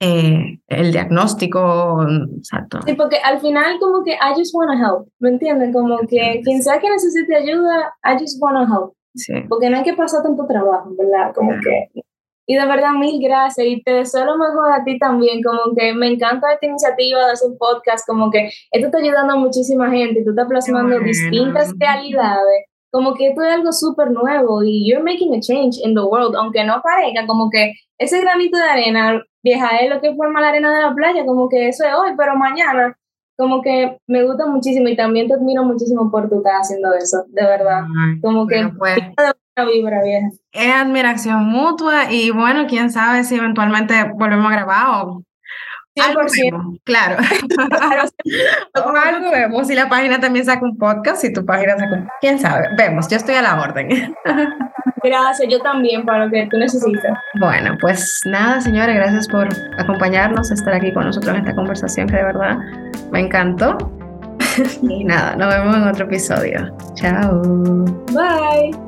eh, 0.00 0.58
el 0.66 0.92
diagnóstico 0.92 2.04
exacto. 2.36 2.80
Sí, 2.84 2.92
porque 2.92 3.16
al 3.24 3.40
final 3.40 3.78
como 3.80 4.04
que 4.04 4.12
I 4.12 4.34
just 4.36 4.54
wanna 4.54 4.78
help, 4.78 5.08
¿me 5.18 5.30
entienden? 5.30 5.72
Como 5.72 5.96
que 6.00 6.42
quien 6.44 6.62
sea 6.62 6.78
que 6.78 6.90
necesite 6.90 7.34
ayuda, 7.34 7.94
I 8.04 8.18
just 8.18 8.36
wanna 8.38 8.64
help. 8.64 8.92
Sí. 9.14 9.32
Porque 9.48 9.70
no 9.70 9.78
hay 9.78 9.82
que 9.82 9.94
pasar 9.94 10.22
tanto 10.22 10.46
trabajo, 10.46 10.90
¿verdad? 10.98 11.32
Como 11.34 11.52
que... 11.52 12.02
Y 12.46 12.56
de 12.56 12.66
verdad, 12.66 12.92
mil 12.92 13.18
gracias. 13.22 13.66
Y 13.66 13.82
te 13.82 13.92
deseo 13.92 14.26
lo 14.26 14.36
mejor 14.36 14.72
a 14.72 14.84
ti 14.84 14.98
también. 14.98 15.42
Como 15.42 15.74
que 15.74 15.94
me 15.94 16.12
encanta 16.12 16.52
esta 16.52 16.66
iniciativa 16.66 17.26
de 17.26 17.32
hacer 17.32 17.50
un 17.50 17.58
podcast. 17.58 18.06
Como 18.06 18.30
que 18.30 18.50
esto 18.70 18.86
está 18.86 18.98
ayudando 18.98 19.34
a 19.34 19.36
muchísima 19.36 19.90
gente. 19.90 20.22
Tú 20.24 20.30
estás 20.30 20.48
plasmando 20.48 20.98
distintas 21.00 21.74
realidades 21.78 22.67
como 22.90 23.14
que 23.14 23.28
esto 23.28 23.42
es 23.42 23.52
algo 23.52 23.72
súper 23.72 24.10
nuevo 24.10 24.62
y 24.62 24.88
you're 24.88 25.02
making 25.02 25.34
a 25.34 25.40
change 25.40 25.78
in 25.84 25.94
the 25.94 26.00
world, 26.00 26.34
aunque 26.36 26.64
no 26.64 26.80
parezca, 26.82 27.26
como 27.26 27.50
que 27.50 27.74
ese 27.98 28.20
granito 28.20 28.56
de 28.56 28.64
arena, 28.64 29.22
vieja, 29.42 29.76
es 29.78 29.90
lo 29.90 30.00
que 30.00 30.14
forma 30.14 30.40
la 30.40 30.48
arena 30.48 30.74
de 30.74 30.82
la 30.82 30.94
playa, 30.94 31.26
como 31.26 31.48
que 31.48 31.68
eso 31.68 31.84
es 31.84 31.94
hoy, 31.94 32.12
pero 32.16 32.36
mañana, 32.36 32.96
como 33.36 33.62
que 33.62 33.98
me 34.06 34.24
gusta 34.24 34.46
muchísimo 34.46 34.88
y 34.88 34.96
también 34.96 35.28
te 35.28 35.34
admiro 35.34 35.64
muchísimo 35.64 36.10
por 36.10 36.28
tu 36.28 36.38
estar 36.38 36.60
haciendo 36.60 36.92
eso, 36.94 37.24
de 37.28 37.44
verdad, 37.44 37.82
como 38.22 38.46
que 38.46 38.68
pues, 38.78 38.98
vibra, 39.66 40.02
vieja. 40.02 40.28
Es 40.52 40.74
admiración 40.74 41.44
mutua 41.44 42.10
y 42.10 42.30
bueno, 42.30 42.66
quién 42.68 42.90
sabe 42.90 43.24
si 43.24 43.36
eventualmente 43.36 43.94
volvemos 44.14 44.46
a 44.46 44.54
grabar 44.54 45.06
o 45.06 45.22
algo 46.00 46.20
vemos, 46.20 46.76
claro. 46.84 47.16
algo 48.74 49.30
vemos. 49.30 49.66
Si 49.66 49.74
la 49.74 49.88
página 49.88 50.20
también 50.20 50.44
saca 50.44 50.64
un 50.64 50.76
podcast, 50.76 51.20
si 51.20 51.32
tu 51.32 51.44
página 51.44 51.76
saca 51.76 51.94
un... 51.94 52.08
¿Quién 52.20 52.38
sabe? 52.38 52.68
Vemos, 52.76 53.08
yo 53.08 53.16
estoy 53.16 53.34
a 53.34 53.42
la 53.42 53.60
orden. 53.60 54.14
Gracias, 55.02 55.48
yo 55.48 55.60
también, 55.60 56.04
para 56.04 56.24
lo 56.24 56.30
que 56.30 56.46
tú 56.50 56.58
necesitas. 56.58 57.18
Bueno, 57.38 57.76
pues 57.80 58.20
nada, 58.24 58.60
señores, 58.60 58.96
gracias 58.96 59.28
por 59.28 59.48
acompañarnos, 59.78 60.50
estar 60.50 60.74
aquí 60.74 60.92
con 60.92 61.04
nosotros 61.04 61.36
en 61.36 61.42
esta 61.42 61.54
conversación 61.54 62.08
que 62.08 62.16
de 62.16 62.24
verdad 62.24 62.58
me 63.12 63.20
encantó. 63.20 63.76
y 64.82 65.04
nada, 65.04 65.36
nos 65.36 65.54
vemos 65.54 65.76
en 65.76 65.82
otro 65.84 66.04
episodio. 66.06 66.76
Chao. 66.94 67.42
Bye. 68.12 68.87